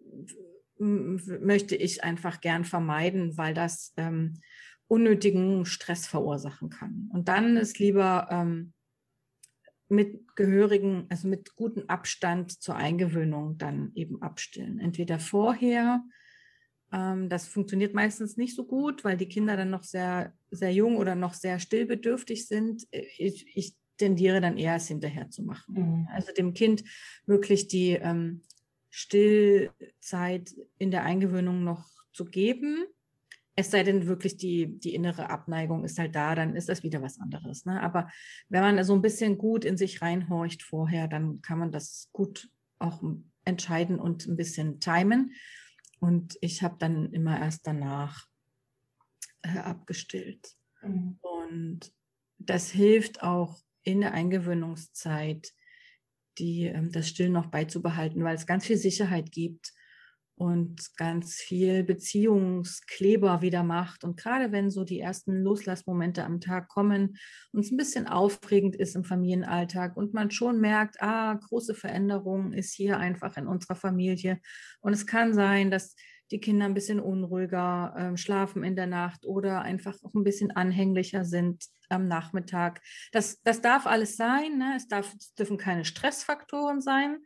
möchte 0.79 1.75
ich 1.75 2.05
einfach 2.05 2.41
gern 2.41 2.65
vermeiden, 2.65 3.37
weil 3.37 3.55
das 3.55 3.93
ähm, 3.97 4.41
unnötigen 4.89 5.65
Stress 5.65 6.07
verursachen 6.07 6.71
kann. 6.71 7.09
Und 7.13 7.29
dann 7.29 7.57
ist 7.57 7.79
lieber 7.79 8.29
ähm, 8.31 8.73
mit 9.89 10.35
gehörigen, 10.35 11.07
also 11.09 11.29
mit 11.29 11.55
gutem 11.55 11.85
Abstand 11.89 12.61
zur 12.61 12.77
Eingewöhnung 12.77 13.59
dann 13.59 13.93
eben 13.95 14.21
abstillen. 14.21 14.81
Entweder 14.81 15.19
vorher 15.19 16.03
Ähm, 16.91 17.29
das 17.29 17.47
funktioniert 17.47 17.93
meistens 17.93 18.39
nicht 18.39 18.57
so 18.57 18.65
gut, 18.65 19.05
weil 19.05 19.19
die 19.19 19.29
Kinder 19.29 19.57
dann 19.57 19.71
noch 19.71 19.85
sehr, 19.85 20.33
sehr 20.51 20.73
jung 20.73 20.97
oder 20.97 21.15
noch 21.15 21.35
sehr 21.35 21.59
stillbedürftig 21.59 22.47
sind. 22.47 22.87
Ich, 22.91 23.47
ich 23.55 23.77
tendiere 23.99 24.41
dann 24.41 24.57
eher, 24.57 24.77
es 24.77 24.89
hinterher 24.89 25.29
zu 25.29 25.43
machen. 25.43 25.75
Mhm. 25.75 26.09
Also 26.11 26.33
dem 26.33 26.55
Kind 26.55 26.85
wirklich 27.27 27.69
die 27.69 27.91
ähm, 27.91 28.43
Stillzeit 28.89 30.55
in 30.79 30.91
der 30.91 31.05
Eingewöhnung 31.05 31.63
noch 31.63 31.85
zu 32.13 32.25
geben. 32.25 32.87
Es 33.59 33.73
sei 33.73 33.83
denn, 33.83 34.07
wirklich 34.07 34.37
die, 34.37 34.79
die 34.79 34.95
innere 34.95 35.31
Abneigung 35.31 35.85
ist 35.85 35.99
halt 35.99 36.15
da, 36.15 36.37
dann 36.37 36.55
ist 36.55 36.69
das 36.69 36.85
wieder 36.85 37.03
was 37.03 37.19
anderes. 37.19 37.65
Ne? 37.65 37.83
Aber 37.83 38.09
wenn 38.49 38.61
man 38.63 38.85
so 38.85 38.95
ein 38.95 39.03
bisschen 39.03 39.37
gut 39.37 39.65
in 39.65 39.77
sich 39.77 40.01
reinhorcht 40.01 40.63
vorher, 40.63 41.09
dann 41.09 41.43
kann 41.43 41.59
man 41.59 41.73
das 41.73 42.09
gut 42.13 42.49
auch 42.79 43.03
entscheiden 43.45 43.99
und 43.99 44.29
ein 44.29 44.37
bisschen 44.37 44.79
timen. 44.79 45.33
Und 45.99 46.39
ich 46.41 46.63
habe 46.63 46.77
dann 46.79 47.13
immer 47.13 47.37
erst 47.41 47.67
danach 47.67 48.29
äh, 49.43 49.59
abgestillt. 49.59 50.55
Mhm. 50.81 51.19
Und 51.21 51.93
das 52.39 52.71
hilft 52.71 53.25
auch 53.25 53.59
in 53.83 54.03
der 54.03 54.15
Eingewöhnungszeit, 54.15 55.53
die, 56.39 56.67
ähm, 56.67 56.93
das 56.93 57.09
Stillen 57.09 57.33
noch 57.33 57.47
beizubehalten, 57.47 58.23
weil 58.23 58.37
es 58.37 58.47
ganz 58.47 58.67
viel 58.67 58.77
Sicherheit 58.77 59.33
gibt 59.33 59.73
und 60.39 60.97
ganz 60.97 61.35
viel 61.35 61.83
Beziehungskleber 61.83 63.43
wieder 63.43 63.65
macht. 63.65 64.05
Und 64.05 64.17
gerade 64.17 64.53
wenn 64.53 64.71
so 64.71 64.85
die 64.85 65.01
ersten 65.01 65.43
Loslassmomente 65.43 66.25
am 66.25 66.41
Tag 66.41 66.69
kommen 66.69 67.19
und 67.53 67.61
es 67.61 67.73
ein 67.73 67.77
bisschen 67.77 68.07
aufregend 68.07 68.77
ist 68.77 68.95
im 68.95 69.05
Familienalltag 69.05 69.97
und 69.97 70.15
man 70.15 70.31
schon 70.31 70.61
merkt, 70.61 71.03
ah, 71.03 71.35
große 71.35 71.75
Veränderung 71.75 72.53
ist 72.53 72.73
hier 72.73 72.99
einfach 72.99 73.37
in 73.37 73.49
unserer 73.49 73.75
Familie. 73.75 74.41
Und 74.81 74.93
es 74.93 75.07
kann 75.07 75.35
sein, 75.35 75.71
dass 75.73 75.97
die 76.31 76.41
Kinder 76.41 76.67
ein 76.67 76.75
bisschen 76.75 77.01
unruhiger 77.01 77.95
äh, 77.97 78.17
schlafen 78.17 78.63
in 78.63 78.77
der 78.77 78.87
Nacht 78.87 79.27
oder 79.27 79.63
einfach 79.63 79.97
auch 80.05 80.15
ein 80.15 80.25
bisschen 80.25 80.51
anhänglicher 80.51 81.25
sind 81.25 81.65
am 81.89 82.07
Nachmittag. 82.07 82.81
Das, 83.13 83.41
das 83.43 83.61
darf 83.61 83.87
alles 83.87 84.17
sein. 84.17 84.59
Ne? 84.59 84.75
Es, 84.77 84.87
darf, 84.89 85.13
dürfen 85.39 85.57
keine 85.57 85.85
Stressfaktoren 85.85 86.81
sein. 86.81 87.19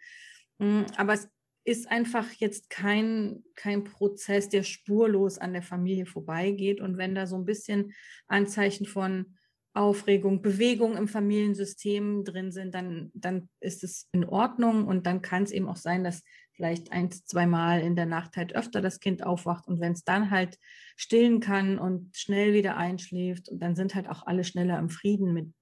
Hm, 0.61 0.87
aber 0.97 1.15
es 1.15 1.29
ist 1.65 1.91
einfach 1.91 2.31
jetzt 2.33 2.71
kein, 2.71 3.45
kein 3.55 3.85
Prozess, 3.85 4.49
der 4.49 4.63
spurlos 4.63 5.39
an 5.39 5.53
der 5.53 5.63
Familie 5.63 6.07
vorbeigeht. 6.07 6.81
Und 6.81 6.97
wenn 6.97 7.15
da 7.15 7.27
so 7.27 7.37
ein 7.37 7.45
bisschen 7.45 7.93
Anzeichen 8.27 8.87
von 8.87 9.37
Aufregung, 9.75 10.43
Bewegung 10.43 10.97
im 10.97 11.09
Familiensystem 11.09 12.25
drin 12.25 12.53
sind, 12.53 12.75
dann, 12.75 13.11
dann 13.15 13.49
ist 13.61 13.85
es 13.85 14.09
in 14.13 14.25
Ordnung. 14.25 14.87
Und 14.87 15.07
dann 15.07 15.23
kann 15.23 15.45
es 15.45 15.53
eben 15.53 15.69
auch 15.69 15.77
sein, 15.77 16.05
dass 16.05 16.23
vielleicht 16.53 16.93
ein, 16.93 17.11
zweimal 17.11 17.81
in 17.81 17.97
der 17.97 18.07
Nacht 18.07 18.37
halt 18.37 18.55
öfter 18.55 18.81
das 18.81 19.01
Kind 19.01 19.25
aufwacht. 19.25 19.67
Und 19.69 19.81
wenn 19.81 19.93
es 19.93 20.05
dann 20.05 20.31
halt 20.31 20.59
stillen 20.97 21.41
kann 21.41 21.79
und 21.79 22.15
schnell 22.17 22.53
wieder 22.55 22.77
einschläft, 22.77 23.49
und 23.49 23.61
dann 23.63 23.77
sind 23.77 23.95
halt 23.95 24.09
auch 24.09 24.27
alle 24.27 24.45
schneller 24.45 24.79
im 24.79 24.91
Frieden 24.91 25.33
mit 25.33 25.53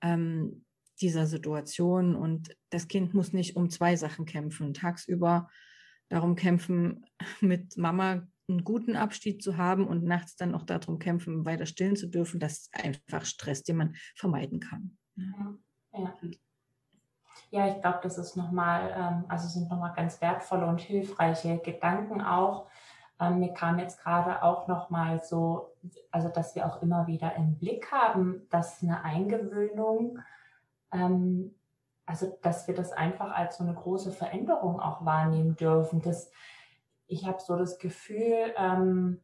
ähm, 0.00 0.63
dieser 1.04 1.26
Situation. 1.26 2.16
Und 2.16 2.56
das 2.70 2.88
Kind 2.88 3.12
muss 3.12 3.32
nicht 3.32 3.56
um 3.56 3.68
zwei 3.68 3.94
Sachen 3.94 4.24
kämpfen. 4.24 4.72
Tagsüber 4.72 5.48
darum 6.08 6.34
kämpfen, 6.34 7.04
mit 7.40 7.76
Mama 7.76 8.26
einen 8.48 8.64
guten 8.64 8.96
Abschied 8.96 9.42
zu 9.42 9.56
haben 9.56 9.86
und 9.86 10.04
nachts 10.04 10.36
dann 10.36 10.54
auch 10.54 10.64
darum 10.64 10.98
kämpfen, 10.98 11.44
weiter 11.44 11.66
stillen 11.66 11.96
zu 11.96 12.08
dürfen. 12.08 12.40
Das 12.40 12.52
ist 12.52 12.74
einfach 12.74 13.24
Stress, 13.24 13.62
den 13.62 13.76
man 13.76 13.94
vermeiden 14.16 14.60
kann. 14.60 14.96
Ja, 15.16 15.54
ja. 15.92 16.14
ja 17.50 17.68
ich 17.68 17.80
glaube, 17.80 18.00
das 18.02 18.18
ist 18.18 18.36
nochmal, 18.36 18.94
ähm, 18.96 19.24
also 19.28 19.48
sind 19.48 19.70
nochmal 19.70 19.94
ganz 19.94 20.20
wertvolle 20.20 20.66
und 20.66 20.80
hilfreiche 20.80 21.58
Gedanken 21.58 22.20
auch. 22.20 22.68
Ähm, 23.20 23.40
mir 23.40 23.52
kam 23.54 23.78
jetzt 23.78 24.00
gerade 24.00 24.42
auch 24.42 24.68
nochmal 24.68 25.22
so, 25.22 25.74
also 26.10 26.28
dass 26.28 26.54
wir 26.54 26.66
auch 26.66 26.82
immer 26.82 27.06
wieder 27.06 27.34
im 27.36 27.58
Blick 27.58 27.90
haben, 27.92 28.46
dass 28.50 28.82
eine 28.82 29.04
Eingewöhnung 29.04 30.18
ähm, 30.94 31.54
also 32.06 32.38
dass 32.42 32.66
wir 32.66 32.74
das 32.74 32.92
einfach 32.92 33.32
als 33.32 33.58
so 33.58 33.64
eine 33.64 33.74
große 33.74 34.12
Veränderung 34.12 34.80
auch 34.80 35.04
wahrnehmen 35.04 35.56
dürfen. 35.56 36.02
Das, 36.02 36.30
ich 37.06 37.26
habe 37.26 37.40
so 37.40 37.56
das 37.56 37.78
Gefühl, 37.78 38.54
ähm, 38.56 39.20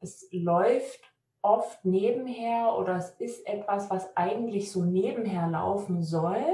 es 0.00 0.28
läuft 0.32 1.00
oft 1.42 1.84
nebenher 1.84 2.74
oder 2.76 2.96
es 2.96 3.10
ist 3.10 3.46
etwas, 3.46 3.90
was 3.90 4.16
eigentlich 4.16 4.72
so 4.72 4.84
nebenher 4.84 5.46
laufen 5.48 6.02
soll. 6.02 6.44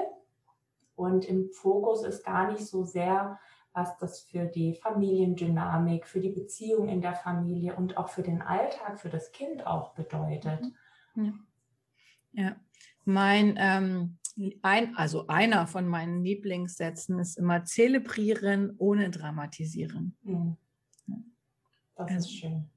Und 0.95 1.25
im 1.27 1.51
Fokus 1.51 2.05
ist 2.05 2.25
gar 2.25 2.51
nicht 2.51 2.67
so 2.67 2.85
sehr, 2.85 3.39
was 3.73 3.99
das 3.99 4.21
für 4.21 4.47
die 4.47 4.75
Familiendynamik, 4.75 6.07
für 6.07 6.21
die 6.21 6.31
Beziehung 6.31 6.89
in 6.89 7.03
der 7.03 7.15
Familie 7.15 7.77
und 7.77 7.99
auch 7.99 8.09
für 8.09 8.23
den 8.23 8.41
Alltag, 8.41 8.99
für 8.99 9.11
das 9.11 9.33
Kind 9.33 9.67
auch 9.67 9.93
bedeutet. 9.93 10.63
Mhm. 11.15 11.47
Ja, 12.33 12.45
ja. 12.45 12.57
mein 13.05 13.57
ähm, 13.59 14.19
ein, 14.63 14.95
also 14.97 15.27
einer 15.29 15.67
von 15.67 15.87
meinen 15.87 16.23
Lieblingssätzen 16.23 17.19
ist 17.19 17.39
immer 17.39 17.65
zelebrieren 17.65 18.75
ohne 18.79 19.11
dramatisieren. 19.11 20.17
Mhm. 20.23 20.57
Das 21.97 22.11
also, 22.11 22.29
ist 22.29 22.37
schön. 22.37 22.71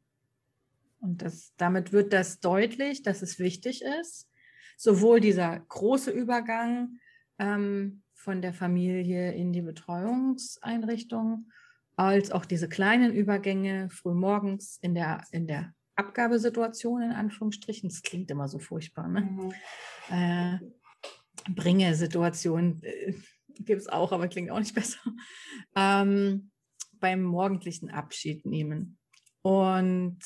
Und 1.01 1.21
das, 1.21 1.53
damit 1.57 1.91
wird 1.91 2.13
das 2.13 2.39
deutlich, 2.39 3.03
dass 3.03 3.21
es 3.21 3.39
wichtig 3.39 3.83
ist, 4.01 4.29
sowohl 4.77 5.19
dieser 5.19 5.59
große 5.59 6.11
Übergang 6.11 6.99
ähm, 7.37 8.03
von 8.13 8.41
der 8.41 8.53
Familie 8.53 9.33
in 9.33 9.53
die 9.53 9.61
Betreuungseinrichtung, 9.61 11.51
als 11.95 12.31
auch 12.31 12.45
diese 12.45 12.69
kleinen 12.69 13.13
Übergänge 13.13 13.89
frühmorgens 13.89 14.77
in 14.81 14.95
der, 14.95 15.23
in 15.31 15.47
der 15.47 15.73
Abgabesituation, 15.95 17.01
in 17.01 17.11
Anführungsstrichen. 17.11 17.89
Das 17.89 18.01
klingt 18.01 18.31
immer 18.31 18.47
so 18.47 18.59
furchtbar. 18.59 19.09
Ne? 19.09 19.21
Mhm. 19.21 19.53
Äh, 20.09 20.59
Bringe-Situation 21.49 22.81
äh, 22.83 23.13
gibt 23.59 23.81
es 23.81 23.87
auch, 23.87 24.11
aber 24.11 24.27
klingt 24.27 24.51
auch 24.51 24.59
nicht 24.59 24.75
besser. 24.75 24.99
Ähm, 25.75 26.51
beim 26.99 27.23
morgendlichen 27.23 27.89
Abschied 27.89 28.45
nehmen. 28.45 28.97
Und 29.41 30.19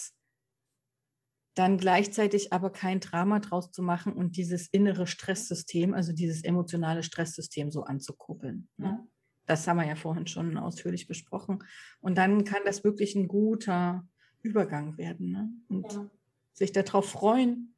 dann 1.55 1.77
gleichzeitig 1.77 2.51
aber 2.51 2.71
kein 2.71 2.99
Drama 2.99 3.39
draus 3.39 3.71
zu 3.71 3.83
machen 3.83 4.13
und 4.13 4.37
dieses 4.37 4.67
innere 4.69 5.05
Stresssystem, 5.05 5.93
also 5.93 6.11
dieses 6.11 6.43
emotionale 6.43 7.03
Stresssystem 7.03 7.69
so 7.69 7.83
anzukuppeln. 7.83 8.69
Ne? 8.77 9.07
Das 9.45 9.67
haben 9.67 9.77
wir 9.77 9.85
ja 9.85 9.95
vorhin 9.95 10.25
schon 10.25 10.57
ausführlich 10.57 11.07
besprochen. 11.07 11.63
Und 11.99 12.17
dann 12.17 12.43
kann 12.43 12.61
das 12.65 12.83
wirklich 12.83 13.15
ein 13.15 13.27
guter 13.27 14.07
Übergang 14.41 14.97
werden. 14.97 15.31
Ne? 15.31 15.49
Und 15.67 15.93
ja. 15.93 16.09
sich 16.53 16.71
darauf 16.71 17.09
freuen, 17.09 17.72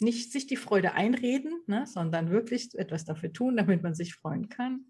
nicht 0.00 0.32
sich 0.32 0.46
die 0.46 0.56
Freude 0.56 0.92
einreden, 0.92 1.52
ne, 1.66 1.86
sondern 1.86 2.30
wirklich 2.30 2.76
etwas 2.78 3.04
dafür 3.04 3.32
tun, 3.32 3.56
damit 3.56 3.82
man 3.82 3.94
sich 3.94 4.14
freuen 4.14 4.48
kann. 4.48 4.86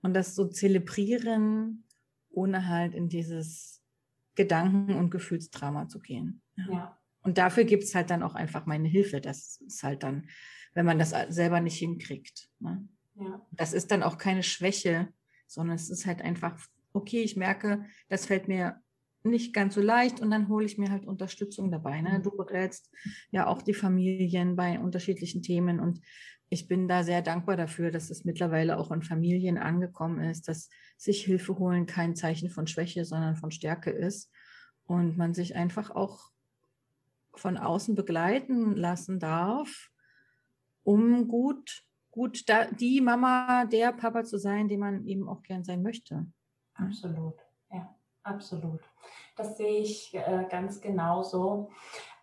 Und 0.00 0.14
das 0.14 0.34
so 0.34 0.46
zelebrieren, 0.46 1.84
ohne 2.30 2.68
halt 2.68 2.94
in 2.94 3.08
dieses 3.08 3.82
Gedanken- 4.36 4.94
und 4.94 5.10
Gefühlsdrama 5.10 5.88
zu 5.88 5.98
gehen. 5.98 6.42
Ja. 6.56 6.72
ja. 6.72 6.98
Und 7.22 7.38
dafür 7.38 7.64
gibt 7.64 7.82
es 7.82 7.94
halt 7.94 8.10
dann 8.10 8.22
auch 8.22 8.34
einfach 8.34 8.66
meine 8.66 8.88
Hilfe. 8.88 9.20
Das 9.20 9.60
ist 9.66 9.82
halt 9.82 10.04
dann, 10.04 10.28
wenn 10.74 10.86
man 10.86 10.98
das 10.98 11.10
selber 11.28 11.60
nicht 11.60 11.78
hinkriegt. 11.78 12.48
Ne? 12.60 12.88
Ja. 13.16 13.44
Das 13.50 13.72
ist 13.72 13.90
dann 13.90 14.04
auch 14.04 14.18
keine 14.18 14.44
Schwäche, 14.44 15.12
sondern 15.48 15.74
es 15.74 15.90
ist 15.90 16.06
halt 16.06 16.22
einfach, 16.22 16.64
okay, 16.92 17.22
ich 17.22 17.36
merke, 17.36 17.84
das 18.08 18.26
fällt 18.26 18.46
mir 18.46 18.80
nicht 19.22 19.52
ganz 19.52 19.74
so 19.74 19.80
leicht 19.80 20.20
und 20.20 20.30
dann 20.30 20.48
hole 20.48 20.64
ich 20.64 20.78
mir 20.78 20.90
halt 20.90 21.06
Unterstützung 21.06 21.70
dabei. 21.70 22.00
Ne? 22.00 22.18
Mhm. 22.18 22.22
Du 22.22 22.30
berätst 22.30 22.90
ja 23.30 23.46
auch 23.46 23.62
die 23.62 23.74
Familien 23.74 24.56
bei 24.56 24.78
unterschiedlichen 24.78 25.42
Themen 25.42 25.80
und 25.80 26.00
ich 26.50 26.66
bin 26.66 26.88
da 26.88 27.02
sehr 27.02 27.20
dankbar 27.20 27.56
dafür, 27.56 27.90
dass 27.90 28.10
es 28.10 28.24
mittlerweile 28.24 28.78
auch 28.78 28.90
in 28.90 29.02
Familien 29.02 29.58
angekommen 29.58 30.20
ist, 30.20 30.48
dass 30.48 30.70
sich 30.96 31.24
Hilfe 31.24 31.58
holen 31.58 31.86
kein 31.86 32.16
Zeichen 32.16 32.48
von 32.48 32.66
Schwäche, 32.66 33.04
sondern 33.04 33.36
von 33.36 33.50
Stärke 33.50 33.90
ist 33.90 34.30
und 34.84 35.18
man 35.18 35.34
sich 35.34 35.56
einfach 35.56 35.90
auch 35.90 36.30
von 37.34 37.58
außen 37.58 37.94
begleiten 37.94 38.74
lassen 38.74 39.20
darf, 39.20 39.90
um 40.82 41.28
gut, 41.28 41.84
gut 42.10 42.46
die 42.80 43.00
Mama, 43.02 43.66
der 43.66 43.92
Papa 43.92 44.24
zu 44.24 44.38
sein, 44.38 44.68
den 44.68 44.80
man 44.80 45.06
eben 45.06 45.28
auch 45.28 45.42
gern 45.42 45.64
sein 45.64 45.82
möchte. 45.82 46.26
Absolut. 46.74 47.47
Absolut. 48.28 48.80
Das 49.36 49.56
sehe 49.56 49.78
ich 49.80 50.14
äh, 50.14 50.44
ganz 50.50 50.80
genauso. 50.80 51.70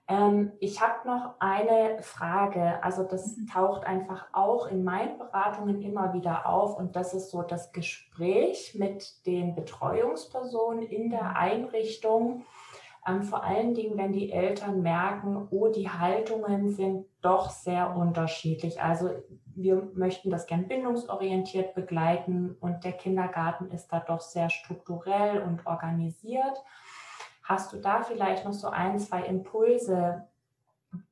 Ähm, 0.08 0.52
ich 0.60 0.82
habe 0.82 1.08
noch 1.08 1.36
eine 1.40 2.02
Frage. 2.02 2.84
Also 2.84 3.04
das 3.04 3.38
mhm. 3.38 3.48
taucht 3.48 3.86
einfach 3.86 4.28
auch 4.34 4.68
in 4.68 4.84
meinen 4.84 5.18
Beratungen 5.18 5.82
immer 5.82 6.14
wieder 6.14 6.48
auf 6.48 6.78
und 6.78 6.96
das 6.96 7.14
ist 7.14 7.32
so 7.32 7.42
das 7.42 7.72
Gespräch 7.72 8.76
mit 8.76 9.26
den 9.26 9.56
Betreuungspersonen 9.56 10.84
in 10.84 11.10
der 11.10 11.24
mhm. 11.24 11.36
Einrichtung. 11.36 12.46
Ähm, 13.08 13.22
vor 13.24 13.44
allen 13.44 13.76
Dingen, 13.76 13.98
wenn 13.98 14.12
die 14.12 14.32
Eltern 14.32 14.82
merken, 14.82 15.48
oh, 15.52 15.68
die 15.68 15.90
Haltungen 15.90 16.70
sind 16.70 17.06
doch 17.22 17.50
sehr 17.52 17.96
unterschiedlich. 17.96 18.82
Also 18.82 19.12
wir 19.56 19.92
möchten 19.94 20.30
das 20.30 20.48
gern 20.48 20.68
bindungsorientiert 20.68 21.76
begleiten 21.76 22.56
und 22.60 22.84
der 22.84 22.94
Kindergarten 22.94 23.70
ist 23.72 23.90
da 23.90 24.00
doch 24.00 24.22
sehr 24.22 24.50
strukturell 24.50 25.42
und 25.42 25.66
organisiert. 25.66 26.64
Hast 27.44 27.74
du 27.74 27.78
da 27.78 28.02
vielleicht 28.02 28.44
noch 28.44 28.54
so 28.54 28.70
ein, 28.70 28.98
zwei 28.98 29.24
Impulse, 29.24 30.28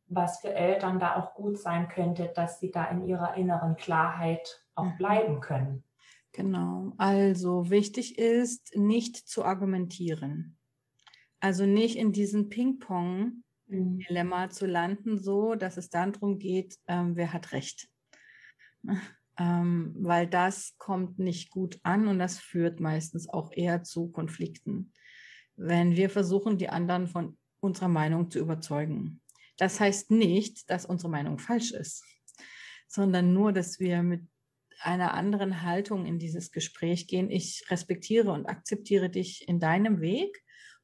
was 0.07 0.39
für 0.39 0.53
Eltern 0.53 0.99
da 0.99 1.15
auch 1.17 1.35
gut 1.35 1.59
sein 1.59 1.87
könnte, 1.89 2.31
dass 2.35 2.59
sie 2.59 2.71
da 2.71 2.85
in 2.85 3.05
ihrer 3.05 3.35
inneren 3.35 3.75
Klarheit 3.75 4.63
auch 4.73 4.85
mhm. 4.85 4.97
bleiben 4.97 5.39
können? 5.41 5.83
Genau. 6.31 6.93
Also 6.97 7.69
wichtig 7.69 8.17
ist, 8.17 8.75
nicht 8.75 9.15
zu 9.15 9.45
argumentieren. 9.45 10.57
Also 11.43 11.65
nicht 11.65 11.97
in 11.97 12.13
diesen 12.13 12.47
Ping-Pong-Dilemma 12.47 14.45
mhm. 14.45 14.51
zu 14.51 14.65
landen, 14.65 15.19
so 15.19 15.55
dass 15.55 15.75
es 15.75 15.89
dann 15.89 16.13
darum 16.13 16.39
geht, 16.39 16.77
ähm, 16.87 17.17
wer 17.17 17.33
hat 17.33 17.51
Recht. 17.51 17.89
ähm, 19.37 19.93
weil 19.99 20.25
das 20.25 20.75
kommt 20.77 21.19
nicht 21.19 21.49
gut 21.49 21.81
an 21.83 22.07
und 22.07 22.17
das 22.17 22.39
führt 22.39 22.79
meistens 22.79 23.27
auch 23.27 23.51
eher 23.51 23.83
zu 23.83 24.07
Konflikten, 24.07 24.93
wenn 25.57 25.97
wir 25.97 26.09
versuchen, 26.09 26.57
die 26.57 26.69
anderen 26.69 27.07
von 27.07 27.37
unserer 27.59 27.89
Meinung 27.89 28.31
zu 28.31 28.39
überzeugen. 28.39 29.19
Das 29.57 29.81
heißt 29.81 30.11
nicht, 30.11 30.69
dass 30.69 30.85
unsere 30.85 31.11
Meinung 31.11 31.39
falsch 31.39 31.73
ist, 31.73 32.05
sondern 32.87 33.33
nur, 33.33 33.51
dass 33.51 33.81
wir 33.81 34.01
mit 34.01 34.25
einer 34.79 35.13
anderen 35.13 35.61
Haltung 35.61 36.05
in 36.05 36.19
dieses 36.19 36.53
Gespräch 36.53 37.05
gehen. 37.07 37.29
Ich 37.29 37.65
respektiere 37.69 38.31
und 38.31 38.45
akzeptiere 38.45 39.09
dich 39.09 39.45
in 39.49 39.59
deinem 39.59 39.99
Weg. 39.99 40.41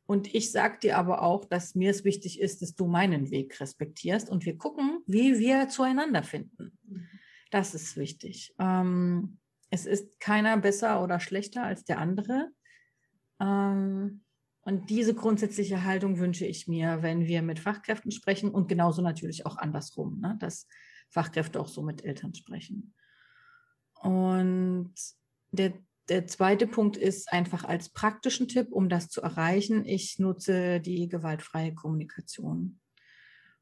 Und 0.09 0.33
ich 0.33 0.51
sage 0.51 0.79
dir 0.79 0.97
aber 0.97 1.21
auch, 1.21 1.45
dass 1.45 1.75
mir 1.75 1.91
es 1.91 2.03
wichtig 2.03 2.39
ist, 2.39 2.63
dass 2.63 2.73
du 2.73 2.87
meinen 2.87 3.29
Weg 3.29 3.61
respektierst. 3.61 4.27
Und 4.27 4.43
wir 4.43 4.57
gucken, 4.57 5.03
wie 5.05 5.37
wir 5.37 5.69
zueinander 5.69 6.23
finden. 6.23 6.79
Das 7.51 7.75
ist 7.75 7.95
wichtig. 7.95 8.55
Ähm, 8.57 9.37
es 9.69 9.85
ist 9.85 10.19
keiner 10.19 10.57
besser 10.57 11.03
oder 11.03 11.19
schlechter 11.19 11.63
als 11.63 11.83
der 11.83 11.99
andere. 11.99 12.49
Ähm, 13.39 14.23
und 14.61 14.89
diese 14.89 15.13
grundsätzliche 15.13 15.83
Haltung 15.83 16.17
wünsche 16.17 16.47
ich 16.47 16.67
mir, 16.67 17.03
wenn 17.03 17.27
wir 17.27 17.43
mit 17.43 17.59
Fachkräften 17.59 18.09
sprechen 18.09 18.49
und 18.49 18.67
genauso 18.67 19.03
natürlich 19.03 19.45
auch 19.45 19.57
andersrum, 19.57 20.19
ne? 20.21 20.37
dass 20.39 20.65
Fachkräfte 21.09 21.59
auch 21.59 21.67
so 21.67 21.83
mit 21.83 22.03
Eltern 22.03 22.33
sprechen. 22.33 22.95
Und 23.93 24.95
der, 25.51 25.73
der 26.09 26.27
zweite 26.27 26.67
Punkt 26.67 26.97
ist 26.97 27.31
einfach 27.31 27.63
als 27.63 27.89
praktischen 27.89 28.47
Tipp, 28.47 28.71
um 28.71 28.89
das 28.89 29.09
zu 29.09 29.21
erreichen, 29.21 29.85
ich 29.85 30.19
nutze 30.19 30.79
die 30.79 31.07
gewaltfreie 31.07 31.73
Kommunikation 31.73 32.79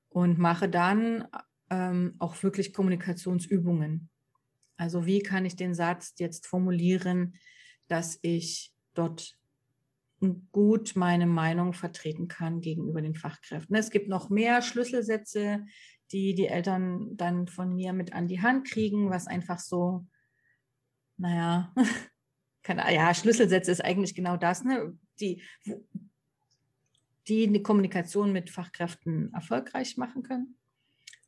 und 0.09 0.37
mache 0.37 0.69
dann 0.69 1.27
ähm, 1.69 2.15
auch 2.19 2.41
wirklich 2.43 2.73
Kommunikationsübungen. 2.73 4.09
Also 4.77 5.05
wie 5.05 5.19
kann 5.19 5.45
ich 5.45 5.55
den 5.55 5.73
Satz 5.73 6.13
jetzt 6.17 6.47
formulieren, 6.47 7.33
dass 7.87 8.19
ich 8.21 8.73
dort 8.93 9.37
gut 10.51 10.95
meine 10.95 11.27
Meinung 11.27 11.73
vertreten 11.73 12.27
kann 12.27 12.61
gegenüber 12.61 13.01
den 13.01 13.15
Fachkräften. 13.15 13.75
Es 13.75 13.91
gibt 13.91 14.09
noch 14.09 14.29
mehr 14.29 14.61
Schlüsselsätze, 14.61 15.65
die 16.11 16.33
die 16.33 16.47
Eltern 16.47 17.15
dann 17.17 17.47
von 17.47 17.75
mir 17.75 17.93
mit 17.93 18.13
an 18.13 18.27
die 18.27 18.41
Hand 18.41 18.67
kriegen, 18.67 19.11
was 19.11 19.27
einfach 19.27 19.59
so 19.59 20.07
naja, 21.17 21.73
keine, 22.68 22.93
ja, 22.93 23.13
Schlüsselsätze 23.13 23.72
ist 23.72 23.84
eigentlich 23.84 24.13
genau 24.13 24.36
das, 24.36 24.65
ne? 24.65 24.93
die, 25.22 25.41
die 27.30 27.47
die 27.47 27.63
Kommunikation 27.63 28.34
mit 28.34 28.49
Fachkräften 28.49 29.34
erfolgreich 29.34 29.95
machen 29.95 30.22
können. 30.22 30.57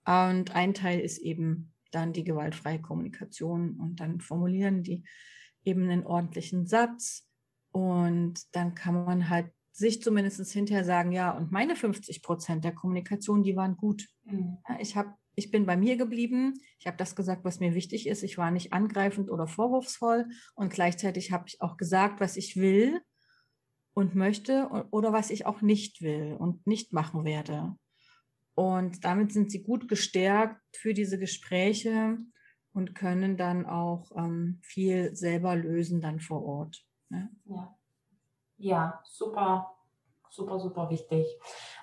Und 0.06 0.54
ein 0.54 0.74
Teil 0.74 1.00
ist 1.00 1.18
eben 1.20 1.72
dann 1.92 2.12
die 2.12 2.26
gewaltfreie 2.26 2.82
Kommunikation 2.82 3.80
und 3.80 4.02
dann 4.02 4.20
formulieren 4.20 4.84
die 4.84 5.04
eben 5.64 5.90
einen 5.90 6.06
ordentlichen 6.06 6.68
Satz 6.68 7.26
und 7.72 8.54
dann 8.54 8.76
kann 8.76 9.06
man 9.06 9.30
halt 9.30 9.52
sich 9.72 10.02
zumindest 10.02 10.52
hinterher 10.52 10.84
sagen, 10.84 11.14
ja, 11.14 11.32
und 11.32 11.54
meine 11.54 11.78
50 11.78 12.22
Prozent 12.22 12.66
der 12.66 12.74
Kommunikation, 12.74 13.44
die 13.44 13.56
waren 13.56 13.78
gut. 13.78 14.10
Mhm. 14.26 14.58
Ich 14.80 14.98
habe 14.98 15.14
ich 15.40 15.52
bin 15.52 15.66
bei 15.66 15.78
mir 15.78 15.96
geblieben. 15.96 16.54
Ich 16.80 16.86
habe 16.86 16.98
das 16.98 17.16
gesagt, 17.16 17.46
was 17.46 17.62
mir 17.62 17.74
wichtig 17.74 18.08
ist. 18.08 18.24
Ich 18.24 18.38
war 18.38 18.52
nicht 18.52 18.74
angreifend 18.74 19.32
oder 19.32 19.48
vorwurfsvoll. 19.48 20.28
Und 20.54 20.74
gleichzeitig 20.74 21.32
habe 21.32 21.46
ich 21.48 21.62
auch 21.62 21.78
gesagt, 21.78 22.20
was 22.20 22.36
ich 22.36 22.58
will 22.58 23.02
und 23.94 24.16
möchte 24.16 24.68
oder 24.92 25.14
was 25.14 25.30
ich 25.30 25.46
auch 25.46 25.62
nicht 25.62 26.02
will 26.02 26.36
und 26.38 26.68
nicht 26.68 26.92
machen 26.92 27.24
werde. 27.24 27.76
Und 28.54 29.06
damit 29.06 29.32
sind 29.32 29.50
sie 29.50 29.64
gut 29.64 29.88
gestärkt 29.88 30.62
für 30.76 30.94
diese 30.94 31.18
Gespräche 31.18 32.18
und 32.74 32.94
können 32.94 33.38
dann 33.38 33.66
auch 33.66 34.12
ähm, 34.18 34.60
viel 34.62 35.16
selber 35.16 35.56
lösen 35.56 36.02
dann 36.02 36.20
vor 36.20 36.44
Ort. 36.44 36.86
Ne? 37.08 37.30
Ja. 37.46 37.78
ja, 38.58 39.02
super 39.06 39.79
super, 40.30 40.60
super 40.60 40.90
wichtig. 40.90 41.26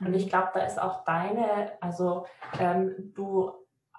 Und 0.00 0.14
ich 0.14 0.26
mhm. 0.26 0.28
glaube, 0.30 0.50
da 0.54 0.60
ist 0.60 0.80
auch 0.80 1.04
deine, 1.04 1.72
also 1.80 2.26
ähm, 2.58 3.12
du 3.14 3.52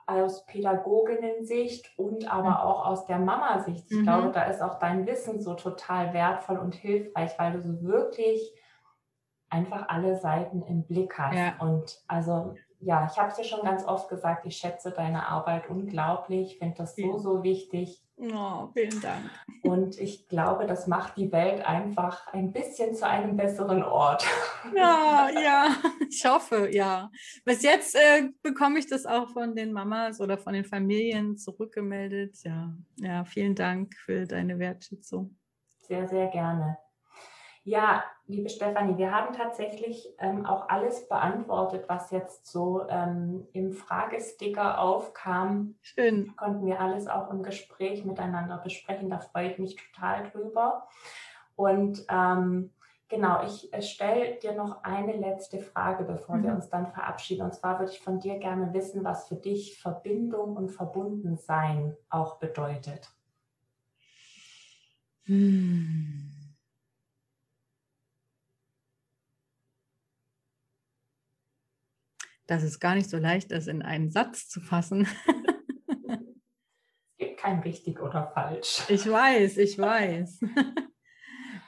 aus 0.07 0.45
Pädagoginnen-Sicht 0.45 1.97
und 1.97 2.31
aber 2.31 2.49
mhm. 2.49 2.55
auch 2.55 2.85
aus 2.85 3.05
der 3.05 3.19
Mama-Sicht. 3.19 3.91
Ich 3.91 3.97
mhm. 3.97 4.03
glaube, 4.03 4.31
da 4.31 4.43
ist 4.43 4.61
auch 4.61 4.79
dein 4.79 5.05
Wissen 5.05 5.41
so 5.41 5.53
total 5.53 6.13
wertvoll 6.13 6.57
und 6.57 6.75
hilfreich, 6.75 7.37
weil 7.37 7.53
du 7.53 7.61
so 7.61 7.81
wirklich 7.83 8.53
einfach 9.49 9.89
alle 9.89 10.17
Seiten 10.17 10.61
im 10.61 10.85
Blick 10.85 11.17
hast. 11.17 11.35
Ja. 11.35 11.55
Und 11.59 12.01
also 12.07 12.55
ja, 12.79 13.07
ich 13.11 13.17
habe 13.17 13.29
es 13.29 13.35
dir 13.35 13.43
schon 13.43 13.63
ganz 13.63 13.85
oft 13.85 14.09
gesagt, 14.09 14.45
ich 14.45 14.57
schätze 14.57 14.91
deine 14.91 15.27
Arbeit 15.27 15.69
unglaublich, 15.69 16.59
finde 16.59 16.77
das 16.77 16.95
so, 16.95 17.17
so 17.17 17.43
wichtig. 17.43 18.03
Oh, 18.17 18.69
vielen 18.73 18.99
Dank. 19.01 19.29
Und 19.63 19.99
ich 19.99 20.27
glaube, 20.27 20.65
das 20.65 20.87
macht 20.87 21.17
die 21.17 21.31
Welt 21.31 21.63
einfach 21.65 22.27
ein 22.33 22.51
bisschen 22.51 22.95
zu 22.95 23.07
einem 23.07 23.37
besseren 23.37 23.83
Ort. 23.83 24.25
Ja, 24.75 25.29
ja, 25.29 25.75
ich 26.09 26.25
hoffe, 26.25 26.69
ja. 26.71 27.11
Bis 27.45 27.61
jetzt 27.61 27.95
äh, 27.95 28.29
bekomme 28.41 28.79
ich 28.79 28.87
das 28.87 29.05
auch 29.05 29.29
von 29.29 29.55
den 29.55 29.71
Mamas 29.71 30.19
oder 30.19 30.37
von 30.37 30.53
den 30.53 30.65
Familien 30.65 31.37
zurückgemeldet. 31.37 32.37
Ja, 32.43 32.73
ja, 32.97 33.23
vielen 33.23 33.55
Dank 33.55 33.95
für 33.95 34.25
deine 34.25 34.57
Wertschätzung. 34.59 35.37
Sehr, 35.77 36.07
sehr 36.07 36.27
gerne. 36.27 36.77
Ja, 37.67 38.05
liebe 38.27 38.47
Stefanie, 38.47 38.97
wir 38.97 39.11
haben 39.11 39.35
tatsächlich 39.35 40.07
ähm, 40.19 40.45
auch 40.45 40.69
alles 40.69 41.09
beantwortet, 41.09 41.83
was 41.89 42.11
jetzt 42.11 42.47
so 42.47 42.87
ähm, 42.87 43.45
im 43.51 43.73
Fragesticker 43.73 44.79
aufkam. 44.79 45.75
Schön. 45.81 46.33
Konnten 46.37 46.65
wir 46.65 46.79
alles 46.79 47.09
auch 47.09 47.29
im 47.29 47.43
Gespräch 47.43 48.05
miteinander 48.05 48.55
besprechen. 48.59 49.09
Da 49.09 49.19
freue 49.19 49.51
ich 49.51 49.59
mich 49.59 49.75
total 49.75 50.31
drüber. 50.31 50.87
Und 51.57 52.05
ähm, 52.09 52.71
genau, 53.09 53.43
ich 53.43 53.73
äh, 53.73 53.81
stelle 53.81 54.35
dir 54.35 54.53
noch 54.53 54.85
eine 54.85 55.17
letzte 55.17 55.59
Frage, 55.59 56.05
bevor 56.05 56.37
mhm. 56.37 56.43
wir 56.43 56.51
uns 56.53 56.69
dann 56.69 56.87
verabschieden. 56.87 57.43
Und 57.43 57.53
zwar 57.53 57.79
würde 57.79 57.91
ich 57.91 57.99
von 57.99 58.21
dir 58.21 58.39
gerne 58.39 58.71
wissen, 58.73 59.03
was 59.03 59.27
für 59.27 59.35
dich 59.35 59.77
Verbindung 59.77 60.55
und 60.55 60.69
Verbundensein 60.69 61.97
auch 62.09 62.39
bedeutet. 62.39 63.09
Hm. 65.25 66.36
Dass 72.47 72.63
es 72.63 72.79
gar 72.79 72.95
nicht 72.95 73.09
so 73.09 73.17
leicht 73.17 73.51
ist, 73.51 73.67
in 73.67 73.81
einen 73.81 74.09
Satz 74.09 74.47
zu 74.47 74.61
fassen. 74.61 75.07
es 76.07 77.17
gibt 77.17 77.37
kein 77.37 77.59
richtig 77.59 78.01
oder 78.01 78.31
falsch. 78.33 78.83
Ich 78.89 79.09
weiß, 79.09 79.57
ich 79.57 79.77
weiß. 79.77 80.39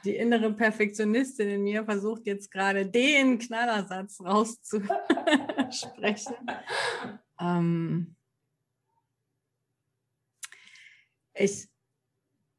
Die 0.04 0.16
innere 0.16 0.52
Perfektionistin 0.54 1.50
in 1.50 1.62
mir 1.62 1.84
versucht 1.84 2.26
jetzt 2.26 2.50
gerade 2.50 2.86
den 2.86 3.38
Knallersatz 3.38 4.20
rauszusprechen. 4.20 6.34
ähm, 7.38 8.16
ich, 11.34 11.68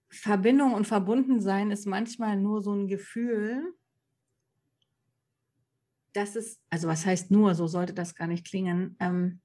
Verbindung 0.10 0.74
und 0.74 0.86
Verbundensein 0.86 1.72
ist 1.72 1.88
manchmal 1.88 2.38
nur 2.38 2.62
so 2.62 2.74
ein 2.74 2.88
Gefühl, 2.88 3.74
das 6.14 6.36
ist, 6.36 6.60
also 6.70 6.88
was 6.88 7.06
heißt 7.06 7.32
nur, 7.32 7.56
so 7.56 7.68
sollte 7.68 7.94
das 7.94 8.16
gar 8.16 8.28
nicht 8.28 8.46
klingen. 8.46 8.96
Ähm, 9.00 9.42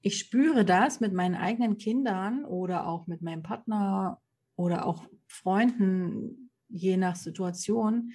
ich 0.00 0.18
spüre 0.18 0.64
das 0.64 1.00
mit 1.00 1.12
meinen 1.12 1.34
eigenen 1.34 1.78
Kindern 1.78 2.44
oder 2.44 2.86
auch 2.86 3.06
mit 3.06 3.22
meinem 3.22 3.42
Partner 3.42 4.20
oder 4.54 4.86
auch 4.86 5.06
Freunden, 5.26 6.50
je 6.68 6.96
nach 6.96 7.16
Situation, 7.16 8.12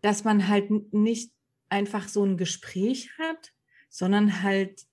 dass 0.00 0.24
man 0.24 0.48
halt 0.48 0.70
nicht 0.92 1.32
einfach 1.68 2.08
so 2.08 2.24
ein 2.24 2.36
Gespräch 2.36 3.16
hat, 3.18 3.52
sondern 3.88 4.42
halt 4.42 4.84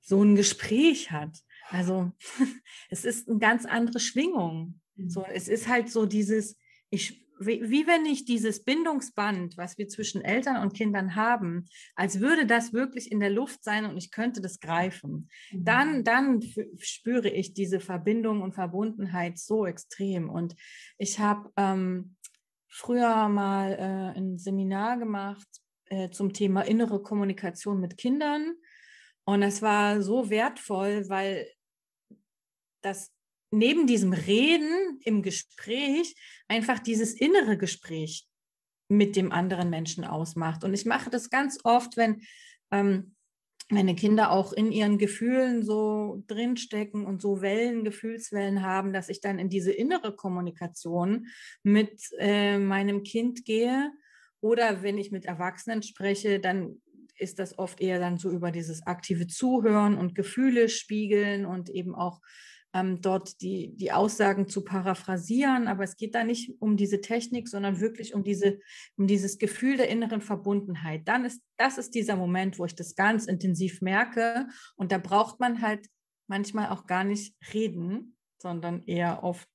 so 0.00 0.22
ein 0.22 0.36
Gespräch 0.36 1.10
hat. 1.10 1.42
Also 1.68 2.12
es 2.88 3.04
ist 3.04 3.28
eine 3.28 3.38
ganz 3.38 3.64
andere 3.64 4.00
Schwingung. 4.00 4.80
So, 5.08 5.20
mhm. 5.20 5.26
es 5.34 5.48
ist 5.48 5.68
halt 5.68 5.90
so 5.90 6.06
dieses, 6.06 6.56
ich 6.90 7.23
wie, 7.38 7.62
wie 7.70 7.86
wenn 7.86 8.06
ich 8.06 8.24
dieses 8.24 8.64
Bindungsband, 8.64 9.56
was 9.56 9.78
wir 9.78 9.88
zwischen 9.88 10.22
Eltern 10.22 10.62
und 10.62 10.74
Kindern 10.74 11.14
haben, 11.14 11.66
als 11.94 12.20
würde 12.20 12.46
das 12.46 12.72
wirklich 12.72 13.10
in 13.10 13.20
der 13.20 13.30
Luft 13.30 13.64
sein 13.64 13.84
und 13.84 13.96
ich 13.96 14.10
könnte 14.10 14.40
das 14.40 14.60
greifen, 14.60 15.28
mhm. 15.50 15.64
dann, 15.64 16.04
dann 16.04 16.40
spüre 16.78 17.28
ich 17.28 17.54
diese 17.54 17.80
Verbindung 17.80 18.42
und 18.42 18.54
Verbundenheit 18.54 19.38
so 19.38 19.66
extrem. 19.66 20.28
Und 20.30 20.54
ich 20.98 21.18
habe 21.18 21.50
ähm, 21.56 22.16
früher 22.68 23.28
mal 23.28 23.72
äh, 23.72 24.18
ein 24.18 24.38
Seminar 24.38 24.98
gemacht 24.98 25.48
äh, 25.86 26.10
zum 26.10 26.32
Thema 26.32 26.62
innere 26.62 27.02
Kommunikation 27.02 27.80
mit 27.80 27.96
Kindern. 27.96 28.54
Und 29.24 29.40
das 29.40 29.62
war 29.62 30.02
so 30.02 30.28
wertvoll, 30.28 31.08
weil 31.08 31.46
das 32.82 33.13
neben 33.58 33.86
diesem 33.86 34.12
Reden 34.12 35.00
im 35.04 35.22
Gespräch 35.22 36.14
einfach 36.48 36.78
dieses 36.78 37.14
innere 37.14 37.56
Gespräch 37.56 38.26
mit 38.88 39.16
dem 39.16 39.32
anderen 39.32 39.70
Menschen 39.70 40.04
ausmacht. 40.04 40.64
Und 40.64 40.74
ich 40.74 40.84
mache 40.84 41.10
das 41.10 41.30
ganz 41.30 41.58
oft, 41.64 41.96
wenn 41.96 42.22
ähm, 42.70 43.14
meine 43.70 43.94
Kinder 43.94 44.30
auch 44.30 44.52
in 44.52 44.72
ihren 44.72 44.98
Gefühlen 44.98 45.62
so 45.62 46.22
drinstecken 46.26 47.06
und 47.06 47.22
so 47.22 47.40
Wellen, 47.40 47.84
Gefühlswellen 47.84 48.62
haben, 48.62 48.92
dass 48.92 49.08
ich 49.08 49.20
dann 49.20 49.38
in 49.38 49.48
diese 49.48 49.72
innere 49.72 50.14
Kommunikation 50.14 51.28
mit 51.62 52.00
äh, 52.18 52.58
meinem 52.58 53.02
Kind 53.02 53.44
gehe. 53.44 53.90
Oder 54.40 54.82
wenn 54.82 54.98
ich 54.98 55.10
mit 55.10 55.24
Erwachsenen 55.24 55.82
spreche, 55.82 56.40
dann 56.40 56.82
ist 57.16 57.38
das 57.38 57.58
oft 57.58 57.80
eher 57.80 57.98
dann 57.98 58.18
so 58.18 58.30
über 58.30 58.50
dieses 58.50 58.86
aktive 58.86 59.26
Zuhören 59.28 59.96
und 59.96 60.14
Gefühle 60.14 60.68
spiegeln 60.68 61.46
und 61.46 61.70
eben 61.70 61.94
auch 61.94 62.20
ähm, 62.74 63.00
dort 63.00 63.40
die, 63.40 63.74
die 63.76 63.92
Aussagen 63.92 64.48
zu 64.48 64.64
paraphrasieren. 64.64 65.68
Aber 65.68 65.84
es 65.84 65.96
geht 65.96 66.14
da 66.14 66.24
nicht 66.24 66.60
um 66.60 66.76
diese 66.76 67.00
Technik, 67.00 67.48
sondern 67.48 67.80
wirklich 67.80 68.14
um, 68.14 68.24
diese, 68.24 68.58
um 68.96 69.06
dieses 69.06 69.38
Gefühl 69.38 69.76
der 69.76 69.88
inneren 69.88 70.20
Verbundenheit. 70.20 71.06
Dann 71.06 71.24
ist, 71.24 71.40
das 71.56 71.78
ist 71.78 71.94
dieser 71.94 72.16
Moment, 72.16 72.58
wo 72.58 72.64
ich 72.64 72.74
das 72.74 72.96
ganz 72.96 73.26
intensiv 73.26 73.80
merke. 73.80 74.48
Und 74.74 74.90
da 74.90 74.98
braucht 74.98 75.38
man 75.38 75.62
halt 75.62 75.86
manchmal 76.26 76.68
auch 76.68 76.86
gar 76.86 77.04
nicht 77.04 77.36
reden, 77.54 78.16
sondern 78.38 78.82
eher 78.86 79.22
oft 79.22 79.48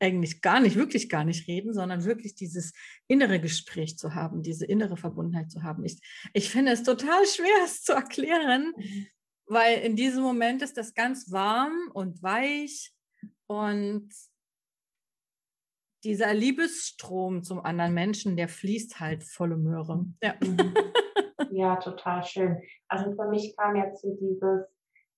eigentlich 0.00 0.40
gar 0.40 0.58
nicht, 0.58 0.74
wirklich 0.74 1.08
gar 1.08 1.24
nicht 1.24 1.46
reden, 1.46 1.74
sondern 1.74 2.04
wirklich 2.04 2.34
dieses 2.34 2.72
innere 3.06 3.40
Gespräch 3.40 3.98
zu 3.98 4.14
haben, 4.14 4.42
diese 4.42 4.64
innere 4.64 4.96
Verbundenheit 4.96 5.50
zu 5.50 5.62
haben. 5.62 5.84
Ich, 5.84 6.00
ich 6.32 6.50
finde 6.50 6.72
es 6.72 6.82
total 6.82 7.24
schwer, 7.26 7.64
es 7.64 7.82
zu 7.82 7.92
erklären, 7.92 8.72
mhm 8.76 9.06
weil 9.46 9.80
in 9.80 9.96
diesem 9.96 10.22
Moment 10.22 10.62
ist 10.62 10.76
das 10.76 10.94
ganz 10.94 11.30
warm 11.30 11.90
und 11.92 12.22
weich 12.22 12.94
und 13.46 14.10
dieser 16.04 16.34
Liebesstrom 16.34 17.42
zum 17.42 17.60
anderen 17.60 17.94
Menschen, 17.94 18.36
der 18.36 18.48
fließt 18.48 18.98
halt 18.98 19.22
volle 19.24 19.56
Möhre. 19.56 20.06
Ja. 20.22 20.34
Ja, 21.52 21.76
total 21.76 22.24
schön. 22.24 22.62
Also 22.88 23.12
für 23.14 23.28
mich 23.28 23.54
kam 23.56 23.76
jetzt 23.76 24.00
so 24.00 24.16
dieses, 24.18 24.66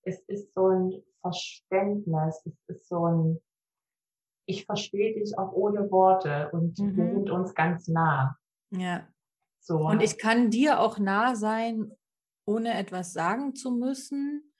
es 0.01 0.19
ist 0.27 0.53
so 0.53 0.67
ein 0.67 1.03
Verständnis, 1.21 2.45
es 2.45 2.53
ist 2.67 2.89
so 2.89 3.05
ein, 3.05 3.41
ich 4.45 4.65
verstehe 4.65 5.13
dich 5.13 5.37
auch 5.37 5.53
ohne 5.53 5.89
Worte 5.91 6.49
und 6.51 6.77
mhm. 6.77 6.97
wir 6.97 7.13
sind 7.13 7.29
uns 7.29 7.55
ganz 7.55 7.87
nah. 7.87 8.37
Ja. 8.71 9.07
So. 9.59 9.77
Und 9.77 10.01
ich 10.01 10.17
kann 10.17 10.51
dir 10.51 10.79
auch 10.79 10.99
nah 10.99 11.35
sein, 11.35 11.91
ohne 12.45 12.73
etwas 12.75 13.13
sagen 13.13 13.55
zu 13.55 13.71
müssen 13.71 14.53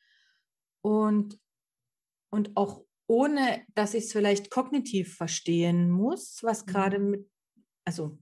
und, 0.81 1.39
und 2.29 2.55
auch 2.57 2.85
ohne, 3.07 3.65
dass 3.75 3.93
ich 3.93 4.05
es 4.05 4.11
vielleicht 4.11 4.49
kognitiv 4.49 5.15
verstehen 5.15 5.89
muss, 5.89 6.41
was 6.41 6.65
gerade 6.65 6.99
mhm. 6.99 7.09
mit, 7.09 7.29
also 7.85 8.17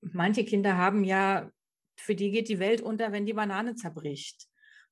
manche 0.00 0.44
Kinder 0.44 0.76
haben 0.76 1.04
ja, 1.04 1.50
für 1.96 2.14
die 2.14 2.30
geht 2.30 2.48
die 2.48 2.58
Welt 2.58 2.80
unter, 2.80 3.12
wenn 3.12 3.26
die 3.26 3.32
Banane 3.32 3.74
zerbricht. 3.74 4.46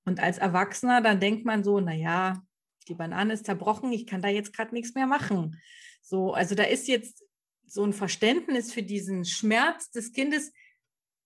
Und 0.05 0.21
als 0.21 0.39
Erwachsener, 0.39 1.01
dann 1.01 1.21
denkt 1.21 1.45
man 1.45 1.63
so, 1.63 1.81
naja, 1.81 2.43
die 2.89 2.95
Banane 2.95 3.35
ist 3.35 3.47
zerbrochen, 3.47 3.93
ich 3.93 4.07
kann 4.07 4.23
da 4.23 4.29
jetzt 4.29 4.55
gerade 4.55 4.75
nichts 4.75 4.95
mehr 4.95 5.07
machen. 5.07 5.61
So, 6.01 6.33
also 6.33 6.55
da 6.55 6.65
ist 6.65 6.89
jetzt 6.89 7.25
so 7.67 7.85
ein 7.85 7.93
Verständnis 7.93 8.73
für 8.73 8.83
diesen 8.83 9.25
Schmerz 9.25 9.91
des 9.91 10.13
Kindes, 10.13 10.53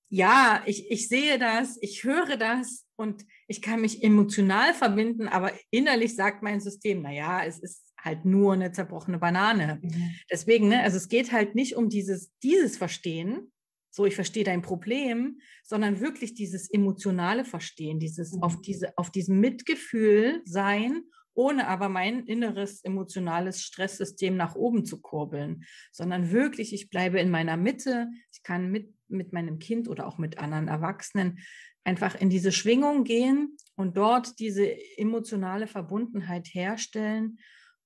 ja, 0.09 0.63
ich, 0.67 0.91
ich 0.91 1.09
sehe 1.09 1.39
das, 1.39 1.79
ich 1.81 2.05
höre 2.05 2.37
das 2.37 2.85
und 2.97 3.25
ich 3.49 3.61
kann 3.61 3.81
mich 3.81 4.03
emotional 4.03 4.73
verbinden, 4.75 5.29
aber 5.29 5.53
innerlich 5.71 6.15
sagt 6.15 6.43
mein 6.43 6.61
System, 6.61 7.03
naja, 7.03 7.45
es 7.45 7.59
ist 7.59 7.83
halt 7.99 8.25
nur 8.25 8.53
eine 8.53 8.73
zerbrochene 8.73 9.19
Banane. 9.19 9.81
Mhm. 9.83 10.11
Deswegen, 10.31 10.69
ne, 10.69 10.83
also 10.83 10.97
es 10.97 11.09
geht 11.09 11.33
halt 11.33 11.55
nicht 11.55 11.77
um 11.77 11.89
dieses, 11.89 12.31
dieses 12.43 12.77
Verstehen, 12.77 13.53
so 13.91 14.05
ich 14.05 14.15
verstehe 14.15 14.45
dein 14.45 14.63
Problem, 14.63 15.41
sondern 15.65 16.01
wirklich 16.01 16.35
dieses 16.35 16.71
emotionale 16.71 17.45
Verstehen, 17.45 17.99
dieses 17.99 18.33
mhm. 18.33 18.43
auf 18.43 18.61
diese, 18.61 18.97
auf 18.97 19.11
diesem 19.11 19.41
Mitgefühl 19.41 20.43
sein 20.45 21.03
ohne 21.37 21.69
aber 21.69 21.89
mein 21.89 22.27
inneres 22.27 22.83
emotionales 22.83 23.63
Stresssystem 23.63 24.37
nach 24.37 24.55
oben 24.55 24.85
zu 24.85 25.01
kurbeln, 25.01 25.65
sondern 25.93 26.33
wirklich, 26.33 26.73
ich 26.73 26.89
bleibe 26.89 27.21
in 27.21 27.31
meiner 27.31 27.57
Mitte, 27.57 28.09
ich 28.33 28.43
kann 28.43 28.71
mit, 28.71 28.93
mit 29.09 29.33
meinem 29.33 29.59
Kind 29.59 29.89
oder 29.89 30.07
auch 30.07 30.19
mit 30.19 30.39
anderen 30.39 30.69
Erwachsenen 30.69 31.39
einfach 31.85 32.15
in 32.15 32.31
diese 32.31 32.53
Schwingung 32.53 33.05
gehen 33.05 33.57
und 33.77 33.97
dort 33.97 34.39
diese 34.39 34.77
emotionale 34.99 35.67
Verbundenheit 35.67 36.49
herstellen. 36.49 37.39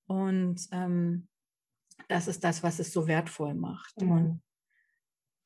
Und 0.06 0.66
ähm, 0.72 1.28
das 2.08 2.28
ist 2.28 2.42
das, 2.42 2.62
was 2.62 2.78
es 2.78 2.92
so 2.92 3.06
wertvoll 3.06 3.54
macht. 3.54 4.00
Mhm. 4.00 4.10
Und 4.10 4.42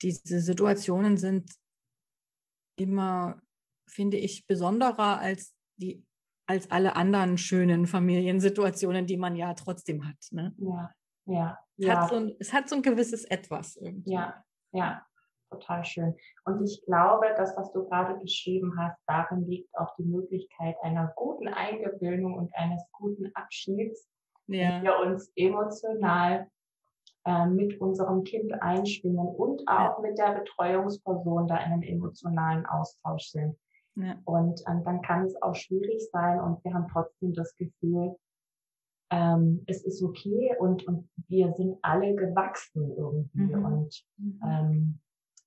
diese 0.03 0.41
Situationen 0.41 1.17
sind 1.17 1.51
immer, 2.77 3.41
finde 3.89 4.17
ich, 4.17 4.47
besonderer 4.47 5.19
als 5.19 5.55
die 5.77 6.05
als 6.47 6.71
alle 6.71 6.97
anderen 6.97 7.39
schönen 7.39 7.87
Familiensituationen, 7.87 9.07
die 9.07 9.17
man 9.17 9.37
ja 9.37 9.55
trotzdem 9.55 10.07
hat. 10.07 10.17
Ne? 10.31 10.55
Ja, 10.59 10.95
ja. 11.27 11.59
Es, 11.77 11.87
ja. 11.87 12.03
Hat 12.03 12.11
so 12.11 12.17
ein, 12.17 12.37
es 12.39 12.53
hat 12.53 12.69
so 12.69 12.77
ein 12.77 12.83
gewisses 12.83 13.25
Etwas 13.25 13.77
irgendwie. 13.77 14.13
Ja, 14.13 14.45
ja, 14.73 15.07
total 15.55 15.85
schön. 15.85 16.15
Und 16.45 16.65
ich 16.65 16.85
glaube, 16.85 17.27
das, 17.37 17.57
was 17.57 17.73
du 17.73 17.85
gerade 17.89 18.15
beschrieben 18.15 18.75
hast, 18.79 18.99
darin 19.07 19.47
liegt 19.47 19.77
auch 19.79 19.95
die 19.97 20.05
Möglichkeit 20.05 20.77
einer 20.83 21.13
guten 21.17 21.49
Eingewöhnung 21.49 22.35
und 22.35 22.55
eines 22.55 22.83
guten 22.93 23.31
Abschieds, 23.35 24.09
ja. 24.47 24.69
wenn 24.69 24.83
wir 24.85 24.99
uns 24.99 25.33
emotional 25.37 26.49
äh, 27.25 27.47
mit 27.47 27.81
unserem 27.81 28.25
Kind 28.25 28.53
einschwingen 28.63 29.27
und 29.27 29.67
auch 29.67 29.99
ja. 29.99 30.01
mit 30.03 30.19
der 30.19 30.41
Betreuungsperson 30.41 31.47
da 31.47 31.57
in 31.57 31.73
einem 31.73 31.83
emotionalen 31.83 32.67
Austausch 32.67 33.29
sind. 33.29 33.57
Ja. 33.97 34.17
Und 34.25 34.63
ähm, 34.69 34.83
dann 34.85 35.03
kann 35.03 35.27
es 35.27 35.41
auch 35.41 35.55
schwierig 35.55 36.09
sein 36.11 36.41
und 36.41 36.65
wir 36.65 36.75
haben 36.75 36.89
trotzdem 36.93 37.33
das 37.33 37.57
Gefühl, 37.57 38.17
ähm, 39.11 39.63
es 39.67 39.85
ist 39.85 40.03
okay 40.03 40.55
und, 40.59 40.87
und 40.87 41.09
wir 41.29 41.53
sind 41.53 41.79
alle 41.83 42.15
gewachsen 42.15 42.91
irgendwie 42.97 43.55
mhm. 43.55 43.65
und 43.65 44.05
mhm. 44.17 44.41
ähm, 44.45 45.01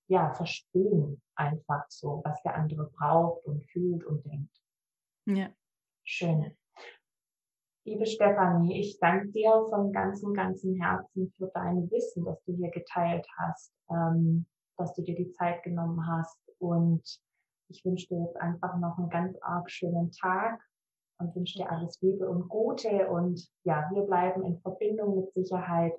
ja, 0.07 0.33
verstehen 0.33 1.21
einfach 1.35 1.85
so, 1.89 2.21
was 2.23 2.41
der 2.43 2.55
andere 2.55 2.89
braucht 2.91 3.45
und 3.45 3.63
fühlt 3.69 4.05
und 4.05 4.25
denkt. 4.25 4.55
Ja. 5.25 5.49
Schön. 6.03 6.55
Liebe 7.85 8.05
Stefanie, 8.05 8.79
ich 8.79 8.99
danke 8.99 9.29
dir 9.29 9.65
von 9.69 9.93
ganzem, 9.93 10.33
ganzem 10.33 10.75
Herzen 10.75 11.31
für 11.37 11.47
dein 11.53 11.89
Wissen, 11.89 12.25
das 12.25 12.41
du 12.43 12.53
hier 12.53 12.69
geteilt 12.69 13.25
hast, 13.37 13.73
ähm, 13.89 14.45
dass 14.77 14.93
du 14.93 15.03
dir 15.03 15.15
die 15.15 15.31
Zeit 15.31 15.63
genommen 15.63 16.05
hast 16.05 16.39
und 16.59 17.21
ich 17.69 17.83
wünsche 17.83 18.07
dir 18.07 18.23
jetzt 18.23 18.37
einfach 18.37 18.77
noch 18.77 18.97
einen 18.97 19.09
ganz 19.09 19.37
arg 19.41 19.69
schönen 19.69 20.11
Tag 20.11 20.61
und 21.19 21.35
wünsche 21.35 21.59
dir 21.59 21.69
alles 21.69 22.01
Liebe 22.01 22.29
und 22.29 22.47
Gute. 22.47 23.09
Und 23.09 23.49
ja, 23.63 23.89
wir 23.93 24.03
bleiben 24.03 24.45
in 24.45 24.59
Verbindung 24.59 25.15
mit 25.15 25.33
Sicherheit. 25.33 25.93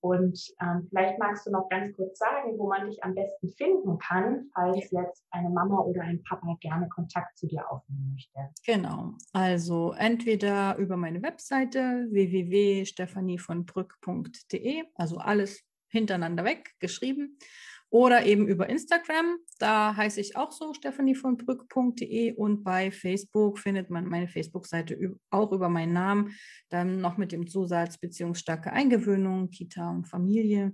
Und 0.00 0.54
ähm, 0.60 0.86
vielleicht 0.88 1.18
magst 1.18 1.44
du 1.46 1.50
noch 1.50 1.68
ganz 1.68 1.94
kurz 1.94 2.18
sagen, 2.18 2.58
wo 2.58 2.68
man 2.68 2.88
dich 2.88 3.04
am 3.04 3.14
besten 3.14 3.50
finden 3.50 3.98
kann, 3.98 4.50
falls 4.54 4.90
jetzt 4.90 5.26
eine 5.30 5.50
Mama 5.50 5.80
oder 5.80 6.00
ein 6.02 6.22
Papa 6.22 6.56
gerne 6.60 6.88
Kontakt 6.88 7.36
zu 7.38 7.46
dir 7.46 7.70
aufnehmen 7.70 8.12
möchte. 8.12 8.48
Genau. 8.64 9.12
Also 9.32 9.92
entweder 9.92 10.76
über 10.76 10.96
meine 10.96 11.22
Webseite 11.22 12.08
www.stephanievonbrück.de, 12.10 14.84
also 14.94 15.18
alles 15.18 15.62
hintereinander 15.88 16.44
weg 16.44 16.74
geschrieben 16.78 17.36
oder 17.90 18.24
eben 18.24 18.46
über 18.46 18.68
Instagram. 18.68 19.36
Da 19.58 19.96
heiße 19.96 20.20
ich 20.20 20.36
auch 20.36 20.52
so 20.52 20.72
Stephanie 20.72 21.16
von 21.16 21.36
Brück.de 21.36 22.32
und 22.34 22.62
bei 22.62 22.90
Facebook 22.90 23.58
findet 23.58 23.90
man 23.90 24.06
meine 24.06 24.28
Facebook-Seite 24.28 25.16
auch 25.30 25.52
über 25.52 25.68
meinen 25.68 25.92
Namen. 25.92 26.36
Dann 26.68 27.00
noch 27.00 27.16
mit 27.16 27.32
dem 27.32 27.48
Zusatz 27.48 27.98
beziehungsstarke 27.98 28.72
Eingewöhnung, 28.72 29.50
Kita 29.50 29.90
und 29.90 30.06
Familie. 30.06 30.72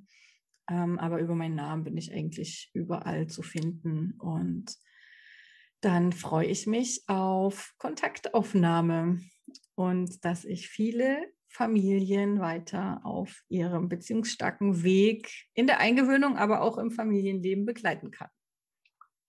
Ähm, 0.69 0.99
aber 0.99 1.21
über 1.21 1.35
meinen 1.35 1.55
Namen 1.55 1.85
bin 1.85 1.97
ich 1.97 2.13
eigentlich 2.13 2.71
überall 2.75 3.29
zu 3.29 3.43
finden 3.43 4.13
und 4.19 4.77
dann 5.81 6.13
freue 6.13 6.47
ich 6.47 6.67
mich 6.67 7.05
auf 7.07 7.75
Kontaktaufnahme 7.79 9.21
und 9.75 10.25
dass 10.25 10.45
ich 10.45 10.69
viele 10.69 11.25
Familien 11.49 12.41
weiter 12.41 13.01
auf 13.05 13.43
ihrem 13.49 13.89
beziehungsstarken 13.89 14.83
Weg 14.83 15.31
in 15.55 15.67
der 15.67 15.81
Eingewöhnung, 15.81 16.37
aber 16.37 16.61
auch 16.63 16.79
im 16.79 16.91
Familienleben 16.91 17.65
begleiten 17.65 18.11
kann. 18.11 18.29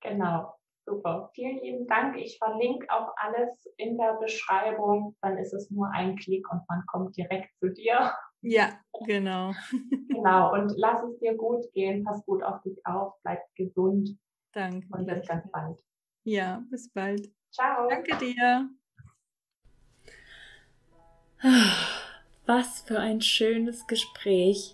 Genau, 0.01 0.53
super. 0.85 1.29
Vielen 1.33 1.59
lieben 1.61 1.87
Dank. 1.87 2.17
Ich 2.17 2.37
verlinke 2.37 2.87
auch 2.89 3.13
alles 3.17 3.49
in 3.77 3.97
der 3.97 4.13
Beschreibung. 4.19 5.15
Dann 5.21 5.37
ist 5.37 5.53
es 5.53 5.69
nur 5.69 5.89
ein 5.91 6.15
Klick 6.15 6.51
und 6.51 6.61
man 6.67 6.83
kommt 6.87 7.15
direkt 7.17 7.49
zu 7.59 7.69
dir. 7.69 8.13
Ja, 8.41 8.79
genau. 9.05 9.53
genau, 10.09 10.53
und 10.53 10.73
lass 10.77 11.03
es 11.03 11.19
dir 11.19 11.35
gut 11.35 11.65
gehen, 11.73 12.03
pass 12.03 12.23
gut 12.25 12.43
auf 12.43 12.61
dich 12.61 12.85
auf, 12.85 13.13
bleib 13.23 13.41
gesund. 13.55 14.17
Danke. 14.53 14.87
Und 14.91 15.07
bis 15.07 15.27
ganz 15.27 15.49
bald. 15.51 15.77
Ja, 16.23 16.63
bis 16.69 16.91
bald. 16.91 17.31
Ciao. 17.51 17.87
Danke 17.89 18.15
dir. 18.17 18.69
Was 22.47 22.79
für 22.79 22.97
ein 22.97 23.19
schönes 23.19 23.87
Gespräch 23.87 24.73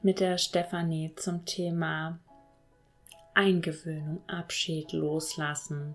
mit 0.00 0.18
der 0.18 0.38
Stefanie 0.38 1.12
zum 1.14 1.44
Thema 1.44 2.18
Eingewöhnung, 3.34 4.22
Abschied, 4.26 4.92
Loslassen 4.92 5.94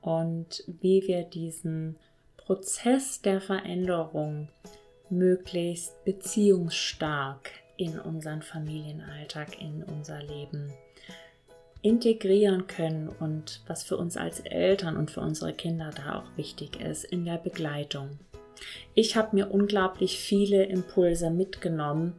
und 0.00 0.64
wie 0.66 1.06
wir 1.06 1.22
diesen 1.22 1.94
Prozess 2.36 3.22
der 3.22 3.40
Veränderung 3.40 4.48
möglichst 5.08 6.04
beziehungsstark 6.04 7.52
in 7.76 8.00
unseren 8.00 8.42
Familienalltag, 8.42 9.60
in 9.60 9.84
unser 9.84 10.20
Leben 10.20 10.72
integrieren 11.80 12.66
können 12.66 13.08
und 13.08 13.62
was 13.68 13.84
für 13.84 13.96
uns 13.96 14.16
als 14.16 14.40
Eltern 14.40 14.96
und 14.96 15.12
für 15.12 15.20
unsere 15.20 15.52
Kinder 15.52 15.90
da 15.94 16.18
auch 16.18 16.36
wichtig 16.36 16.80
ist 16.80 17.04
in 17.04 17.24
der 17.24 17.38
Begleitung. 17.38 18.18
Ich 18.94 19.16
habe 19.16 19.36
mir 19.36 19.50
unglaublich 19.50 20.18
viele 20.18 20.64
Impulse 20.64 21.30
mitgenommen 21.30 22.14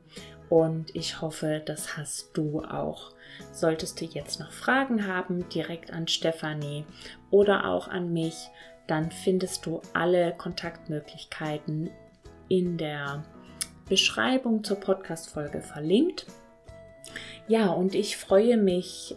und 0.50 0.96
ich 0.96 1.22
hoffe, 1.22 1.62
das 1.66 1.98
hast 1.98 2.32
du 2.34 2.62
auch. 2.62 3.12
Solltest 3.52 4.02
du 4.02 4.06
jetzt 4.06 4.40
noch 4.40 4.52
Fragen 4.52 5.08
haben, 5.08 5.48
direkt 5.50 5.92
an 5.92 6.08
Stefanie 6.08 6.86
oder 7.30 7.66
auch 7.66 7.88
an 7.88 8.12
mich, 8.12 8.50
dann 8.88 9.12
findest 9.12 9.66
du 9.66 9.82
alle 9.94 10.34
Kontaktmöglichkeiten 10.38 11.90
in 12.50 12.78
der 12.78 13.24
Beschreibung 13.88 14.64
zur 14.64 14.78
Podcast-Folge 14.78 15.62
verlinkt. 15.62 16.26
Ja, 17.48 17.72
und 17.72 17.96
ich 17.96 18.18
freue 18.18 18.58
mich 18.58 19.16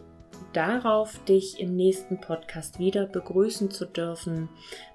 darauf, 0.53 1.19
dich 1.25 1.59
im 1.61 1.75
nächsten 1.77 2.21
Podcast 2.21 2.79
wieder 2.79 3.07
begrüßen 3.07 3.71
zu 3.71 3.85
dürfen. 3.87 4.49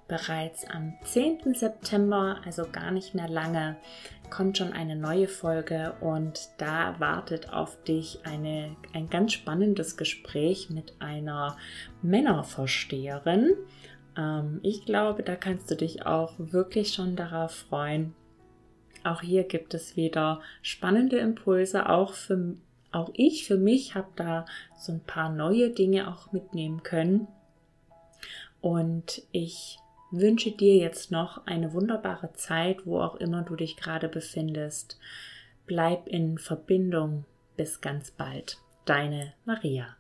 Bereits 0.10 0.66
am 0.68 0.96
10. 1.04 1.54
September, 1.54 2.42
also 2.44 2.66
gar 2.70 2.90
nicht 2.90 3.14
mehr 3.14 3.30
lange, 3.30 3.78
kommt 4.32 4.58
schon 4.58 4.74
eine 4.74 4.96
neue 4.96 5.28
Folge 5.28 5.94
und 6.02 6.50
da 6.58 7.00
wartet 7.00 7.54
auf 7.54 7.82
dich 7.84 8.20
eine, 8.24 8.76
ein 8.94 9.12
ganz 9.12 9.34
spannendes 9.34 9.98
Gespräch 9.98 10.72
mit 10.72 10.94
einer 11.00 11.58
Männerversteherin. 12.02 13.54
Ähm, 14.18 14.60
ich 14.64 14.84
glaube, 14.84 15.22
da 15.22 15.36
kannst 15.36 15.70
du 15.70 15.76
dich 15.76 16.08
auch 16.08 16.34
wirklich 16.38 16.92
schon 16.92 17.16
darauf 17.16 17.52
freuen. 17.52 18.16
Auch 19.04 19.22
hier 19.22 19.44
gibt 19.44 19.76
es 19.76 19.96
wieder 19.96 20.42
spannende 20.64 21.20
Impulse, 21.20 21.88
auch 21.88 22.14
für 22.14 22.56
auch 22.92 23.12
ich 23.14 23.46
für 23.46 23.58
mich 23.58 23.94
habe 23.94 24.08
da 24.16 24.46
so 24.76 24.92
ein 24.92 25.02
paar 25.02 25.30
neue 25.30 25.70
Dinge 25.70 26.08
auch 26.08 26.32
mitnehmen 26.32 26.82
können. 26.82 27.28
Und 28.62 29.22
ich 29.32 29.78
wünsche 30.12 30.52
dir 30.52 30.78
jetzt 30.78 31.12
noch 31.12 31.46
eine 31.46 31.74
wunderbare 31.74 32.34
Zeit, 32.34 32.86
wo 32.86 33.00
auch 33.00 33.16
immer 33.16 33.44
du 33.44 33.56
dich 33.56 33.78
gerade 33.78 34.10
befindest. 34.10 35.00
Bleib 35.66 36.08
in 36.08 36.38
Verbindung. 36.38 37.26
Bis 37.56 37.82
ganz 37.82 38.12
bald. 38.12 38.58
Deine 38.86 39.34
Maria. 39.46 39.99